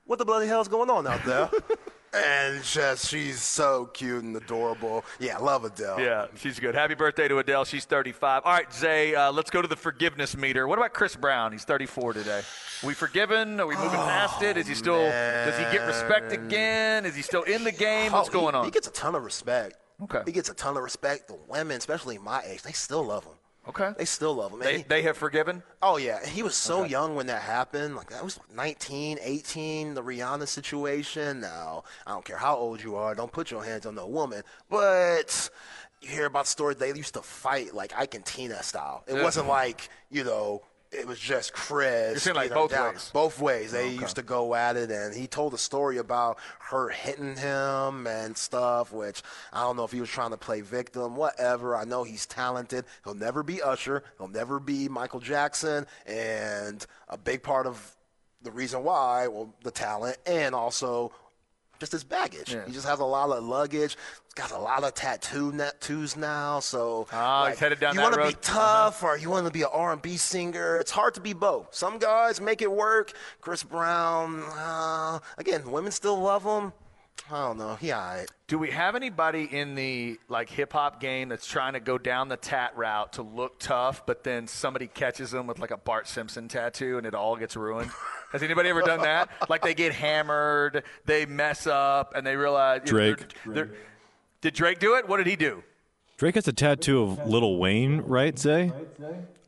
"What 0.06 0.20
the 0.20 0.26
bloody 0.26 0.48
hell's 0.48 0.68
going 0.68 0.90
on 0.90 1.06
out 1.08 1.24
there?" 1.26 1.50
and 2.16 2.64
just 2.64 3.10
she's 3.10 3.42
so 3.42 3.86
cute 3.94 4.24
and 4.24 4.36
adorable. 4.36 5.04
Yeah, 5.20 5.38
I 5.38 5.42
love 5.42 5.66
Adele. 5.66 6.00
Yeah, 6.00 6.28
she's 6.38 6.60
good. 6.60 6.76
Happy 6.76 6.94
birthday 6.96 7.28
to 7.28 7.38
Adele. 7.40 7.66
She's 7.66 7.86
35. 7.86 8.44
All 8.46 8.52
right, 8.52 8.72
Zay, 8.74 9.14
uh, 9.16 9.32
let's 9.32 9.50
go 9.50 9.62
to 9.62 9.68
the 9.68 9.76
forgiveness 9.76 10.36
meter. 10.38 10.68
What 10.68 10.78
about 10.80 10.94
Chris 10.94 11.16
Brown? 11.16 11.52
He's 11.52 11.66
34 11.66 12.14
today. 12.14 12.42
we 12.84 12.94
forgiven? 12.94 13.60
Are 13.60 13.68
we 13.68 13.76
moving 13.76 13.92
past 13.92 14.42
it? 14.42 14.58
Is 14.58 14.68
he 14.68 14.76
still? 14.76 15.04
Does 15.04 15.58
he 15.58 15.64
get 15.76 15.86
respect 15.88 16.32
again? 16.32 17.06
Is 17.06 17.16
he 17.16 17.22
still 17.22 17.44
in 17.44 17.64
the 17.64 17.72
game? 17.72 18.12
What's 18.12 18.30
Oh, 18.30 18.32
going 18.32 18.54
he, 18.56 18.60
on? 18.60 18.66
He 18.66 18.72
gets 18.72 18.88
a 18.88 18.92
ton 18.92 19.16
of 19.16 19.24
respect. 19.24 19.76
Okay. 20.04 20.22
He 20.26 20.32
gets 20.32 20.50
a 20.50 20.54
ton 20.54 20.76
of 20.78 20.84
respect. 20.84 21.28
The 21.28 21.38
women, 21.48 21.78
especially 21.78 22.18
my 22.18 22.42
age, 22.46 22.62
they 22.64 22.72
still 22.74 23.06
love 23.06 23.24
him. 23.24 23.34
Okay. 23.68 23.94
They 23.98 24.06
still 24.06 24.36
love 24.36 24.52
him. 24.54 24.60
They, 24.60 24.78
he- 24.78 24.84
they 24.84 25.02
have 25.04 25.18
forgiven. 25.18 25.64
Oh 25.82 25.98
yeah, 25.98 26.24
he 26.26 26.44
was 26.44 26.56
so 26.56 26.84
young 26.84 27.16
when 27.16 27.28
that 27.28 27.42
happened. 27.42 27.96
Like 27.96 28.10
that 28.12 28.24
was 28.24 28.40
19, 28.56 29.18
18, 29.22 29.94
the 29.96 30.04
Rihanna 30.04 30.48
situation. 30.48 31.40
Now, 31.40 31.84
I 32.06 32.12
don't 32.12 32.24
care 32.26 32.38
how 32.38 32.56
old 32.56 32.82
you 32.84 32.96
are, 32.96 33.16
don't 33.16 33.32
put 33.32 33.50
your 33.52 33.64
hands 33.64 33.86
on 33.86 33.96
no 33.96 34.08
woman. 34.08 34.44
But 34.70 35.50
you 36.02 36.10
hear 36.10 36.26
about 36.26 36.46
stories 36.48 36.78
they 36.78 36.90
used 36.94 37.16
to 37.16 37.22
fight 37.22 37.74
like 37.74 37.94
Ike 37.98 38.16
and 38.16 38.26
Tina 38.26 38.62
style. 38.64 39.04
It 39.08 39.16
wasn't 39.24 39.48
like, 39.48 39.90
you 40.12 40.24
know, 40.24 40.62
it 40.96 41.08
was 41.08 41.20
just 41.20 41.54
Chris. 41.54 42.12
You're 42.12 42.20
saying, 42.20 42.36
like, 42.36 42.54
both 42.54 42.72
down. 42.72 42.94
ways? 42.94 43.10
Both 43.14 43.40
ways. 43.40 43.72
They 43.72 43.90
used 43.90 44.16
to 44.16 44.24
go 44.24 44.56
at 44.56 44.78
it, 44.78 44.90
and 44.92 45.14
he 45.14 45.28
told 45.28 45.54
a 45.54 45.58
story 45.58 45.98
about 45.98 46.38
her 46.60 46.90
hitting 46.90 47.36
him 47.36 48.08
and 48.08 48.38
stuff, 48.38 48.92
which 48.92 49.22
I 49.54 49.62
don't 49.62 49.76
know 49.78 49.84
if 49.84 49.92
he 49.92 50.00
was 50.00 50.10
trying 50.10 50.32
to 50.32 50.38
play 50.38 50.62
victim, 50.62 51.16
whatever. 51.16 51.76
I 51.76 51.86
know 51.86 52.04
he's 52.04 52.26
talented. 52.26 52.86
He'll 53.04 53.14
never 53.14 53.44
be 53.44 53.62
Usher. 53.62 54.04
He'll 54.18 54.28
never 54.28 54.60
be 54.60 54.90
Michael 54.90 55.20
Jackson. 55.20 55.86
And 56.06 56.86
a 57.10 57.18
big 57.18 57.44
part 57.44 57.68
of 57.68 57.96
the 58.42 58.52
reason 58.52 58.84
why, 58.84 59.28
well, 59.28 59.54
the 59.64 59.72
talent 59.72 60.18
and 60.26 60.54
also 60.56 61.12
just 61.80 61.92
his 61.92 62.04
baggage. 62.04 62.54
Yeah. 62.54 62.66
He 62.66 62.72
just 62.72 62.88
has 62.88 63.00
a 63.00 63.06
lot 63.06 63.30
of 63.30 63.44
luggage. 63.44 63.98
He's 64.26 64.34
got 64.36 64.52
a 64.52 64.58
lot 64.58 64.84
of 64.84 64.94
tattoo 64.94 65.52
tattoos 65.52 66.16
now. 66.16 66.60
So 66.60 67.08
Ah, 67.12 67.48
he's 67.48 67.60
headed 67.60 67.80
down 67.80 67.96
you 67.96 68.02
wanna 68.02 68.26
be 68.28 68.34
tough 68.42 69.04
or 69.04 69.18
you 69.18 69.30
want 69.30 69.46
to 69.46 69.52
be 69.52 69.62
an 69.64 69.70
R&B 69.72 70.18
singer. 70.18 70.78
It's 70.78 70.92
hard 70.92 71.14
to 71.16 71.22
be 71.22 71.34
both. 71.34 71.74
Some 71.74 71.98
guys 72.00 72.40
make 72.42 72.62
it 72.62 72.72
work. 72.72 73.14
Chris 73.42 73.64
Brown, 73.64 74.44
uh, 74.58 75.20
again, 75.38 75.70
women 75.72 75.92
still 75.92 76.20
love 76.20 76.44
him. 76.44 76.74
I 77.32 77.42
don't 77.48 77.58
know. 77.58 77.76
He 77.76 77.92
all 77.92 78.02
right. 78.02 78.28
Do 78.48 78.60
we 78.60 78.70
have 78.72 78.96
anybody 78.96 79.44
in 79.52 79.74
the 79.74 80.20
like 80.30 80.50
hip 80.50 80.74
hop 80.74 81.00
game 81.00 81.30
that's 81.30 81.48
trying 81.48 81.74
to 81.74 81.80
go 81.80 81.98
down 81.98 82.28
the 82.28 82.38
tat 82.38 82.76
route 82.78 83.14
to 83.14 83.24
look 83.24 83.60
tough, 83.60 84.06
but 84.06 84.24
then 84.24 84.48
somebody 84.48 84.88
catches 84.88 85.32
them 85.32 85.48
with 85.48 85.58
like 85.58 85.72
a 85.72 85.78
Bart 85.78 86.08
Simpson 86.08 86.48
tattoo 86.48 86.98
and 87.00 87.08
it 87.08 87.16
all 87.16 87.36
gets 87.36 87.56
ruined? 87.56 87.90
Has 88.32 88.44
anybody 88.44 88.70
ever 88.70 88.82
done 88.82 89.02
that? 89.02 89.30
Like 89.50 89.62
they 89.64 89.74
get 89.74 89.94
hammered, 89.94 90.84
they 91.06 91.26
mess 91.26 91.66
up, 91.68 92.14
and 92.16 92.26
they 92.28 92.36
realize 92.36 92.82
Drake. 92.86 93.18
they're- 93.46 93.54
they're- 93.54 93.72
did 94.42 94.54
Drake 94.54 94.78
do 94.80 94.96
it? 94.96 95.08
What 95.08 95.18
did 95.18 95.26
he 95.28 95.36
do? 95.36 95.64
Drake 96.18 96.36
has 96.36 96.48
a 96.48 96.54
tattoo 96.54 97.02
of 97.02 97.28
Lil 97.28 97.58
Wayne, 97.58 98.02
right, 98.02 98.38
Zay? 98.38 98.72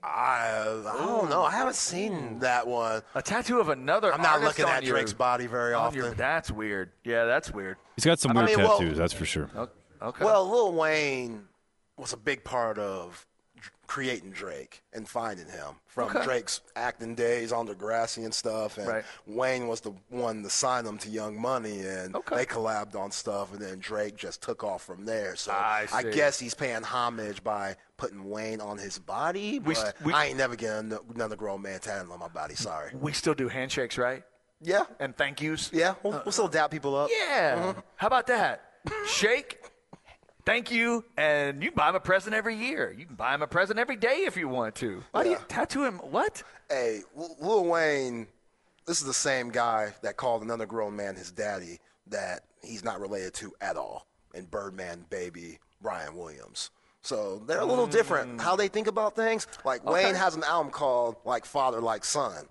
I, 0.03 0.63
I 0.85 0.97
don't 0.97 1.29
know. 1.29 1.43
I 1.43 1.51
haven't 1.51 1.75
seen 1.75 2.39
that 2.39 2.65
one. 2.67 3.01
A 3.15 3.21
tattoo 3.21 3.59
of 3.59 3.69
another. 3.69 4.13
I'm 4.13 4.21
not 4.21 4.35
artist 4.39 4.59
looking 4.59 4.65
on 4.71 4.77
at 4.77 4.83
your- 4.83 4.95
Drake's 4.95 5.13
body 5.13 5.47
very 5.47 5.73
on 5.73 5.87
often. 5.87 5.99
your- 5.99 6.13
that's 6.13 6.49
weird. 6.51 6.91
Yeah, 7.03 7.25
that's 7.25 7.51
weird. 7.53 7.77
He's 7.95 8.05
got 8.05 8.19
some 8.19 8.35
I 8.37 8.43
weird 8.45 8.57
mean, 8.57 8.67
well- 8.67 8.79
tattoos, 8.79 8.97
that's 8.97 9.13
for 9.13 9.25
sure. 9.25 9.49
Okay. 10.01 10.23
Well, 10.25 10.49
Lil 10.49 10.73
Wayne 10.73 11.47
was 11.97 12.13
a 12.13 12.17
big 12.17 12.43
part 12.43 12.77
of 12.77 13.11
dr- 13.13 13.26
creating 13.87 14.31
Drake 14.31 14.83
and 14.93 15.07
finding 15.07 15.47
him 15.47 15.75
from 15.87 16.09
Okay. 16.09 16.23
Drake's 16.23 16.59
acting 16.75 17.15
days 17.15 17.51
on 17.51 17.67
Degrassi 17.67 18.23
and 18.25 18.33
stuff. 18.33 18.77
And 18.77 18.85
Right. 18.87 19.05
Wayne 19.25 19.67
was 19.67 19.79
the 19.81 19.93
one 20.09 20.43
to 20.43 20.49
sign 20.49 20.85
him 20.85 20.97
to 20.99 21.09
Young 21.09 21.39
Money, 21.39 21.79
and 21.87 22.15
Okay. 22.15 22.35
they 22.35 22.45
collabed 22.45 22.95
on 22.95 23.11
stuff. 23.11 23.51
And 23.53 23.61
then 23.61 23.79
Drake 23.79 24.15
just 24.17 24.41
took 24.41 24.63
off 24.63 24.83
from 24.83 25.05
there. 25.05 25.35
So 25.37 25.51
I 25.53 25.85
see. 26.03 26.11
guess 26.11 26.37
he's 26.37 26.53
paying 26.53 26.83
homage 26.83 27.43
by 27.43 27.77
putting 27.95 28.29
Wayne 28.29 28.59
on 28.61 28.77
his 28.77 28.99
body. 28.99 29.59
We 29.59 29.73
But 29.73 29.77
st- 29.77 30.01
we- 30.01 30.13
I 30.13 30.25
ain't 30.25 30.37
never 30.37 30.55
getting 30.55 30.91
ano- 30.91 31.05
another 31.15 31.35
grown 31.37 31.61
man 31.61 31.79
tatted 31.79 32.11
on 32.11 32.19
my 32.19 32.27
body. 32.27 32.55
Sorry. 32.55 32.91
we 32.93 33.13
still 33.13 33.33
do 33.33 33.47
handshakes, 33.47 33.97
right? 33.97 34.23
Yeah. 34.61 34.83
And 34.99 35.15
thank 35.15 35.41
yous. 35.41 35.69
Yeah. 35.71 35.95
We'll, 36.03 36.21
we'll 36.25 36.31
still 36.31 36.47
dap 36.47 36.71
people 36.71 36.95
up. 36.95 37.09
Yeah. 37.11 37.55
Mm-hmm. 37.55 37.79
How 37.95 38.07
about 38.07 38.27
that? 38.27 38.63
Shake. 39.07 39.63
Thank 40.47 40.71
you. 40.71 41.03
And 41.17 41.61
you 41.61 41.71
can 41.71 41.75
buy 41.75 41.89
him 41.89 41.95
a 41.95 41.99
present 41.99 42.33
every 42.33 42.55
year. 42.55 42.95
You 42.97 43.05
can 43.05 43.15
buy 43.15 43.35
him 43.35 43.41
a 43.41 43.47
present 43.47 43.77
every 43.79 43.97
day 43.97 44.23
if 44.25 44.37
you 44.37 44.47
want 44.47 44.75
to. 44.75 45.03
Why 45.11 45.23
do 45.23 45.29
you 45.29 45.37
tattoo 45.49 45.83
him? 45.83 45.95
What? 45.97 46.41
Hey, 46.69 47.01
Lil- 47.41 47.65
Wayne, 47.65 48.27
this 48.85 49.01
is 49.01 49.05
the 49.05 49.13
same 49.13 49.49
guy 49.49 49.93
that 50.03 50.15
called 50.15 50.43
another 50.43 50.65
grown 50.65 50.95
man 50.95 51.15
his 51.17 51.31
daddy 51.31 51.79
that 52.07 52.45
he's 52.63 52.85
not 52.85 53.01
related 53.01 53.33
to 53.35 53.51
at 53.59 53.75
all. 53.75 54.07
And 54.33 54.49
Birdman 54.49 55.05
baby 55.09 55.59
Bryan 55.81 56.15
Williams. 56.15 56.71
So 57.01 57.41
they're 57.45 57.59
a 57.59 57.65
little 57.65 57.85
different 57.87 58.39
how 58.39 58.55
they 58.55 58.69
think 58.69 58.87
about 58.87 59.17
things. 59.17 59.47
Like 59.65 59.83
Wayne 59.83 60.15
has 60.15 60.35
an 60.37 60.43
album 60.45 60.71
called 60.71 61.17
like 61.25 61.43
Father 61.45 61.81
Like 61.81 62.05
Son 62.05 62.45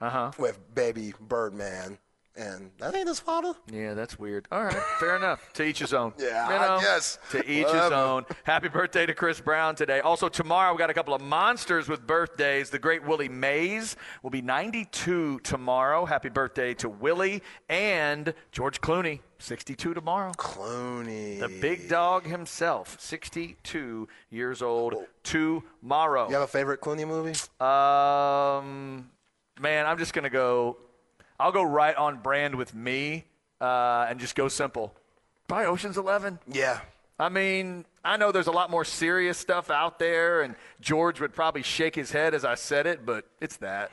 Uh 0.00 0.08
huh. 0.10 0.30
with 0.38 0.58
baby 0.74 1.12
Birdman, 1.20 1.98
and 2.36 2.70
that 2.78 2.94
ain't 2.94 3.08
his 3.08 3.20
father. 3.20 3.54
Yeah, 3.70 3.94
that's 3.94 4.18
weird. 4.18 4.48
All 4.50 4.64
right, 4.64 4.74
fair 4.98 5.16
enough. 5.16 5.52
To 5.54 5.64
each 5.64 5.78
his 5.80 5.92
own. 5.92 6.12
Yeah, 6.18 6.48
you 6.48 6.54
I 6.54 6.66
know, 6.76 6.80
guess. 6.80 7.18
To 7.32 7.38
each 7.50 7.64
his 7.66 7.74
Whatever. 7.74 7.94
own. 7.94 8.24
Happy 8.44 8.68
birthday 8.68 9.04
to 9.06 9.14
Chris 9.14 9.40
Brown 9.40 9.74
today. 9.74 10.00
Also, 10.00 10.28
tomorrow 10.28 10.72
we 10.72 10.78
got 10.78 10.88
a 10.90 10.94
couple 10.94 11.14
of 11.14 11.20
monsters 11.20 11.88
with 11.88 12.06
birthdays. 12.06 12.70
The 12.70 12.78
great 12.78 13.04
Willie 13.06 13.28
Mays 13.28 13.96
will 14.22 14.30
be 14.30 14.40
92 14.42 15.40
tomorrow. 15.40 16.04
Happy 16.06 16.28
birthday 16.28 16.74
to 16.74 16.88
Willie 16.88 17.42
and 17.68 18.32
George 18.52 18.80
Clooney, 18.80 19.20
62 19.38 19.92
tomorrow. 19.94 20.32
Clooney. 20.32 21.38
The 21.40 21.48
big 21.60 21.88
dog 21.88 22.24
himself, 22.26 22.96
62 23.00 24.08
years 24.30 24.62
old 24.62 24.94
tomorrow. 25.22 26.28
You 26.28 26.34
have 26.34 26.42
a 26.44 26.46
favorite 26.46 26.80
Clooney 26.80 27.06
movie? 27.06 27.32
Um, 27.60 29.10
man, 29.60 29.86
I'm 29.86 29.98
just 29.98 30.14
gonna 30.14 30.30
go. 30.30 30.76
I'll 31.40 31.52
go 31.52 31.62
right 31.62 31.96
on 31.96 32.18
brand 32.18 32.54
with 32.54 32.74
me, 32.74 33.24
uh, 33.60 34.06
and 34.08 34.20
just 34.20 34.34
go 34.34 34.48
simple. 34.48 34.94
Probably 35.48 35.66
Ocean's 35.66 35.98
Eleven. 35.98 36.38
Yeah. 36.50 36.80
I 37.18 37.28
mean, 37.28 37.84
I 38.04 38.16
know 38.16 38.32
there's 38.32 38.46
a 38.46 38.52
lot 38.52 38.70
more 38.70 38.84
serious 38.84 39.38
stuff 39.38 39.70
out 39.70 39.98
there, 39.98 40.42
and 40.42 40.54
George 40.80 41.20
would 41.20 41.34
probably 41.34 41.62
shake 41.62 41.94
his 41.94 42.10
head 42.10 42.34
as 42.34 42.44
I 42.44 42.54
said 42.56 42.86
it, 42.86 43.04
but 43.06 43.26
it's 43.40 43.56
that. 43.58 43.90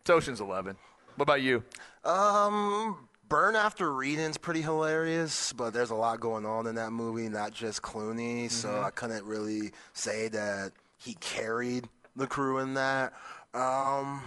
It's 0.00 0.10
Ocean's 0.10 0.40
Eleven. 0.40 0.76
What 1.16 1.22
about 1.24 1.42
you? 1.42 1.62
Um, 2.04 3.08
Burn 3.28 3.54
After 3.56 3.92
Reading's 3.92 4.36
pretty 4.36 4.62
hilarious, 4.62 5.52
but 5.52 5.72
there's 5.72 5.90
a 5.90 5.94
lot 5.94 6.18
going 6.20 6.44
on 6.44 6.66
in 6.66 6.74
that 6.76 6.90
movie, 6.90 7.28
not 7.28 7.52
just 7.52 7.82
Clooney, 7.82 8.50
so 8.50 8.68
Mm-hmm. 8.68 8.84
I 8.84 8.90
couldn't 8.90 9.24
really 9.24 9.72
say 9.92 10.28
that 10.28 10.72
he 10.98 11.14
carried 11.14 11.88
the 12.16 12.26
crew 12.26 12.58
in 12.58 12.74
that. 12.74 13.12
Um, 13.54 14.22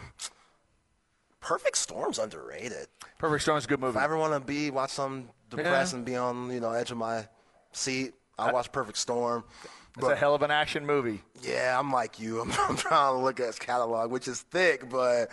Perfect 1.45 1.77
Storm's 1.77 2.17
underrated. 2.17 2.87
Perfect 3.19 3.43
Storm's 3.43 3.65
a 3.65 3.67
good 3.67 3.79
movie. 3.79 3.91
If 3.97 4.01
I 4.01 4.03
ever 4.03 4.17
want 4.17 4.33
to 4.33 4.39
be 4.39 4.71
watch 4.71 4.89
something 4.89 5.29
depressed 5.51 5.93
and 5.93 6.03
be 6.03 6.15
on 6.15 6.49
you 6.51 6.59
know 6.59 6.71
edge 6.71 6.89
of 6.89 6.97
my 6.97 7.27
seat, 7.71 8.13
I'll 8.39 8.51
watch 8.51 8.71
Perfect 8.71 8.97
Storm. 8.97 9.43
It's 9.97 10.07
a 10.07 10.15
hell 10.15 10.33
of 10.35 10.41
an 10.41 10.51
action 10.51 10.85
movie. 10.85 11.21
Yeah, 11.41 11.79
I'm 11.79 11.91
like 11.91 12.19
you. 12.19 12.41
I'm, 12.41 12.51
I'm 12.67 12.75
trying 12.75 13.13
to 13.13 13.19
look 13.19 13.39
at 13.39 13.45
his 13.45 13.59
catalog, 13.59 14.11
which 14.11 14.27
is 14.27 14.41
thick, 14.41 14.89
but 14.89 15.29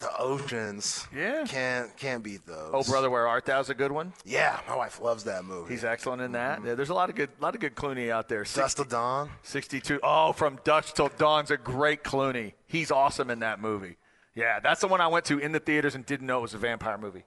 the 0.00 0.10
oceans, 0.18 1.06
Yeah. 1.14 1.44
can't 1.46 1.94
can't 1.96 2.22
beat 2.24 2.44
those. 2.46 2.70
Oh, 2.72 2.82
brother, 2.82 3.10
where 3.10 3.28
art 3.28 3.44
thou's 3.44 3.68
a 3.70 3.74
good 3.74 3.92
one. 3.92 4.12
Yeah, 4.24 4.58
my 4.66 4.74
wife 4.76 4.98
loves 5.00 5.24
that 5.24 5.44
movie. 5.44 5.72
He's 5.74 5.84
excellent 5.84 6.22
in 6.22 6.32
that. 6.32 6.58
Mm-hmm. 6.58 6.68
Yeah, 6.68 6.74
there's 6.74 6.88
a 6.88 6.94
lot 6.94 7.10
of 7.10 7.16
good, 7.16 7.28
lot 7.38 7.54
of 7.54 7.60
good 7.60 7.74
Clooney 7.74 8.10
out 8.10 8.28
there. 8.30 8.44
Dust 8.44 8.80
of 8.80 8.88
Dawn. 8.88 9.30
62. 9.42 10.00
Oh, 10.02 10.32
from 10.32 10.58
Dusk 10.64 10.94
till 10.96 11.08
Dawn's 11.18 11.50
a 11.50 11.56
great 11.58 12.02
Clooney. 12.02 12.54
He's 12.66 12.90
awesome 12.90 13.28
in 13.30 13.40
that 13.40 13.60
movie. 13.60 13.96
Yeah, 14.34 14.60
that's 14.60 14.80
the 14.80 14.88
one 14.88 15.00
I 15.00 15.06
went 15.08 15.24
to 15.26 15.38
in 15.38 15.52
the 15.52 15.60
theaters 15.60 15.94
and 15.94 16.04
didn't 16.04 16.26
know 16.26 16.38
it 16.38 16.42
was 16.42 16.54
a 16.54 16.58
vampire 16.58 16.98
movie. 16.98 17.24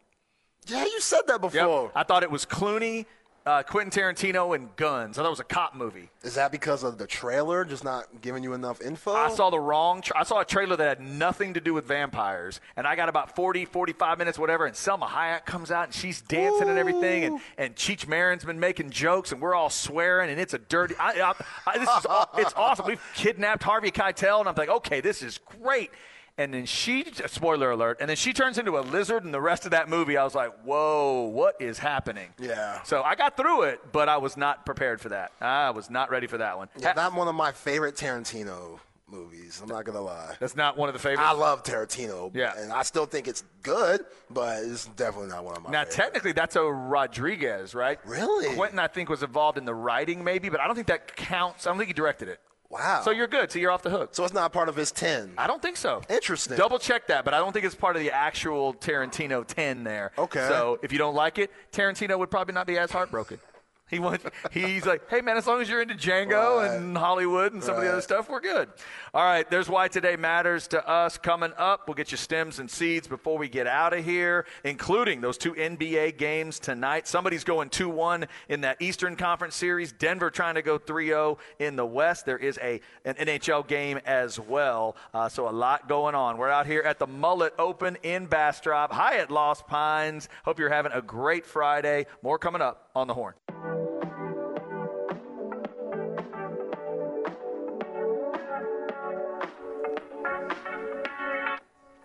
Yeah, 0.67 0.83
you 0.83 0.99
said 0.99 1.21
that 1.27 1.41
Yep. 1.41 1.51
before. 1.53 1.91
I 1.95 2.03
thought 2.03 2.23
it 2.23 2.31
was 2.31 2.45
Clooney, 2.45 3.05
uh, 3.45 3.63
Quentin 3.63 3.89
Tarantino, 4.03 4.53
and 4.53 4.75
guns. 4.75 5.17
I 5.17 5.21
thought 5.21 5.27
it 5.27 5.29
was 5.29 5.39
a 5.39 5.45
cop 5.45 5.73
movie. 5.73 6.09
Is 6.23 6.35
that 6.35 6.51
because 6.51 6.83
of 6.83 6.97
the 6.97 7.07
trailer 7.07 7.63
just 7.63 7.85
not 7.85 8.19
giving 8.19 8.43
you 8.43 8.53
enough 8.53 8.81
info? 8.81 9.13
I 9.15 9.29
saw 9.29 9.49
the 9.49 9.59
wrong. 9.61 10.01
Tra- 10.01 10.17
I 10.19 10.23
saw 10.23 10.41
a 10.41 10.45
trailer 10.45 10.75
that 10.75 10.99
had 10.99 10.99
nothing 10.99 11.53
to 11.53 11.61
do 11.61 11.73
with 11.73 11.85
vampires, 11.85 12.59
and 12.75 12.85
I 12.85 12.97
got 12.97 13.07
about 13.07 13.33
40, 13.37 13.63
45 13.63 14.17
minutes, 14.17 14.37
whatever. 14.37 14.65
And 14.65 14.75
Salma 14.75 15.07
Hayek 15.07 15.45
comes 15.45 15.71
out, 15.71 15.85
and 15.85 15.93
she's 15.93 16.19
dancing 16.19 16.67
and 16.67 16.77
everything, 16.77 17.23
and 17.23 17.39
and 17.57 17.73
Cheech 17.77 18.05
Marin's 18.05 18.43
been 18.43 18.59
making 18.59 18.89
jokes, 18.89 19.31
and 19.31 19.39
we're 19.41 19.55
all 19.55 19.69
swearing, 19.69 20.29
and 20.29 20.41
it's 20.41 20.53
a 20.53 20.59
dirty. 20.59 20.95
I, 20.99 21.11
I, 21.21 21.33
I, 21.65 21.77
this 21.77 21.87
is 21.87 22.05
it's 22.45 22.53
awesome. 22.57 22.85
We've 22.87 23.01
kidnapped 23.15 23.63
Harvey 23.63 23.91
Keitel, 23.91 24.41
and 24.41 24.49
I'm 24.49 24.55
like, 24.55 24.67
okay, 24.67 24.99
this 24.99 25.23
is 25.23 25.37
great. 25.37 25.91
And 26.39 26.53
then 26.53 26.67
she, 26.67 27.03
spoiler 27.25 27.71
alert, 27.71 27.97
and 27.99 28.07
then 28.07 28.15
she 28.15 28.31
turns 28.31 28.59
into 28.59 28.77
a 28.77 28.81
lizard, 28.81 29.23
and 29.23 29.33
the 29.33 29.41
rest 29.41 29.65
of 29.65 29.71
that 29.71 29.89
movie, 29.89 30.17
I 30.17 30.23
was 30.23 30.35
like, 30.35 30.53
whoa, 30.63 31.23
what 31.23 31.59
is 31.59 31.79
happening? 31.79 32.29
Yeah. 32.39 32.83
So 32.83 33.01
I 33.01 33.15
got 33.15 33.35
through 33.35 33.63
it, 33.63 33.91
but 33.91 34.07
I 34.07 34.17
was 34.17 34.37
not 34.37 34.63
prepared 34.63 35.01
for 35.01 35.09
that. 35.09 35.31
I 35.41 35.71
was 35.71 35.89
not 35.89 36.11
ready 36.11 36.27
for 36.27 36.37
that 36.37 36.57
one. 36.57 36.69
Yeah, 36.77 36.93
not 36.95 37.15
one 37.15 37.27
of 37.27 37.33
my 37.33 37.51
favorite 37.51 37.95
Tarantino 37.95 38.79
movies. 39.09 39.59
I'm 39.63 39.69
not 39.69 39.85
gonna 39.85 40.01
lie. 40.01 40.35
That's 40.39 40.55
not 40.55 40.77
one 40.77 40.89
of 40.89 40.93
the 40.93 40.99
favorites. 40.99 41.23
I 41.25 41.31
love 41.31 41.63
Tarantino. 41.63 42.29
Yeah. 42.35 42.53
and 42.57 42.71
I 42.71 42.83
still 42.83 43.05
think 43.05 43.27
it's 43.27 43.43
good, 43.63 44.05
but 44.29 44.63
it's 44.63 44.85
definitely 44.85 45.29
not 45.29 45.43
one 45.43 45.57
of 45.57 45.63
my. 45.63 45.71
Now, 45.71 45.79
favorites. 45.79 45.95
technically, 45.95 46.31
that's 46.33 46.55
a 46.55 46.63
Rodriguez, 46.63 47.73
right? 47.73 47.99
Really? 48.05 48.53
Quentin, 48.55 48.79
I 48.79 48.87
think, 48.87 49.09
was 49.09 49.23
involved 49.23 49.57
in 49.57 49.65
the 49.65 49.73
writing, 49.73 50.23
maybe, 50.23 50.49
but 50.49 50.59
I 50.59 50.67
don't 50.67 50.75
think 50.75 50.87
that 50.87 51.15
counts. 51.15 51.65
I 51.65 51.71
don't 51.71 51.77
think 51.77 51.87
he 51.87 51.93
directed 51.93 52.27
it. 52.27 52.39
Wow. 52.69 53.01
So 53.03 53.11
you're 53.11 53.27
good. 53.27 53.51
So 53.51 53.59
you're 53.59 53.71
off 53.71 53.81
the 53.81 53.89
hook. 53.89 54.13
So 54.13 54.23
it's 54.25 54.33
not 54.33 54.51
part 54.51 54.67
of 54.67 54.75
his 54.75 54.91
ten. 54.91 55.31
I 55.37 55.47
don't 55.47 55.61
think 55.61 55.77
so. 55.77 56.01
Interesting. 56.09 56.57
Double 56.57 56.79
check 56.79 57.07
that, 57.07 57.23
but 57.23 57.33
I 57.33 57.39
don't 57.39 57.53
think 57.53 57.65
it's 57.65 57.75
part 57.75 57.95
of 57.95 58.01
the 58.01 58.11
actual 58.11 58.73
Tarantino 58.73 59.45
10 59.47 59.83
there. 59.83 60.11
Okay. 60.17 60.45
So 60.49 60.79
if 60.83 60.91
you 60.91 60.97
don't 60.97 61.15
like 61.15 61.37
it, 61.37 61.51
Tarantino 61.71 62.17
would 62.19 62.29
probably 62.29 62.53
not 62.53 62.67
be 62.67 62.77
as 62.77 62.91
heartbroken. 62.91 63.39
He 63.89 63.99
wants. 63.99 64.25
He's 64.51 64.85
like, 64.85 65.09
hey 65.09 65.21
man, 65.21 65.37
as 65.37 65.47
long 65.47 65.61
as 65.61 65.69
you're 65.69 65.81
into 65.81 65.95
Django 65.95 66.57
Right. 66.57 66.71
and 66.77 66.97
Hollywood 66.97 67.53
and 67.53 67.63
some 67.63 67.77
of 67.77 67.81
the 67.81 67.89
other 67.89 68.01
stuff, 68.01 68.29
we're 68.29 68.41
good. 68.41 68.67
All 69.13 69.23
right, 69.23 69.49
there's 69.49 69.69
why 69.69 69.87
today 69.87 70.17
matters 70.17 70.67
to 70.69 70.85
us. 70.85 71.17
Coming 71.17 71.53
up, 71.57 71.87
we'll 71.87 71.95
get 71.95 72.11
you 72.11 72.17
stems 72.17 72.59
and 72.59 72.69
seeds 72.69 73.07
before 73.07 73.37
we 73.37 73.47
get 73.47 73.65
out 73.65 73.93
of 73.93 74.03
here, 74.03 74.45
including 74.65 75.21
those 75.21 75.37
two 75.37 75.53
NBA 75.53 76.17
games 76.17 76.59
tonight. 76.59 77.07
Somebody's 77.07 77.45
going 77.45 77.69
2-1 77.69 78.27
in 78.49 78.59
that 78.61 78.81
Eastern 78.81 79.15
Conference 79.15 79.55
series. 79.55 79.93
Denver 79.93 80.29
trying 80.31 80.55
to 80.55 80.61
go 80.61 80.77
3-0 80.77 81.37
in 81.59 81.77
the 81.77 81.85
West. 81.85 82.25
There 82.25 82.37
is 82.37 82.59
a 82.61 82.81
an 83.05 83.15
NHL 83.15 83.65
game 83.67 84.01
as 84.05 84.37
well. 84.37 84.97
Uh, 85.13 85.29
so 85.29 85.47
a 85.47 85.51
lot 85.51 85.87
going 85.87 86.13
on. 86.13 86.37
We're 86.37 86.49
out 86.49 86.67
here 86.67 86.81
at 86.81 86.99
the 86.99 87.07
Mullet 87.07 87.53
Open 87.57 87.97
in 88.03 88.25
Bastrop, 88.25 88.91
Hyatt 88.91 89.31
Lost 89.31 89.65
Pines. 89.65 90.27
Hope 90.43 90.59
you're 90.59 90.67
having 90.67 90.91
a 90.91 91.01
great 91.01 91.45
Friday. 91.45 92.05
More 92.21 92.37
coming 92.37 92.61
up 92.61 92.89
on 92.93 93.07
the 93.07 93.13
Horn. 93.13 93.33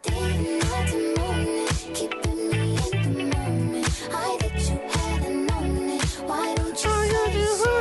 Didn't 0.03 0.63
have 0.63 0.87
to 0.91 0.97
moan 1.19 1.47
it, 1.47 1.77
keeping 1.95 2.39
me 2.49 2.61
in 2.93 3.03
the 3.13 3.25
moment. 3.37 3.89
I 4.13 4.39
bet 4.41 4.59
you 4.71 4.79
hadn't 4.89 5.47
known 5.47 5.89
it. 5.91 6.03
Why 6.27 6.55
don't 6.55 6.79
you 6.85 6.91
say 7.21 7.45
so? 7.57 7.73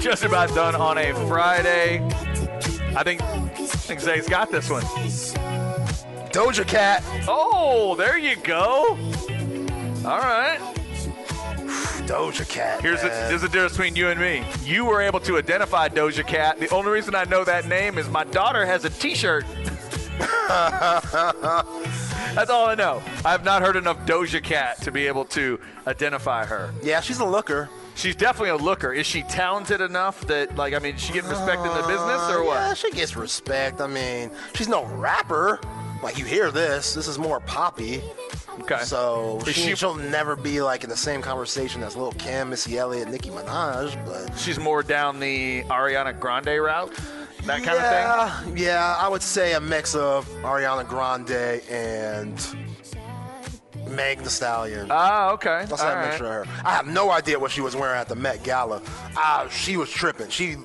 Just 0.00 0.24
about 0.24 0.54
done 0.54 0.74
on 0.74 0.98
a 0.98 1.12
Friday. 1.28 2.02
I 2.96 3.02
think 3.04 3.22
I 3.22 3.48
think 3.56 4.00
Zay's 4.00 4.28
got 4.28 4.50
this 4.50 4.68
one. 4.70 4.82
Doja 6.32 6.66
Cat. 6.66 7.04
Oh, 7.28 7.94
there 7.96 8.18
you 8.18 8.36
go. 8.36 8.96
All 10.08 10.18
right. 10.20 10.58
Doja 12.06 12.48
Cat. 12.48 12.80
Here's 12.80 13.02
the, 13.02 13.10
here's 13.28 13.42
the 13.42 13.48
difference 13.48 13.72
between 13.76 13.94
you 13.94 14.08
and 14.08 14.18
me. 14.18 14.42
You 14.64 14.86
were 14.86 15.02
able 15.02 15.20
to 15.20 15.36
identify 15.36 15.88
Doja 15.90 16.26
Cat. 16.26 16.58
The 16.58 16.68
only 16.70 16.90
reason 16.90 17.14
I 17.14 17.24
know 17.24 17.44
that 17.44 17.66
name 17.68 17.98
is 17.98 18.08
my 18.08 18.24
daughter 18.24 18.64
has 18.64 18.86
a 18.86 18.90
T-shirt. 18.90 19.44
That's 22.34 22.50
all 22.50 22.66
I 22.66 22.74
know. 22.74 23.02
I 23.24 23.30
have 23.32 23.44
not 23.44 23.60
heard 23.62 23.76
enough 23.76 23.98
Doja 24.06 24.42
Cat 24.42 24.80
to 24.82 24.90
be 24.90 25.06
able 25.06 25.26
to 25.26 25.60
identify 25.86 26.44
her. 26.46 26.72
yeah, 26.82 27.00
she's 27.00 27.18
a 27.18 27.24
looker. 27.26 27.68
She's 27.94 28.16
definitely 28.16 28.50
a 28.50 28.56
looker. 28.56 28.92
Is 28.92 29.06
she 29.06 29.22
talented 29.22 29.80
enough 29.80 30.20
that, 30.28 30.56
like, 30.56 30.72
I 30.72 30.78
mean, 30.78 30.94
is 30.94 31.02
she 31.02 31.12
getting 31.12 31.28
respect 31.30 31.60
in 31.62 31.68
the 31.68 31.82
business 31.82 31.98
or 32.30 32.38
Uh, 32.40 32.44
Yeah, 32.44 32.68
what? 32.68 32.78
she 32.78 32.90
gets 32.92 33.16
respect. 33.16 33.80
I 33.80 33.86
mean, 33.88 34.30
she's 34.54 34.68
no 34.68 34.84
rapper. 34.86 35.60
Like 36.02 36.16
you 36.16 36.24
hear 36.24 36.52
this, 36.52 36.94
this 36.94 37.08
is 37.08 37.18
more 37.18 37.40
poppy. 37.40 38.00
Okay. 38.60 38.78
So 38.84 39.40
she, 39.46 39.52
she- 39.52 39.74
she'll 39.76 39.94
never 39.94 40.36
be 40.36 40.60
like 40.62 40.84
in 40.84 40.90
the 40.90 40.96
same 40.96 41.22
conversation 41.22 41.82
as 41.82 41.96
Lil 41.96 42.12
Kim, 42.12 42.50
Missy 42.50 42.78
Elliott, 42.78 43.08
Nicki 43.08 43.30
Minaj. 43.30 43.94
But 44.06 44.36
She's 44.38 44.58
more 44.58 44.82
down 44.82 45.20
the 45.20 45.62
Ariana 45.64 46.18
Grande 46.18 46.60
route, 46.60 46.92
that 47.44 47.62
kind 47.62 47.78
of 47.78 48.56
yeah, 48.58 48.64
yeah, 48.72 48.96
I 48.98 49.08
would 49.08 49.22
say 49.22 49.54
a 49.54 49.60
mix 49.60 49.94
of 49.94 50.28
Ariana 50.42 50.86
Grande 50.86 51.62
and 51.70 52.34
Meg 53.88 54.18
The 54.22 54.28
Stallion. 54.30 54.80
thing. 54.80 54.88
Ah, 54.90 55.30
okay. 55.32 55.64
That's 55.68 55.80
that 55.82 55.94
right. 55.94 56.06
mixture 56.08 56.40
of 56.42 56.46
her. 56.46 56.62
I 56.66 56.72
have 56.72 56.86
no 56.86 57.10
idea 57.10 57.38
what 57.38 57.50
she 57.50 57.60
was 57.62 57.74
wearing 57.74 57.98
at 57.98 58.08
the 58.08 58.16
Met 58.16 58.42
Gala. 58.42 58.82
Uh, 59.16 59.48
she 59.48 59.76
was 59.78 59.88
tripping. 59.90 60.28
She 60.28 60.56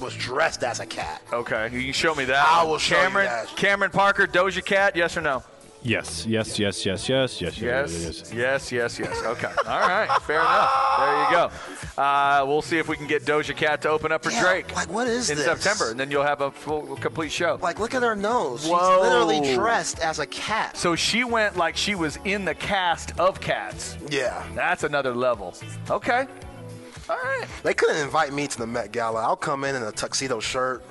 was 0.00 0.14
dressed 0.14 0.62
as 0.62 0.78
a 0.78 0.86
cat. 0.86 1.20
Okay, 1.32 1.70
you 1.72 1.82
can 1.82 1.92
show 1.92 2.14
me 2.14 2.24
that. 2.26 2.46
I 2.46 2.62
will 2.62 2.78
show 2.78 2.94
you 2.96 3.02
Cameron, 3.08 3.26
that. 3.26 3.48
Cameron 3.56 3.90
Parker, 3.90 4.26
Doja 4.28 4.64
Cat, 4.64 4.94
yes 4.94 5.16
or 5.16 5.22
no? 5.22 5.42
Yes, 5.82 6.26
yes, 6.26 6.58
yes, 6.58 6.84
yes, 6.84 7.08
yes, 7.08 7.40
yes, 7.40 7.60
yes, 7.60 7.92
Yes, 7.92 8.32
yes, 8.32 8.72
yes, 8.72 8.98
yes. 8.98 9.22
Okay, 9.24 9.50
all 9.66 9.80
right, 9.80 10.08
fair 10.22 10.40
enough. 10.40 10.70
There 10.98 11.22
you 11.22 11.30
go. 11.96 12.02
Uh, 12.02 12.44
we'll 12.46 12.62
see 12.62 12.78
if 12.78 12.88
we 12.88 12.96
can 12.96 13.06
get 13.06 13.24
Doja 13.24 13.56
Cat 13.56 13.82
to 13.82 13.88
open 13.88 14.10
up 14.12 14.22
for 14.24 14.30
Yeah, 14.30 14.42
Drake 14.42 14.74
like, 14.74 14.88
what 14.92 15.06
is 15.06 15.28
this? 15.28 15.30
in 15.30 15.36
this? 15.36 15.46
September, 15.46 15.90
and 15.90 15.98
then 15.98 16.10
you'll 16.10 16.24
have 16.24 16.40
a 16.40 16.50
full, 16.50 16.96
complete 16.96 17.30
show. 17.30 17.58
Like, 17.62 17.78
look 17.78 17.94
at 17.94 18.02
her 18.02 18.16
nose. 18.16 18.62
She's 18.62 18.70
literally 18.70 19.54
dressed 19.54 20.00
as 20.00 20.18
a 20.18 20.26
cat. 20.26 20.76
So 20.76 20.96
she 20.96 21.22
went 21.24 21.56
like 21.56 21.76
she 21.76 21.94
was 21.94 22.18
in 22.24 22.44
the 22.44 22.54
cast 22.54 23.18
of 23.18 23.40
Cats. 23.40 23.96
Yeah. 24.10 24.44
That's 24.54 24.82
another 24.84 25.14
level. 25.14 25.54
Okay. 25.90 26.26
All 27.08 27.16
right. 27.16 27.46
They 27.62 27.72
couldn't 27.74 27.96
invite 28.02 28.32
me 28.32 28.46
to 28.48 28.58
the 28.58 28.66
Met 28.66 28.92
Gala. 28.92 29.22
I'll 29.22 29.36
come 29.36 29.64
in 29.64 29.74
in 29.76 29.82
a 29.82 29.92
tuxedo 29.92 30.40
shirt. 30.40 30.82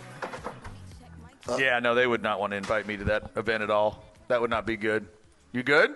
Uh. 1.47 1.57
Yeah, 1.57 1.79
no, 1.79 1.93
they 1.93 2.07
would 2.07 2.23
not 2.23 2.39
want 2.39 2.51
to 2.51 2.57
invite 2.57 2.87
me 2.87 2.97
to 2.97 3.03
that 3.05 3.31
event 3.35 3.63
at 3.63 3.69
all. 3.69 4.03
That 4.27 4.41
would 4.41 4.49
not 4.49 4.65
be 4.65 4.77
good. 4.77 5.07
You 5.51 5.63
good? 5.63 5.91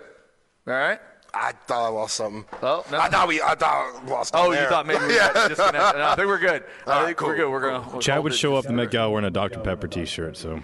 All 0.67 0.73
right. 0.73 0.99
I 1.33 1.53
thought 1.65 1.85
I 1.85 1.87
lost 1.87 2.15
something. 2.15 2.45
Oh, 2.61 2.83
no. 2.91 2.99
I 2.99 3.07
thought 3.07 3.27
we. 3.27 3.41
I 3.41 3.55
thought 3.55 4.01
I 4.03 4.09
lost. 4.09 4.33
Oh, 4.35 4.47
on 4.47 4.49
you 4.49 4.55
there. 4.55 4.69
thought 4.69 4.85
maybe 4.85 5.05
we 5.05 5.15
yeah. 5.15 5.31
No, 5.33 6.03
I 6.05 6.15
think 6.15 6.27
we're 6.27 6.39
good. 6.39 6.63
I 6.85 6.91
All 6.91 6.99
right, 6.99 7.05
think 7.07 7.21
we're 7.21 7.35
good. 7.37 7.49
We're 7.49 7.61
gonna. 7.61 7.87
we'll 7.89 8.01
Chad 8.01 8.15
hold 8.15 8.25
would 8.25 8.35
show 8.35 8.55
up 8.55 8.65
the 8.65 8.73
Met 8.73 8.91
Gala 8.91 9.09
wearing 9.09 9.25
a 9.25 9.31
Dr. 9.31 9.59
Pepper 9.59 9.87
T-shirt, 9.87 10.35
so 10.35 10.59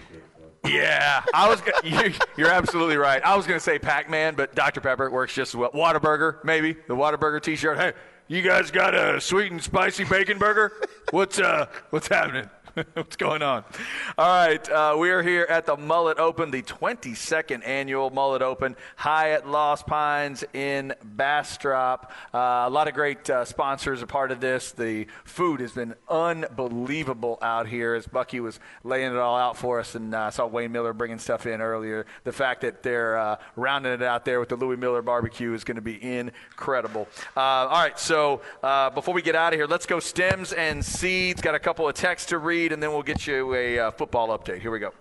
Yeah, 0.66 1.24
I 1.34 1.48
was. 1.48 1.62
Gonna, 1.62 1.78
you're, 1.84 2.12
you're 2.36 2.52
absolutely 2.52 2.98
right. 2.98 3.24
I 3.24 3.36
was 3.38 3.48
going 3.48 3.58
to 3.58 3.64
say 3.64 3.80
Pac-Man, 3.80 4.36
but 4.36 4.56
Dr 4.56 4.82
Pepper 4.82 5.10
works 5.10 5.34
just 5.34 5.52
as 5.54 5.56
well. 5.56 5.72
Whataburger, 5.72 6.44
maybe 6.44 6.74
the 6.74 6.96
Whataburger 6.96 7.42
T-shirt. 7.42 7.78
Hey, 7.78 7.94
you 8.28 8.42
guys 8.42 8.70
got 8.70 8.94
a 8.94 9.22
sweet 9.22 9.52
and 9.52 9.64
spicy 9.64 10.04
bacon 10.04 10.38
burger? 10.38 10.74
What's 11.12 11.40
uh, 11.40 11.68
what's 11.92 12.10
happening? 12.10 12.50
What's 12.94 13.16
going 13.16 13.42
on? 13.42 13.64
All 14.18 14.28
right, 14.28 14.70
uh, 14.70 14.96
we 15.00 15.10
are 15.10 15.24
here 15.24 15.48
at 15.50 15.66
the 15.66 15.76
Mullet 15.76 16.20
Open, 16.20 16.52
the 16.52 16.62
22nd 16.62 17.68
annual 17.68 18.12
Mullet 18.12 18.44
Open, 18.44 18.76
Hyatt 18.98 19.48
Lost 19.48 19.88
Pines 19.88 20.44
in 20.54 20.94
Bastrop. 21.04 22.12
Uh, 22.34 22.66
a 22.68 22.70
lot 22.70 22.88
of 22.88 22.94
great 22.94 23.28
uh, 23.30 23.46
sponsors 23.46 24.04
are 24.04 24.06
part 24.06 24.32
of 24.32 24.42
this. 24.42 24.74
The 24.74 25.08
food 25.24 25.60
has 25.62 25.72
been 25.72 25.96
unbelievable 26.08 27.40
out 27.42 27.68
here 27.68 27.96
as 27.96 28.06
Bucky 28.06 28.40
was 28.40 28.60
laying 28.84 29.12
it 29.12 29.18
all 29.18 29.38
out 29.38 29.58
for 29.58 29.80
us, 29.80 29.96
and 29.96 30.14
uh, 30.14 30.20
I 30.24 30.30
saw 30.30 30.46
Wayne 30.46 30.72
Mueller 30.72 30.94
bringing 30.94 31.20
stuff 31.20 31.48
in 31.48 31.62
earlier. 31.62 32.06
The 32.26 32.34
fact 32.34 32.62
that 32.62 32.84
they're 32.84 33.18
uh, 33.18 33.38
rounding 33.56 33.94
it 33.94 34.04
out 34.04 34.24
there 34.24 34.40
with 34.40 34.50
the 34.50 34.56
Louie 34.56 34.78
Mueller 34.78 35.02
barbecue 35.02 35.54
is 35.54 35.64
going 35.64 35.78
to 35.78 35.82
be 35.82 36.04
incredible. 36.04 37.08
Uh, 37.36 37.40
all 37.40 37.82
right, 37.82 37.98
so 37.98 38.42
before 38.94 39.16
we 39.16 39.24
get 39.24 39.36
out 39.36 39.54
of 39.54 39.58
here, 39.58 39.68
let's 39.68 39.88
go 39.88 40.00
stems 40.00 40.54
and 40.54 40.86
seeds. 40.86 41.42
Got 41.42 41.56
a 41.56 41.60
couple 41.60 41.88
of 41.88 41.96
texts 41.96 42.30
to 42.30 42.38
read, 42.38 42.67
and 42.72 42.82
then 42.82 42.92
we'll 42.92 43.04
get 43.04 43.28
you 43.28 43.54
a 43.54 43.80
uh, 43.80 43.92
football 43.92 44.30
update. 44.38 44.62
Here 44.62 44.72
we 44.72 44.80
go. 44.80 44.94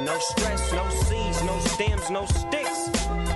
No 0.00 0.18
stress, 0.18 0.72
no 0.72 0.88
seeds, 0.90 1.44
no 1.44 1.58
stems, 1.60 2.10
no 2.10 2.26
sticks. 2.26 2.90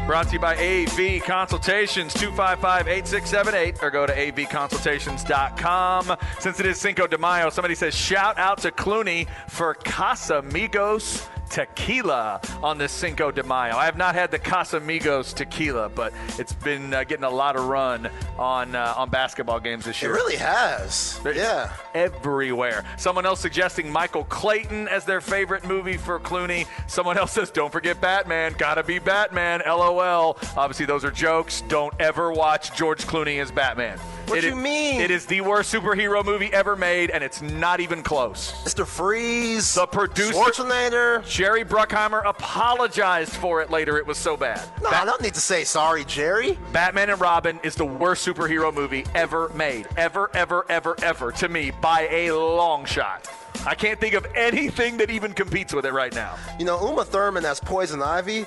Brought 0.07 0.27
to 0.29 0.33
you 0.33 0.41
by 0.41 0.57
AV 0.57 1.23
Consultations, 1.23 2.15
255-8678, 2.15 3.83
or 3.83 3.91
go 3.91 4.07
to 4.07 4.13
avconsultations.com. 4.13 6.17
Since 6.41 6.61
it 6.61 6.67
is 6.67 6.81
Cinco 6.81 7.07
de 7.07 7.19
Mayo, 7.19 7.51
somebody 7.51 7.75
says, 7.75 7.95
shout 7.95 8.39
out 8.39 8.59
to 8.59 8.71
Clooney 8.71 9.29
for 9.49 9.75
Casamigos 9.75 11.29
tequila 11.49 12.41
on 12.63 12.79
this 12.79 12.93
Cinco 12.93 13.31
de 13.31 13.43
Mayo. 13.43 13.75
I 13.77 13.85
have 13.85 13.97
not 13.97 14.15
had 14.15 14.31
the 14.31 14.39
Casamigos 14.39 15.35
tequila, 15.35 15.89
but 15.89 16.13
it's 16.39 16.53
been 16.53 16.93
uh, 16.95 17.05
getting 17.05 17.25
a 17.25 17.31
lot 17.31 17.57
of 17.57 17.67
run 17.67 18.09
on 18.39 18.75
uh, 18.75 18.95
on 18.97 19.11
basketball 19.11 19.61
games 19.61 19.85
this 19.85 20.01
year. 20.03 20.13
It 20.13 20.15
really 20.15 20.37
has. 20.37 21.21
It's 21.25 21.37
Yeah. 21.39 21.73
Everywhere. 21.95 22.85
Someone 22.97 23.27
else 23.27 23.41
suggesting 23.41 23.91
Michael 23.91 24.25
Clayton 24.25 24.89
as 24.89 25.05
their 25.05 25.21
favorite 25.21 25.65
movie 25.65 25.97
for 25.97 26.21
Clooney. 26.21 26.67
Someone 26.87 27.19
else 27.19 27.33
says, 27.33 27.51
don't 27.51 27.73
forget 27.73 28.01
Batman. 28.01 28.55
Gotta 28.59 28.83
be 28.83 28.99
Batman. 28.99 29.63
LOL. 29.67 30.39
Obviously, 30.57 30.87
those 30.87 31.05
are 31.05 31.11
jokes. 31.11 31.63
Don't 31.69 31.95
ever 32.01 32.33
watch 32.33 32.77
George 32.77 33.05
Clooney 33.07 33.41
as 33.41 33.51
Batman. 33.51 33.99
What 34.29 34.39
It 34.39 34.45
you 34.45 34.51
is- 34.51 34.57
mean? 34.57 35.01
It 35.01 35.11
is 35.11 35.27
the 35.27 35.41
worst 35.41 35.73
superhero 35.73 36.25
movie 36.25 36.53
ever 36.53 36.77
made, 36.77 37.11
and 37.11 37.23
it's 37.25 37.41
not 37.43 37.81
even 37.81 38.03
close. 38.03 38.53
Mr. 38.65 38.87
Freeze. 38.87 39.75
The 39.75 39.87
producer- 39.87 40.33
Schwarzenegger. 40.35 41.27
Jerry 41.27 41.65
Bruckheimer 41.65 42.23
apologized 42.27 43.33
for 43.33 43.61
it 43.63 43.71
later. 43.71 43.97
It 43.99 44.07
was 44.07 44.19
so 44.19 44.37
bad. 44.37 44.61
No, 44.83 44.91
I 44.91 45.05
don't 45.05 45.21
need 45.23 45.35
to 45.35 45.41
say 45.41 45.65
sorry, 45.65 46.05
Jerry. 46.05 46.59
Batman 46.73 47.11
and 47.11 47.21
Robin 47.21 47.59
is 47.63 47.75
the 47.75 47.85
worst 47.85 48.27
superhero 48.27 48.73
movie 48.73 49.05
ever 49.15 49.49
made. 49.51 49.87
Ever, 49.97 50.31
ever, 50.35 50.67
ever, 50.69 50.97
ever. 51.03 51.33
To 51.33 51.49
me, 51.49 51.71
by 51.71 52.09
a 52.11 52.33
long 52.33 52.85
shot. 52.85 53.29
I 53.67 53.75
can't 53.75 53.99
think 54.01 54.15
of 54.15 54.27
anything 54.37 54.97
that 54.99 55.11
even 55.11 55.33
competes 55.33 55.75
with 55.75 55.85
it 55.85 55.93
right 55.93 56.15
now. 56.15 56.37
You 56.59 56.65
know, 56.65 56.79
Uma 56.89 57.05
Thurman 57.05 57.45
as 57.45 57.59
Poison 57.61 58.03
Ivy. 58.03 58.47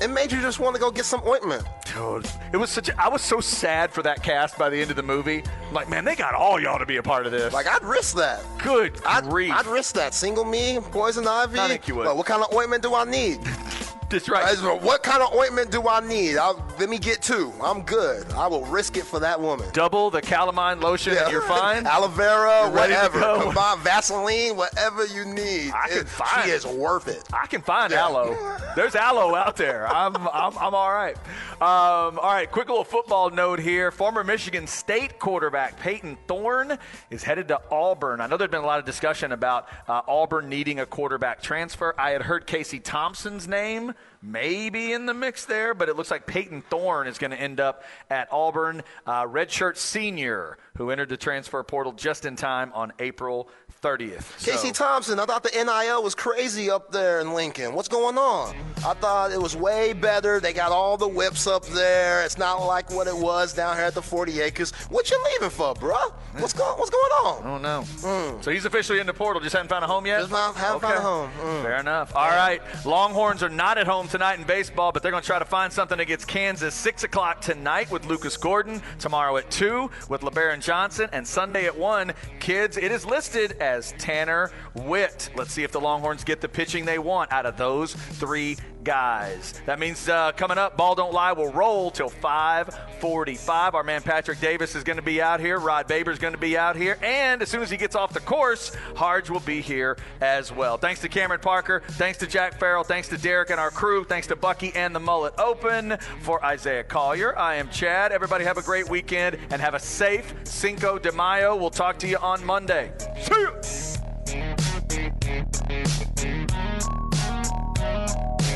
It 0.00 0.08
made 0.08 0.30
you 0.30 0.40
just 0.42 0.60
want 0.60 0.74
to 0.74 0.80
go 0.80 0.90
get 0.90 1.06
some 1.06 1.22
ointment. 1.26 1.66
Dude, 1.94 2.28
it 2.52 2.58
was 2.58 2.70
such. 2.70 2.90
A, 2.90 3.02
I 3.02 3.08
was 3.08 3.22
so 3.22 3.40
sad 3.40 3.90
for 3.90 4.02
that 4.02 4.22
cast 4.22 4.58
by 4.58 4.68
the 4.68 4.80
end 4.80 4.90
of 4.90 4.96
the 4.96 5.02
movie. 5.02 5.42
I'm 5.68 5.74
like, 5.74 5.88
man, 5.88 6.04
they 6.04 6.14
got 6.14 6.34
all 6.34 6.60
y'all 6.60 6.78
to 6.78 6.86
be 6.86 6.98
a 6.98 7.02
part 7.02 7.24
of 7.24 7.32
this. 7.32 7.52
Like 7.52 7.66
I'd 7.66 7.82
risk 7.82 8.16
that. 8.16 8.42
good 8.58 9.00
I'd, 9.06 9.24
grief. 9.24 9.52
I'd 9.52 9.66
risk 9.66 9.94
that. 9.94 10.12
Single 10.12 10.44
me, 10.44 10.78
Poison 10.80 11.26
Ivy. 11.26 11.58
I 11.58 11.68
think 11.68 11.88
you 11.88 11.94
would. 11.94 12.06
Well, 12.06 12.16
what 12.16 12.26
kind 12.26 12.42
of 12.42 12.52
ointment 12.54 12.82
do 12.82 12.94
I 12.94 13.04
need? 13.04 13.40
That's 14.08 14.28
right. 14.28 14.56
Went, 14.62 14.82
what 14.82 15.02
kind 15.02 15.20
of 15.20 15.34
ointment 15.34 15.72
do 15.72 15.88
I 15.88 15.98
need? 16.00 16.36
I'll, 16.36 16.64
let 16.78 16.88
me 16.88 16.96
get 16.98 17.22
two. 17.22 17.52
I'm 17.62 17.82
good. 17.82 18.30
I 18.32 18.46
will 18.46 18.64
risk 18.66 18.96
it 18.96 19.02
for 19.04 19.18
that 19.18 19.40
woman. 19.40 19.68
Double 19.72 20.10
the 20.10 20.22
calamine 20.22 20.80
lotion, 20.80 21.16
and 21.16 21.30
you're 21.30 21.42
fine. 21.42 21.86
Aloe 21.86 22.06
vera, 22.08 22.70
whatever. 22.70 23.18
Combine 23.20 23.78
Vaseline, 23.80 24.56
whatever 24.56 25.06
you 25.06 25.24
need. 25.24 25.72
I 25.72 25.88
can 25.88 25.98
It- 25.98 26.08
find 26.08 26.44
She 26.44 26.50
is 26.50 26.64
worth 26.64 27.08
it. 27.08 27.24
I 27.32 27.46
can 27.46 27.62
find 27.62 27.90
Yeah. 27.92 28.04
aloe. 28.04 28.58
There's 28.76 28.94
aloe 28.94 29.34
out 29.34 29.56
there. 29.56 29.88
I'm, 29.88 30.14
I'm, 30.16 30.56
I'm 30.56 30.74
all 30.74 30.92
right. 30.92 31.16
Um, 31.60 32.18
all 32.18 32.32
right, 32.32 32.50
quick 32.50 32.68
little 32.68 32.84
football 32.84 33.30
note 33.30 33.58
here. 33.58 33.90
Former 33.90 34.22
Michigan 34.22 34.66
State 34.68 35.18
quarterback 35.18 35.80
Payton 35.80 36.16
Thorne 36.28 36.78
is 37.10 37.24
headed 37.24 37.48
to 37.48 37.60
Auburn. 37.72 38.20
I 38.20 38.26
know 38.28 38.36
there's 38.36 38.50
been 38.50 38.62
a 38.62 38.66
lot 38.66 38.78
of 38.78 38.84
discussion 38.84 39.32
about 39.32 39.66
uh, 39.88 40.02
Auburn 40.06 40.48
needing 40.48 40.78
a 40.78 40.86
quarterback 40.86 41.42
transfer. 41.42 41.94
I 41.98 42.10
had 42.10 42.22
heard 42.22 42.46
Casey 42.46 42.78
Thompson's 42.78 43.48
name 43.48 43.94
maybe 44.22 44.92
in 44.92 45.06
the 45.06 45.14
mix 45.14 45.44
there, 45.44 45.74
but 45.74 45.88
it 45.88 45.96
looks 45.96 46.10
like 46.10 46.26
Payton 46.26 46.62
Thorne 46.62 47.06
is 47.06 47.18
going 47.18 47.30
to 47.30 47.40
end 47.40 47.60
up 47.60 47.84
at 48.10 48.28
Auburn. 48.32 48.82
Uh, 49.06 49.24
redshirt 49.24 49.76
senior 49.76 50.58
who 50.76 50.90
entered 50.90 51.08
the 51.08 51.16
transfer 51.16 51.62
portal 51.62 51.92
just 51.92 52.24
in 52.26 52.36
time 52.36 52.70
on 52.74 52.92
April 52.98 53.48
30th. 53.82 54.44
Casey 54.44 54.72
Thompson, 54.72 55.18
I 55.20 55.26
thought 55.26 55.42
the 55.42 55.50
NIL 55.50 56.02
was 56.02 56.14
crazy 56.14 56.70
up 56.70 56.90
there 56.90 57.20
in 57.20 57.34
Lincoln. 57.34 57.74
What's 57.74 57.88
going 57.88 58.18
on? 58.18 58.54
I 58.78 58.94
thought 58.94 59.32
it 59.32 59.40
was 59.40 59.54
way 59.56 59.92
better. 59.92 60.40
They 60.40 60.52
got 60.52 60.72
all 60.72 60.96
the 60.96 61.08
whips 61.08 61.46
up 61.46 61.64
there. 61.66 62.24
It's 62.24 62.38
not 62.38 62.64
like 62.66 62.90
what 62.90 63.06
it 63.06 63.16
was 63.16 63.52
down 63.52 63.76
here 63.76 63.84
at 63.84 63.94
the 63.94 64.02
40 64.02 64.40
acres. 64.40 64.72
What 64.90 65.10
you 65.10 65.22
leaving 65.32 65.50
for, 65.50 65.74
bruh? 65.74 66.12
What's 66.38 66.52
going 66.52 66.76
What's 66.78 66.90
going 66.90 67.12
on? 67.12 67.42
Oh 67.46 67.58
no! 67.58 68.40
So 68.42 68.50
he's 68.50 68.64
officially 68.66 68.98
in 69.00 69.06
the 69.06 69.14
portal. 69.14 69.40
Just 69.40 69.54
haven't 69.54 69.68
found 69.68 69.84
a 69.84 69.86
home 69.86 70.04
yet. 70.06 70.20
Just 70.20 70.32
not- 70.32 70.54
haven't 70.54 70.80
found 70.80 70.98
a 70.98 71.00
home. 71.00 71.30
Mm. 71.40 71.62
Fair 71.62 71.76
enough. 71.76 72.14
All 72.14 72.28
right. 72.28 72.60
Longhorns 72.84 73.42
are 73.42 73.48
not 73.48 73.78
at 73.78 73.85
home 73.86 74.08
tonight 74.08 74.38
in 74.38 74.44
baseball, 74.44 74.92
but 74.92 75.02
they're 75.02 75.10
going 75.10 75.22
to 75.22 75.26
try 75.26 75.38
to 75.38 75.44
find 75.44 75.72
something 75.72 76.00
against 76.00 76.28
Kansas. 76.28 76.74
Six 76.74 77.04
o'clock 77.04 77.40
tonight 77.40 77.90
with 77.90 78.04
Lucas 78.04 78.36
Gordon. 78.36 78.82
Tomorrow 78.98 79.36
at 79.38 79.50
two 79.50 79.90
with 80.08 80.20
Lebarron 80.20 80.60
Johnson, 80.60 81.08
and 81.12 81.26
Sunday 81.26 81.66
at 81.66 81.76
one. 81.76 82.12
Kids, 82.40 82.76
it 82.76 82.92
is 82.92 83.06
listed 83.06 83.52
as 83.60 83.92
Tanner 83.98 84.50
Witt. 84.74 85.30
Let's 85.34 85.52
see 85.52 85.62
if 85.62 85.72
the 85.72 85.80
Longhorns 85.80 86.24
get 86.24 86.40
the 86.40 86.48
pitching 86.48 86.84
they 86.84 86.98
want 86.98 87.32
out 87.32 87.46
of 87.46 87.56
those 87.56 87.94
three 87.94 88.56
guys. 88.86 89.52
That 89.66 89.80
means 89.80 90.08
uh, 90.08 90.30
coming 90.32 90.58
up, 90.58 90.76
Ball 90.76 90.94
Don't 90.94 91.12
Lie 91.12 91.32
will 91.32 91.52
roll 91.52 91.90
till 91.90 92.08
5:45. 92.08 93.74
Our 93.74 93.82
man 93.82 94.00
Patrick 94.00 94.38
Davis 94.40 94.76
is 94.76 94.84
going 94.84 94.96
to 94.96 95.02
be 95.02 95.20
out 95.20 95.40
here. 95.40 95.58
Rod 95.58 95.88
Baber's 95.88 96.20
going 96.20 96.34
to 96.34 96.38
be 96.38 96.56
out 96.56 96.76
here, 96.76 96.96
and 97.02 97.42
as 97.42 97.50
soon 97.50 97.62
as 97.62 97.68
he 97.68 97.76
gets 97.76 97.96
off 97.96 98.14
the 98.14 98.20
course, 98.20 98.74
Harge 98.94 99.28
will 99.28 99.40
be 99.40 99.60
here 99.60 99.98
as 100.20 100.52
well. 100.52 100.78
Thanks 100.78 101.00
to 101.00 101.08
Cameron 101.08 101.40
Parker. 101.40 101.82
Thanks 101.90 102.16
to 102.20 102.28
Jack 102.28 102.60
Farrell. 102.60 102.84
Thanks 102.84 103.08
to 103.08 103.18
Derek 103.18 103.50
and 103.50 103.58
our 103.58 103.72
crew. 103.72 104.04
Thanks 104.04 104.28
to 104.28 104.36
Bucky 104.36 104.72
and 104.76 104.94
the 104.94 105.00
Mullet 105.00 105.34
Open. 105.36 105.98
For 106.20 106.42
Isaiah 106.44 106.84
Collier, 106.84 107.36
I 107.36 107.56
am 107.56 107.68
Chad. 107.70 108.12
Everybody 108.12 108.44
have 108.44 108.56
a 108.56 108.62
great 108.62 108.88
weekend 108.88 109.36
and 109.50 109.60
have 109.60 109.74
a 109.74 109.80
safe 109.80 110.32
Cinco 110.44 110.98
de 110.98 111.10
Mayo. 111.10 111.56
We'll 111.56 111.70
talk 111.70 111.98
to 111.98 112.06
you 112.06 112.18
on 112.18 112.44
Monday. 112.46 112.92
See 113.20 113.34
you. 113.34 113.52